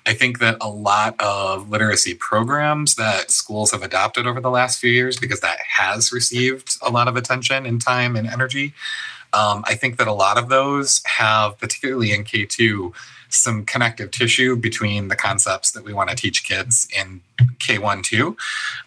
I 0.05 0.13
think 0.13 0.41
that 0.41 0.59
a 0.61 0.69
lot 0.69 1.19
of 1.19 1.71
literacy 1.71 2.15
programs 2.15 2.97
that 2.97 3.31
schools 3.31 3.71
have 3.71 3.83
adopted 3.83 4.27
over 4.27 4.43
the 4.43 4.51
last 4.51 4.79
few 4.79 4.91
years, 4.91 5.19
because 5.19 5.41
that 5.41 5.57
has 5.67 6.13
received 6.13 6.77
a 6.83 6.91
lot 6.91 7.09
of 7.09 7.17
attention 7.17 7.65
and 7.65 7.81
time 7.81 8.15
and 8.15 8.27
energy, 8.27 8.75
um, 9.33 9.65
I 9.67 9.75
think 9.75 9.97
that 9.97 10.07
a 10.07 10.13
lot 10.13 10.37
of 10.37 10.51
those 10.51 11.03
have, 11.07 11.59
particularly 11.59 12.13
in 12.13 12.25
K2, 12.25 12.93
some 13.35 13.65
connective 13.65 14.11
tissue 14.11 14.57
between 14.57 15.09
the 15.09 15.17
concepts 15.17 15.71
that 15.73 15.85
we 15.85 15.93
want 15.93 16.11
to 16.11 16.17
teach 16.17 16.45
kids 16.45 16.89
in 16.97 17.21
K1 17.59 18.03
2. 18.03 18.37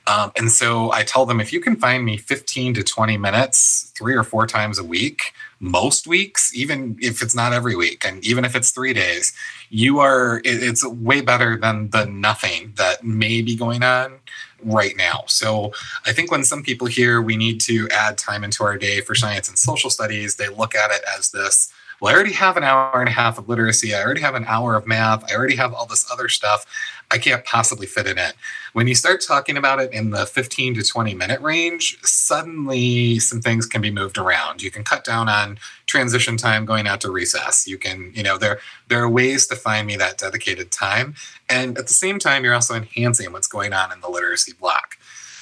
Um, 0.08 0.32
and 0.38 0.52
so 0.52 0.92
I 0.92 1.04
tell 1.04 1.26
them 1.26 1.40
if 1.40 1.52
you 1.52 1.60
can 1.60 1.76
find 1.76 2.06
me 2.06 2.18
15 2.18 2.76
to 2.76 2.84
20 2.84 3.18
minutes 3.18 3.92
three 3.98 4.16
or 4.16 4.24
four 4.24 4.48
times 4.48 4.80
a 4.80 4.84
week, 4.84 5.34
most 5.60 6.08
weeks, 6.08 6.56
even 6.56 6.98
if 7.02 7.22
it's 7.22 7.36
not 7.36 7.52
every 7.52 7.76
week, 7.76 8.06
and 8.06 8.24
even 8.26 8.46
if 8.46 8.56
it's 8.56 8.72
three 8.72 8.94
days, 8.94 9.34
you 9.70 10.00
are, 10.00 10.42
it's 10.46 10.86
way 10.86 11.22
better 11.22 11.58
than 11.58 11.90
the 11.90 12.06
nothing 12.06 12.74
that 12.78 13.04
may 13.04 13.42
be 13.42 13.56
going 13.56 13.84
on 13.84 14.20
right 14.64 14.96
now. 14.96 15.24
So 15.28 15.74
I 16.06 16.14
think 16.14 16.32
when 16.32 16.44
some 16.44 16.64
people 16.64 16.88
hear 16.88 17.22
we 17.22 17.38
need 17.38 17.60
to 17.62 17.88
add 17.90 18.18
time 18.18 18.44
into 18.44 18.64
our 18.64 18.78
day 18.78 19.02
for 19.02 19.16
science 19.16 19.48
and 19.48 19.58
social 19.58 19.90
studies, 19.90 20.36
they 20.36 20.50
look 20.50 20.76
at 20.76 20.92
it 20.92 21.02
as 21.18 21.32
this 21.32 21.72
well, 22.00 22.14
I 22.14 22.16
already 22.16 22.34
have 22.34 22.58
an 22.58 22.64
hour 22.64 23.00
and 23.00 23.10
a 23.10 23.12
half 23.12 23.38
of 23.38 23.50
literacy. 23.50 23.96
I 23.96 24.04
already 24.04 24.22
have 24.22 24.36
an 24.36 24.46
hour 24.48 24.76
of 24.76 24.86
math. 24.86 25.30
I 25.32 25.36
already 25.36 25.56
have 25.56 25.74
all 25.74 25.86
this 25.86 26.10
other 26.12 26.30
stuff. 26.30 26.66
I 27.10 27.18
can't 27.18 27.44
possibly 27.44 27.88
fit 27.88 28.06
it 28.06 28.18
in. 28.18 28.32
When 28.74 28.88
you 28.88 28.94
start 28.94 29.22
talking 29.26 29.58
about 29.58 29.80
it 29.80 29.92
in 29.92 30.12
the 30.12 30.26
15 30.26 30.76
to 30.76 30.84
20 30.84 31.16
minute 31.16 31.42
range, 31.42 31.98
suddenly 32.04 33.18
some 33.20 33.42
things 33.42 33.66
can 33.66 33.82
be 33.82 33.90
moved 33.90 34.18
around. 34.18 34.62
You 34.62 34.70
can 34.70 34.84
cut 34.84 35.04
down 35.04 35.28
on 35.28 35.58
transition 35.88 36.38
time 36.38 36.66
going 36.66 36.88
out 36.88 37.02
to 37.02 37.10
recess. 37.10 37.68
You 37.68 37.78
can, 37.78 38.12
you 38.14 38.24
know, 38.24 38.38
there 38.38 38.60
there 38.90 39.02
are 39.02 39.10
ways 39.10 39.48
to 39.48 39.56
find 39.56 39.88
me 39.88 39.96
that 39.96 40.18
dedicated 40.18 40.72
time. 40.72 41.16
And 41.50 41.78
at 41.78 41.88
the 41.88 41.94
same 41.94 42.20
time, 42.20 42.44
you're 42.44 42.54
also 42.54 42.76
enhancing 42.76 43.32
what's 43.32 43.48
going 43.48 43.74
on 43.74 43.92
in 43.92 44.02
the 44.02 44.10
literacy 44.10 44.54
block. 44.54 44.98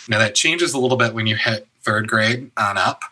Now 0.08 0.20
that 0.20 0.36
changes 0.36 0.74
a 0.74 0.80
little 0.80 0.98
bit 0.98 1.14
when 1.14 1.28
you 1.28 1.36
hit 1.36 1.68
third 1.86 2.08
grade 2.08 2.52
on 2.58 2.78
up. 2.78 3.04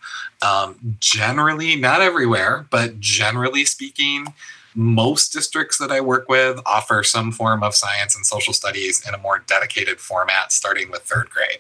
Um, 0.42 0.98
generally, 1.00 1.76
not 1.76 2.02
everywhere, 2.02 2.66
but 2.70 3.00
generally 3.00 3.64
speaking, 3.64 4.34
most 4.76 5.32
districts 5.32 5.78
that 5.78 5.92
I 5.92 6.02
work 6.02 6.28
with 6.28 6.60
offer 6.66 7.04
some 7.04 7.32
form 7.32 7.64
of 7.64 7.76
science 7.76 8.16
and 8.16 8.26
social 8.26 8.54
studies 8.54 9.08
in 9.08 9.14
a 9.14 9.20
more 9.20 9.44
dedicated 9.46 10.00
format 10.00 10.52
starting 10.52 10.90
with 10.90 11.04
third 11.04 11.30
grade. 11.30 11.60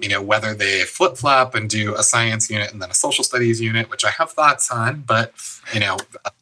You 0.00 0.08
know, 0.08 0.22
whether 0.22 0.54
they 0.54 0.82
flip 0.82 1.16
flop 1.16 1.54
and 1.54 1.68
do 1.68 1.94
a 1.94 2.02
science 2.02 2.50
unit 2.50 2.72
and 2.72 2.82
then 2.82 2.90
a 2.90 2.94
social 2.94 3.22
studies 3.22 3.60
unit, 3.60 3.90
which 3.90 4.04
I 4.04 4.10
have 4.10 4.32
thoughts 4.32 4.70
on, 4.70 5.04
but, 5.06 5.34
you 5.72 5.80
know, 5.80 5.98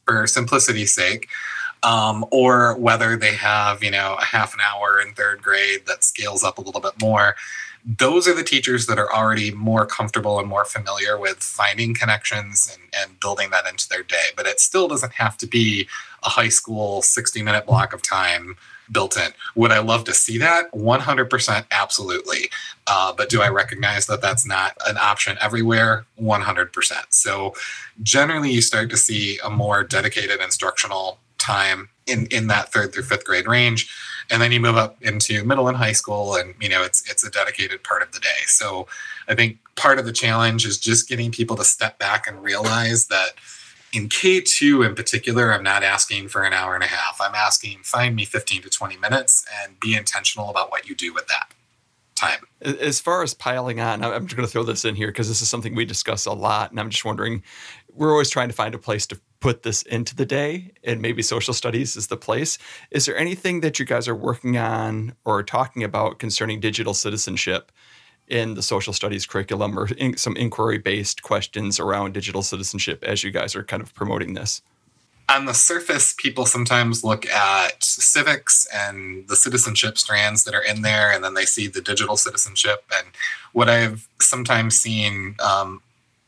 for 0.06 0.26
simplicity's 0.26 0.94
sake, 0.94 1.28
um, 1.82 2.24
or 2.30 2.78
whether 2.78 3.16
they 3.16 3.34
have, 3.34 3.82
you 3.82 3.90
know, 3.90 4.16
a 4.18 4.24
half 4.24 4.54
an 4.54 4.60
hour 4.60 5.00
in 5.00 5.12
third 5.14 5.42
grade 5.42 5.86
that 5.86 6.04
scales 6.04 6.44
up 6.44 6.58
a 6.58 6.62
little 6.62 6.80
bit 6.80 6.94
more 7.00 7.34
those 7.84 8.28
are 8.28 8.34
the 8.34 8.44
teachers 8.44 8.86
that 8.86 8.98
are 8.98 9.12
already 9.12 9.50
more 9.50 9.84
comfortable 9.84 10.38
and 10.38 10.48
more 10.48 10.64
familiar 10.64 11.18
with 11.18 11.38
finding 11.38 11.94
connections 11.94 12.76
and, 12.76 12.88
and 12.96 13.18
building 13.20 13.50
that 13.50 13.66
into 13.66 13.88
their 13.88 14.02
day. 14.02 14.26
But 14.36 14.46
it 14.46 14.60
still 14.60 14.86
doesn't 14.86 15.14
have 15.14 15.36
to 15.38 15.46
be 15.46 15.88
a 16.22 16.28
high 16.28 16.48
school 16.48 17.02
60 17.02 17.42
minute 17.42 17.66
block 17.66 17.92
of 17.92 18.00
time 18.02 18.56
built 18.90 19.16
in. 19.16 19.32
Would 19.56 19.72
I 19.72 19.78
love 19.78 20.04
to 20.04 20.14
see 20.14 20.38
that? 20.38 20.70
100% 20.72 21.64
absolutely. 21.70 22.50
Uh, 22.86 23.12
but 23.12 23.28
do 23.28 23.42
I 23.42 23.48
recognize 23.48 24.06
that 24.06 24.20
that's 24.20 24.46
not 24.46 24.76
an 24.86 24.96
option 24.98 25.36
everywhere? 25.40 26.04
100%. 26.20 26.92
So 27.10 27.54
generally, 28.02 28.52
you 28.52 28.60
start 28.60 28.90
to 28.90 28.96
see 28.96 29.38
a 29.42 29.50
more 29.50 29.82
dedicated 29.82 30.40
instructional 30.40 31.18
time 31.38 31.88
in, 32.06 32.26
in 32.26 32.48
that 32.48 32.72
third 32.72 32.92
through 32.92 33.04
fifth 33.04 33.24
grade 33.24 33.46
range. 33.46 33.90
And 34.30 34.40
then 34.40 34.52
you 34.52 34.60
move 34.60 34.76
up 34.76 34.96
into 35.02 35.44
middle 35.44 35.68
and 35.68 35.76
high 35.76 35.92
school, 35.92 36.36
and 36.36 36.54
you 36.60 36.68
know 36.68 36.82
it's 36.82 37.08
it's 37.10 37.24
a 37.24 37.30
dedicated 37.30 37.82
part 37.82 38.02
of 38.02 38.12
the 38.12 38.20
day. 38.20 38.42
So 38.46 38.86
I 39.28 39.34
think 39.34 39.58
part 39.74 39.98
of 39.98 40.04
the 40.04 40.12
challenge 40.12 40.64
is 40.66 40.78
just 40.78 41.08
getting 41.08 41.30
people 41.30 41.56
to 41.56 41.64
step 41.64 41.98
back 41.98 42.26
and 42.26 42.42
realize 42.42 43.06
that 43.06 43.30
in 43.92 44.08
K2 44.08 44.86
in 44.86 44.94
particular, 44.94 45.52
I'm 45.52 45.62
not 45.62 45.82
asking 45.82 46.28
for 46.28 46.42
an 46.44 46.52
hour 46.52 46.74
and 46.74 46.82
a 46.82 46.86
half. 46.86 47.18
I'm 47.20 47.34
asking 47.34 47.80
find 47.82 48.16
me 48.16 48.24
15 48.24 48.62
to 48.62 48.70
20 48.70 48.96
minutes 48.96 49.44
and 49.62 49.78
be 49.80 49.94
intentional 49.94 50.48
about 50.48 50.70
what 50.70 50.88
you 50.88 50.94
do 50.94 51.12
with 51.12 51.26
that 51.28 51.52
time. 52.14 52.46
As 52.62 53.00
far 53.00 53.22
as 53.22 53.34
piling 53.34 53.80
on, 53.80 54.02
I'm 54.02 54.26
just 54.26 54.36
going 54.36 54.46
to 54.46 54.52
throw 54.52 54.62
this 54.62 54.84
in 54.84 54.94
here 54.94 55.08
because 55.08 55.28
this 55.28 55.42
is 55.42 55.48
something 55.48 55.74
we 55.74 55.84
discuss 55.84 56.26
a 56.26 56.32
lot. 56.32 56.70
And 56.70 56.80
I'm 56.80 56.88
just 56.88 57.04
wondering, 57.04 57.42
we're 57.94 58.12
always 58.12 58.30
trying 58.30 58.48
to 58.48 58.54
find 58.54 58.74
a 58.74 58.78
place 58.78 59.06
to 59.08 59.20
put 59.42 59.62
this 59.64 59.82
into 59.82 60.16
the 60.16 60.24
day, 60.24 60.72
and 60.84 61.02
maybe 61.02 61.20
social 61.20 61.52
studies 61.52 61.96
is 61.96 62.06
the 62.06 62.16
place. 62.16 62.56
Is 62.90 63.04
there 63.04 63.16
anything 63.16 63.60
that 63.60 63.78
you 63.78 63.84
guys 63.84 64.08
are 64.08 64.14
working 64.14 64.56
on 64.56 65.14
or 65.24 65.42
talking 65.42 65.84
about 65.84 66.18
concerning 66.18 66.60
digital 66.60 66.94
citizenship? 66.94 67.70
in 68.28 68.54
the 68.54 68.62
social 68.62 68.92
studies 68.92 69.26
curriculum 69.26 69.78
or 69.78 69.88
in 69.98 70.16
some 70.16 70.36
inquiry 70.36 70.78
based 70.78 71.22
questions 71.22 71.78
around 71.78 72.14
digital 72.14 72.40
citizenship 72.40 73.02
as 73.04 73.22
you 73.22 73.30
guys 73.30 73.54
are 73.54 73.64
kind 73.64 73.82
of 73.82 73.92
promoting 73.94 74.32
this? 74.32 74.62
On 75.28 75.44
the 75.44 75.52
surface, 75.52 76.14
people 76.16 76.46
sometimes 76.46 77.04
look 77.04 77.26
at 77.26 77.82
civics 77.82 78.66
and 78.72 79.26
the 79.28 79.36
citizenship 79.36 79.98
strands 79.98 80.44
that 80.44 80.54
are 80.54 80.62
in 80.62 80.82
there, 80.82 81.12
and 81.12 81.22
then 81.22 81.34
they 81.34 81.44
see 81.44 81.66
the 81.66 81.80
digital 81.80 82.16
citizenship. 82.16 82.84
And 82.94 83.08
what 83.52 83.68
I've 83.68 84.08
sometimes 84.20 84.80
seen 84.80 85.36
um, 85.40 85.82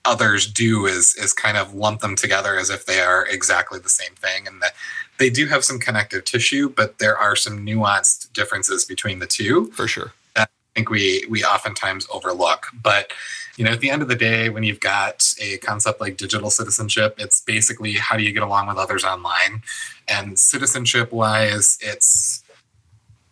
others 0.04 0.50
do 0.50 0.86
is 0.86 1.14
is 1.16 1.32
kind 1.32 1.56
of 1.56 1.74
lump 1.74 2.00
them 2.00 2.16
together 2.16 2.58
as 2.58 2.70
if 2.70 2.86
they 2.86 3.00
are 3.00 3.26
exactly 3.26 3.78
the 3.78 3.88
same 3.88 4.14
thing, 4.14 4.46
and 4.46 4.60
that 4.62 4.74
they 5.18 5.30
do 5.30 5.46
have 5.46 5.64
some 5.64 5.78
connective 5.78 6.24
tissue, 6.24 6.68
but 6.68 6.98
there 6.98 7.16
are 7.16 7.36
some 7.36 7.64
nuanced 7.64 8.32
differences 8.32 8.84
between 8.84 9.18
the 9.18 9.26
two. 9.26 9.66
For 9.72 9.86
sure 9.86 10.12
That 10.34 10.48
I 10.50 10.74
think 10.74 10.90
we 10.90 11.24
we 11.28 11.44
oftentimes 11.44 12.06
overlook. 12.12 12.66
But 12.82 13.12
you 13.56 13.64
know, 13.64 13.70
at 13.70 13.80
the 13.80 13.90
end 13.90 14.02
of 14.02 14.08
the 14.08 14.16
day, 14.16 14.48
when 14.48 14.64
you've 14.64 14.80
got 14.80 15.32
a 15.40 15.58
concept 15.58 16.00
like 16.00 16.16
digital 16.16 16.50
citizenship, 16.50 17.14
it's 17.18 17.40
basically 17.40 17.92
how 17.92 18.16
do 18.16 18.24
you 18.24 18.32
get 18.32 18.42
along 18.42 18.66
with 18.66 18.76
others 18.76 19.04
online. 19.04 19.62
And 20.08 20.38
citizenship 20.38 21.12
wise, 21.12 21.78
it's 21.80 22.33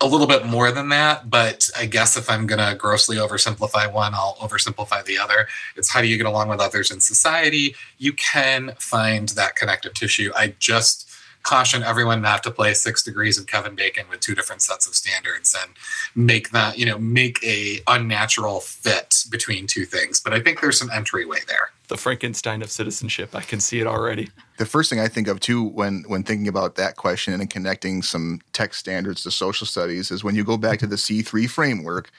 a 0.03 0.07
little 0.07 0.27
bit 0.27 0.45
more 0.45 0.73
than 0.73 0.89
that, 0.89 1.31
but 1.31 1.71
I 1.79 1.87
guess 1.87 2.17
if 2.17 2.29
I'm 2.29 2.47
going 2.47 2.59
to 2.59 2.77
grossly 2.77 3.17
oversimplify 3.17 3.93
one, 3.93 4.15
I'll 4.15 4.37
oversimplify 4.41 5.05
the 5.05 5.17
other. 5.17 5.47
It's 5.77 5.89
how 5.89 6.01
do 6.01 6.09
you 6.09 6.17
get 6.17 6.27
along 6.27 6.49
with 6.49 6.61
others 6.61 6.91
in 6.91 7.01
society? 7.01 7.77
You 7.99 8.13
can 8.13 8.75
find 8.79 9.29
that 9.31 9.55
connective 9.55 9.95
tissue. 9.95 10.33
I 10.37 10.55
just 10.59 11.09
caution 11.43 11.83
everyone 11.83 12.23
not 12.23 12.43
to 12.45 12.51
play 12.51 12.75
six 12.75 13.03
degrees 13.03 13.39
of 13.39 13.47
Kevin 13.47 13.75
Bacon 13.75 14.05
with 14.09 14.21
two 14.21 14.35
different 14.35 14.63
sets 14.63 14.87
of 14.87 14.95
standards 14.95 15.57
and 15.61 15.73
make 16.15 16.51
that, 16.51 16.79
you 16.79 16.87
know, 16.87 16.99
make 16.99 17.43
a 17.45 17.81
unnatural 17.87 18.61
fit 18.61 19.25
between 19.31 19.67
two 19.67 19.85
things. 19.85 20.21
But 20.21 20.33
I 20.33 20.41
think 20.41 20.61
there's 20.61 20.79
some 20.79 20.91
entryway 20.91 21.39
there. 21.49 21.71
The 21.89 21.97
Frankenstein 21.97 22.63
of 22.63 22.71
citizenship. 22.71 23.35
I 23.35 23.43
can 23.43 23.61
see 23.61 23.81
it 23.81 23.87
already. 23.87 24.31
The 24.59 24.67
first 24.67 24.89
thing 24.89 25.01
I 25.01 25.09
think 25.09 25.29
of 25.29 25.41
too 25.41 25.63
when 25.65 26.05
when 26.07 26.23
thinking 26.23 26.49
about 26.49 26.77
that 26.77 26.97
question 26.97 27.35
and 27.35 27.51
connecting 27.51 28.03
some 28.03 28.41
tech 28.53 28.75
standards 28.75 29.23
to 29.25 29.31
social 29.31 29.67
studies 29.67 30.11
is 30.11 30.25
when 30.25 30.35
you 30.35 30.45
go 30.45 30.57
back 30.57 30.79
to 30.81 30.87
the 30.87 30.97
C3 30.97 31.49
framework. 31.51 32.11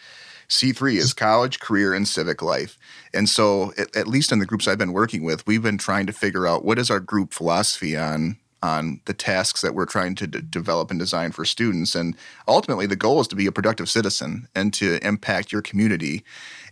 C3 0.49 0.97
is 0.97 1.13
college, 1.13 1.61
career, 1.61 1.93
and 1.93 2.07
civic 2.07 2.41
life. 2.41 2.78
And 3.13 3.30
so, 3.30 3.74
at, 3.78 3.95
at, 3.95 4.07
least 4.07 4.32
in 4.32 4.39
the 4.39 4.45
groups 4.45 4.67
I've 4.67 4.78
been 4.78 4.91
working 4.91 5.24
with, 5.24 5.47
we've 5.47 5.63
been 5.63 5.78
trying 5.78 6.05
to 6.05 6.13
figure 6.13 6.45
out 6.45 6.65
what 6.65 6.78
is 6.78 6.91
our 6.91 6.99
group 6.99 7.34
philosophy 7.34 7.97
on 7.97 8.38
on 8.64 9.01
the 9.05 9.14
tasks 9.14 9.61
that 9.61 9.76
we're 9.76 9.86
trying 9.86 10.16
to 10.16 10.26
d- 10.26 10.39
develop 10.49 10.89
and 10.89 10.99
design 10.99 11.32
for 11.34 11.43
students. 11.43 11.93
And 11.93 12.16
ultimately, 12.47 12.88
the 12.88 12.95
goal 12.95 13.20
is 13.20 13.28
to 13.28 13.36
be 13.36 13.45
a 13.45 13.51
productive 13.51 13.89
citizen 13.89 14.47
and 14.55 14.74
to 14.76 15.05
impact 15.05 15.51
your 15.51 15.61
community. 15.61 16.24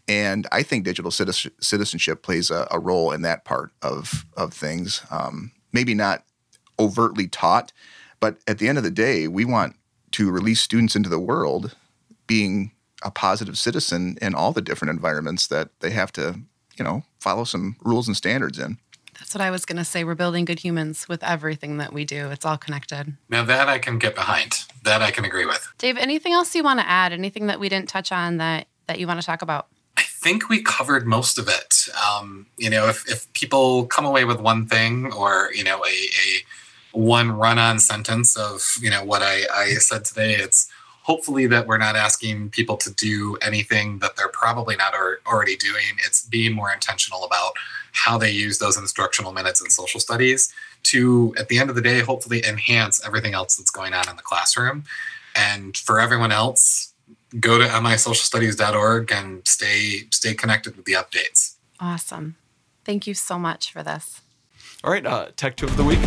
And 0.07 0.47
I 0.51 0.63
think 0.63 0.85
digital 0.85 1.11
citizenship 1.11 2.23
plays 2.23 2.49
a, 2.49 2.67
a 2.71 2.79
role 2.79 3.11
in 3.11 3.21
that 3.23 3.45
part 3.45 3.71
of 3.81 4.25
of 4.35 4.53
things. 4.53 5.03
Um, 5.11 5.51
maybe 5.73 5.93
not 5.93 6.23
overtly 6.79 7.27
taught, 7.27 7.73
but 8.19 8.37
at 8.47 8.57
the 8.57 8.67
end 8.67 8.77
of 8.77 8.83
the 8.83 8.91
day, 8.91 9.27
we 9.27 9.45
want 9.45 9.75
to 10.11 10.31
release 10.31 10.61
students 10.61 10.95
into 10.95 11.09
the 11.09 11.19
world 11.19 11.75
being 12.25 12.71
a 13.03 13.11
positive 13.11 13.57
citizen 13.57 14.17
in 14.21 14.33
all 14.33 14.51
the 14.51 14.61
different 14.61 14.91
environments 14.91 15.47
that 15.47 15.69
they 15.79 15.91
have 15.91 16.11
to, 16.13 16.39
you 16.77 16.85
know, 16.85 17.03
follow 17.19 17.43
some 17.43 17.75
rules 17.83 18.07
and 18.07 18.15
standards 18.15 18.59
in. 18.59 18.77
That's 19.21 19.35
what 19.35 19.41
I 19.41 19.51
was 19.51 19.65
going 19.65 19.77
to 19.77 19.85
say. 19.85 20.03
We're 20.03 20.15
building 20.15 20.45
good 20.45 20.57
humans 20.57 21.07
with 21.07 21.23
everything 21.23 21.77
that 21.77 21.93
we 21.93 22.05
do. 22.05 22.31
It's 22.31 22.43
all 22.43 22.57
connected. 22.57 23.15
Now, 23.29 23.43
that 23.43 23.69
I 23.69 23.77
can 23.77 23.99
get 23.99 24.15
behind. 24.15 24.65
That 24.83 25.03
I 25.03 25.11
can 25.11 25.25
agree 25.25 25.45
with. 25.45 25.71
Dave, 25.77 25.95
anything 25.95 26.33
else 26.33 26.55
you 26.55 26.63
want 26.63 26.79
to 26.79 26.89
add? 26.89 27.13
Anything 27.13 27.45
that 27.45 27.59
we 27.59 27.69
didn't 27.69 27.87
touch 27.87 28.11
on 28.11 28.37
that, 28.37 28.65
that 28.87 28.99
you 28.99 29.05
want 29.05 29.21
to 29.21 29.25
talk 29.25 29.43
about? 29.43 29.67
I 29.95 30.01
think 30.01 30.49
we 30.49 30.63
covered 30.63 31.05
most 31.05 31.37
of 31.37 31.47
it. 31.47 31.87
Um, 32.03 32.47
you 32.57 32.71
know, 32.71 32.87
if, 32.87 33.07
if 33.07 33.31
people 33.33 33.85
come 33.85 34.05
away 34.05 34.25
with 34.25 34.41
one 34.41 34.65
thing 34.65 35.13
or, 35.13 35.51
you 35.53 35.63
know, 35.63 35.85
a, 35.85 35.89
a 35.89 36.43
one 36.97 37.31
run 37.31 37.59
on 37.59 37.77
sentence 37.77 38.35
of, 38.35 38.75
you 38.81 38.89
know, 38.89 39.05
what 39.05 39.21
I, 39.21 39.43
I 39.53 39.73
said 39.75 40.03
today, 40.03 40.33
it's 40.33 40.67
hopefully 41.03 41.45
that 41.47 41.67
we're 41.67 41.77
not 41.77 41.95
asking 41.95 42.49
people 42.49 42.77
to 42.77 42.91
do 42.93 43.37
anything 43.41 43.99
that 43.99 44.15
they're 44.15 44.29
probably 44.29 44.75
not 44.75 44.95
already 45.27 45.57
doing. 45.57 45.99
It's 46.05 46.25
being 46.25 46.53
more 46.53 46.73
intentional 46.73 47.23
about 47.23 47.53
how 47.91 48.17
they 48.17 48.31
use 48.31 48.59
those 48.59 48.77
instructional 48.77 49.31
minutes 49.31 49.61
in 49.61 49.69
social 49.69 49.99
studies 49.99 50.53
to, 50.83 51.33
at 51.37 51.47
the 51.47 51.59
end 51.59 51.69
of 51.69 51.75
the 51.75 51.81
day, 51.81 51.99
hopefully 51.99 52.43
enhance 52.45 53.05
everything 53.05 53.33
else 53.33 53.55
that's 53.55 53.71
going 53.71 53.93
on 53.93 54.09
in 54.09 54.15
the 54.15 54.21
classroom. 54.21 54.83
And 55.35 55.75
for 55.77 55.99
everyone 55.99 56.31
else, 56.31 56.93
go 57.39 57.57
to 57.57 57.65
misocialstudies.org 57.65 59.11
and 59.11 59.47
stay 59.47 60.07
stay 60.11 60.33
connected 60.33 60.75
with 60.75 60.85
the 60.85 60.93
updates. 60.93 61.55
Awesome. 61.79 62.35
Thank 62.83 63.07
you 63.07 63.13
so 63.13 63.39
much 63.39 63.71
for 63.71 63.83
this. 63.83 64.21
All 64.83 64.91
right, 64.91 65.05
uh, 65.05 65.27
tech 65.35 65.55
tip 65.55 65.69
of 65.69 65.77
the 65.77 65.83
week. 65.83 65.99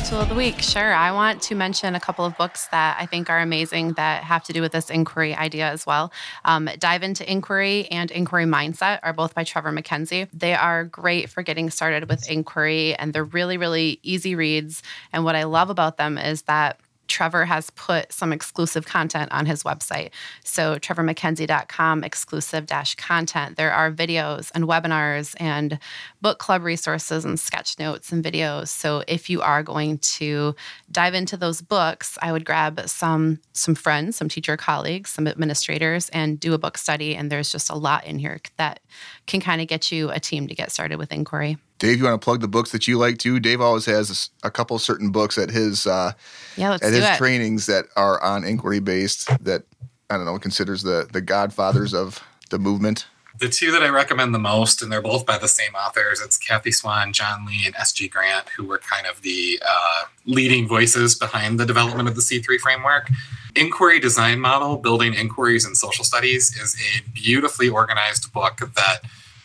Tool 0.00 0.20
of 0.20 0.30
the 0.30 0.34
Week. 0.34 0.62
Sure. 0.62 0.94
I 0.94 1.12
want 1.12 1.42
to 1.42 1.54
mention 1.54 1.94
a 1.94 2.00
couple 2.00 2.24
of 2.24 2.34
books 2.38 2.66
that 2.68 2.96
I 2.98 3.04
think 3.04 3.28
are 3.28 3.40
amazing 3.40 3.92
that 3.94 4.24
have 4.24 4.42
to 4.44 4.52
do 4.52 4.62
with 4.62 4.72
this 4.72 4.88
inquiry 4.88 5.34
idea 5.34 5.68
as 5.68 5.84
well. 5.84 6.12
Um, 6.46 6.68
Dive 6.78 7.02
into 7.02 7.30
Inquiry 7.30 7.86
and 7.90 8.10
Inquiry 8.10 8.46
Mindset 8.46 9.00
are 9.02 9.12
both 9.12 9.34
by 9.34 9.44
Trevor 9.44 9.70
MacKenzie. 9.70 10.28
They 10.32 10.54
are 10.54 10.84
great 10.84 11.28
for 11.28 11.42
getting 11.42 11.68
started 11.68 12.08
with 12.08 12.26
inquiry 12.30 12.94
and 12.94 13.12
they're 13.12 13.24
really, 13.24 13.58
really 13.58 14.00
easy 14.02 14.34
reads. 14.34 14.82
And 15.12 15.24
what 15.24 15.36
I 15.36 15.44
love 15.44 15.68
about 15.68 15.98
them 15.98 16.16
is 16.16 16.42
that 16.42 16.80
Trevor 17.12 17.44
has 17.44 17.68
put 17.70 18.10
some 18.10 18.32
exclusive 18.32 18.86
content 18.86 19.30
on 19.32 19.44
his 19.44 19.62
website. 19.64 20.12
So, 20.44 20.76
trevormackenzie.com 20.76 22.04
exclusive 22.04 22.64
dash 22.64 22.94
content. 22.94 23.58
There 23.58 23.70
are 23.70 23.92
videos 23.92 24.50
and 24.54 24.64
webinars 24.64 25.34
and 25.38 25.78
book 26.22 26.38
club 26.38 26.62
resources 26.62 27.26
and 27.26 27.38
sketch 27.38 27.78
notes 27.78 28.12
and 28.12 28.24
videos. 28.24 28.68
So, 28.68 29.04
if 29.06 29.28
you 29.28 29.42
are 29.42 29.62
going 29.62 29.98
to 29.98 30.56
dive 30.90 31.12
into 31.12 31.36
those 31.36 31.60
books, 31.60 32.16
I 32.22 32.32
would 32.32 32.46
grab 32.46 32.80
some 32.86 33.40
some 33.52 33.74
friends, 33.74 34.16
some 34.16 34.30
teacher 34.30 34.56
colleagues, 34.56 35.10
some 35.10 35.28
administrators, 35.28 36.08
and 36.08 36.40
do 36.40 36.54
a 36.54 36.58
book 36.58 36.78
study. 36.78 37.14
And 37.14 37.30
there's 37.30 37.52
just 37.52 37.68
a 37.68 37.76
lot 37.76 38.06
in 38.06 38.18
here 38.18 38.40
that 38.56 38.80
can 39.26 39.40
kind 39.40 39.60
of 39.60 39.68
get 39.68 39.92
you 39.92 40.10
a 40.10 40.18
team 40.18 40.48
to 40.48 40.54
get 40.54 40.72
started 40.72 40.98
with 40.98 41.12
inquiry. 41.12 41.58
Dave, 41.82 41.98
you 41.98 42.04
want 42.04 42.20
to 42.20 42.24
plug 42.24 42.40
the 42.40 42.46
books 42.46 42.70
that 42.70 42.86
you 42.86 42.96
like 42.96 43.18
too? 43.18 43.40
Dave 43.40 43.60
always 43.60 43.86
has 43.86 44.30
a 44.44 44.52
couple 44.52 44.78
certain 44.78 45.10
books 45.10 45.36
at 45.36 45.50
his 45.50 45.84
uh, 45.84 46.12
yeah, 46.56 46.74
at 46.74 46.80
his 46.80 47.04
it. 47.04 47.18
trainings 47.18 47.66
that 47.66 47.86
are 47.96 48.22
on 48.22 48.44
inquiry 48.44 48.78
based 48.78 49.26
that 49.42 49.64
I 50.08 50.16
don't 50.16 50.24
know 50.24 50.38
considers 50.38 50.84
the 50.84 51.08
the 51.12 51.20
godfathers 51.20 51.92
of 51.92 52.22
the 52.50 52.60
movement. 52.60 53.08
The 53.40 53.48
two 53.48 53.72
that 53.72 53.82
I 53.82 53.88
recommend 53.88 54.32
the 54.32 54.38
most, 54.38 54.80
and 54.80 54.92
they're 54.92 55.02
both 55.02 55.26
by 55.26 55.38
the 55.38 55.48
same 55.48 55.74
authors. 55.74 56.20
It's 56.20 56.38
Kathy 56.38 56.70
Swan, 56.70 57.12
John 57.12 57.46
Lee, 57.46 57.64
and 57.66 57.74
S.G. 57.74 58.06
Grant, 58.06 58.48
who 58.50 58.64
were 58.64 58.78
kind 58.78 59.08
of 59.08 59.20
the 59.22 59.60
uh, 59.66 60.02
leading 60.24 60.68
voices 60.68 61.16
behind 61.16 61.58
the 61.58 61.66
development 61.66 62.08
of 62.08 62.14
the 62.14 62.20
C3 62.20 62.60
framework. 62.60 63.10
Inquiry 63.56 63.98
Design 63.98 64.38
Model: 64.38 64.76
Building 64.76 65.14
Inquiries 65.14 65.66
in 65.66 65.74
Social 65.74 66.04
Studies 66.04 66.56
is 66.56 66.76
a 66.76 67.10
beautifully 67.10 67.68
organized 67.68 68.32
book 68.32 68.60
that 68.76 69.00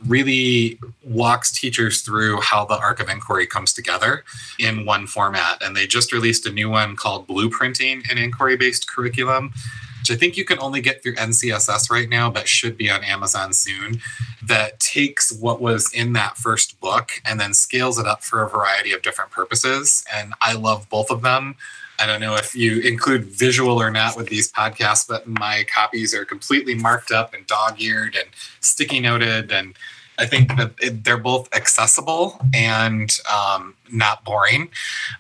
really 0.06 0.80
walks 1.04 1.52
teachers 1.52 2.02
through 2.02 2.42
how 2.42 2.66
the 2.66 2.78
arc 2.78 3.00
of 3.00 3.10
inquiry 3.10 3.48
comes 3.48 3.74
together 3.74 4.24
in 4.60 4.86
one 4.86 5.08
format. 5.08 5.62
And 5.64 5.76
they 5.76 5.88
just 5.88 6.12
released 6.14 6.46
a 6.46 6.52
new 6.52 6.70
one 6.70 6.96
called 6.96 7.28
Blueprinting 7.28 8.10
an 8.10 8.18
Inquiry 8.18 8.58
Based 8.58 8.90
Curriculum. 8.90 9.54
which 10.00 10.16
I 10.16 10.20
think 10.20 10.38
you 10.38 10.46
can 10.46 10.60
only 10.60 10.82
get 10.82 11.04
through 11.04 11.16
NCSS 11.16 11.90
right 11.90 12.08
now, 12.08 12.30
but 12.30 12.48
should 12.48 12.78
be 12.78 12.90
on 12.90 13.04
Amazon 13.04 13.54
soon, 13.54 14.00
that 14.42 14.80
takes 14.80 15.32
what 15.32 15.60
was 15.62 15.92
in 15.94 16.14
that 16.14 16.38
first 16.38 16.80
book 16.80 17.22
and 17.26 17.40
then 17.40 17.54
scales 17.54 18.00
it 18.00 18.06
up 18.06 18.24
for 18.24 18.42
a 18.42 18.50
variety 18.50 18.94
of 18.94 19.02
different 19.02 19.32
purposes. 19.32 20.06
And 20.14 20.34
I 20.42 20.54
love 20.54 20.90
both 20.90 21.10
of 21.10 21.22
them. 21.24 21.56
I 22.00 22.06
don't 22.06 22.22
know 22.22 22.36
if 22.36 22.56
you 22.56 22.80
include 22.82 23.26
visual 23.26 23.82
or 23.82 23.90
not 23.90 24.16
with 24.16 24.28
these 24.28 24.52
podcasts, 24.52 25.08
but 25.08 25.28
my 25.28 25.66
copies 25.74 26.14
are 26.14 26.26
completely 26.26 26.76
marked 26.76 27.12
up 27.12 27.34
and 27.34 27.46
dog 27.48 27.82
eared 27.82 28.16
and 28.16 28.28
sticky 28.60 29.00
noted. 29.00 29.52
And 29.52 29.76
I 30.20 30.26
think 30.26 30.56
that 30.58 30.74
it, 30.80 31.04
they're 31.04 31.18
both 31.18 31.54
accessible 31.56 32.40
and 32.54 33.16
um, 33.32 33.76
not 33.92 34.24
boring, 34.24 34.70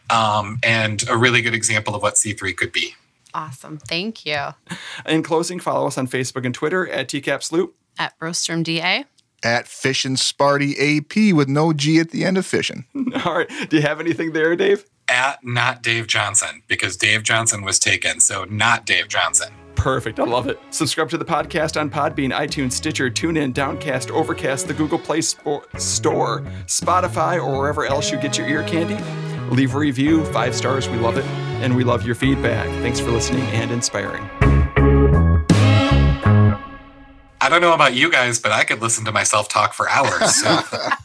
um, 0.09 0.59
and 0.63 1.07
a 1.09 1.17
really 1.17 1.41
good 1.41 1.53
example 1.53 1.95
of 1.95 2.01
what 2.01 2.15
C3 2.15 2.55
could 2.55 2.71
be. 2.71 2.95
Awesome. 3.33 3.77
Thank 3.77 4.25
you. 4.25 4.39
In 5.05 5.21
closing, 5.21 5.59
follow 5.59 5.87
us 5.87 5.97
on 5.97 6.07
Facebook 6.07 6.45
and 6.45 6.55
Twitter 6.55 6.87
at 6.89 7.07
TCapsLoop, 7.07 7.71
At 7.99 8.17
Brostrom 8.19 8.63
DA. 8.63 9.05
At 9.43 9.67
Fishin 9.67 10.15
Sparty 10.15 10.73
AP 10.79 11.35
with 11.35 11.47
no 11.47 11.71
G 11.71 11.99
at 11.99 12.09
the 12.09 12.25
end 12.25 12.37
of 12.37 12.45
fishing. 12.45 12.85
All 13.25 13.35
right. 13.35 13.69
Do 13.69 13.75
you 13.75 13.83
have 13.83 13.99
anything 13.99 14.33
there, 14.33 14.55
Dave? 14.55 14.85
At 15.09 15.43
not 15.43 15.81
Dave 15.81 16.07
Johnson, 16.07 16.63
because 16.67 16.97
Dave 16.97 17.23
Johnson 17.23 17.63
was 17.63 17.79
taken. 17.79 18.19
So 18.19 18.43
not 18.45 18.85
Dave 18.85 19.07
Johnson. 19.07 19.53
Perfect. 19.75 20.19
I 20.19 20.23
love 20.23 20.47
it. 20.47 20.59
Subscribe 20.71 21.09
to 21.11 21.17
the 21.17 21.23
podcast 21.25 21.79
on 21.79 21.89
Podbean, 21.89 22.33
iTunes, 22.33 22.73
Stitcher, 22.73 23.09
TuneIn, 23.09 23.53
Downcast, 23.53 24.11
Overcast, 24.11 24.67
the 24.67 24.73
Google 24.73 24.99
Play 24.99 25.19
Spo- 25.19 25.63
Store, 25.79 26.41
Spotify, 26.65 27.35
or 27.41 27.57
wherever 27.57 27.85
else 27.85 28.11
you 28.11 28.17
get 28.17 28.37
your 28.37 28.47
ear 28.47 28.63
candy. 28.63 28.97
Leave 29.55 29.75
a 29.75 29.77
review, 29.77 30.25
five 30.25 30.55
stars. 30.55 30.89
We 30.89 30.97
love 30.97 31.17
it. 31.17 31.25
And 31.61 31.75
we 31.75 31.83
love 31.83 32.05
your 32.05 32.15
feedback. 32.15 32.67
Thanks 32.81 32.99
for 32.99 33.11
listening 33.11 33.43
and 33.47 33.71
inspiring. 33.71 34.29
I 37.39 37.49
don't 37.49 37.61
know 37.61 37.73
about 37.73 37.93
you 37.93 38.11
guys, 38.11 38.39
but 38.39 38.51
I 38.51 38.65
could 38.65 38.81
listen 38.81 39.05
to 39.05 39.11
myself 39.11 39.47
talk 39.47 39.73
for 39.73 39.89
hours. 39.89 40.35
So. 40.35 40.59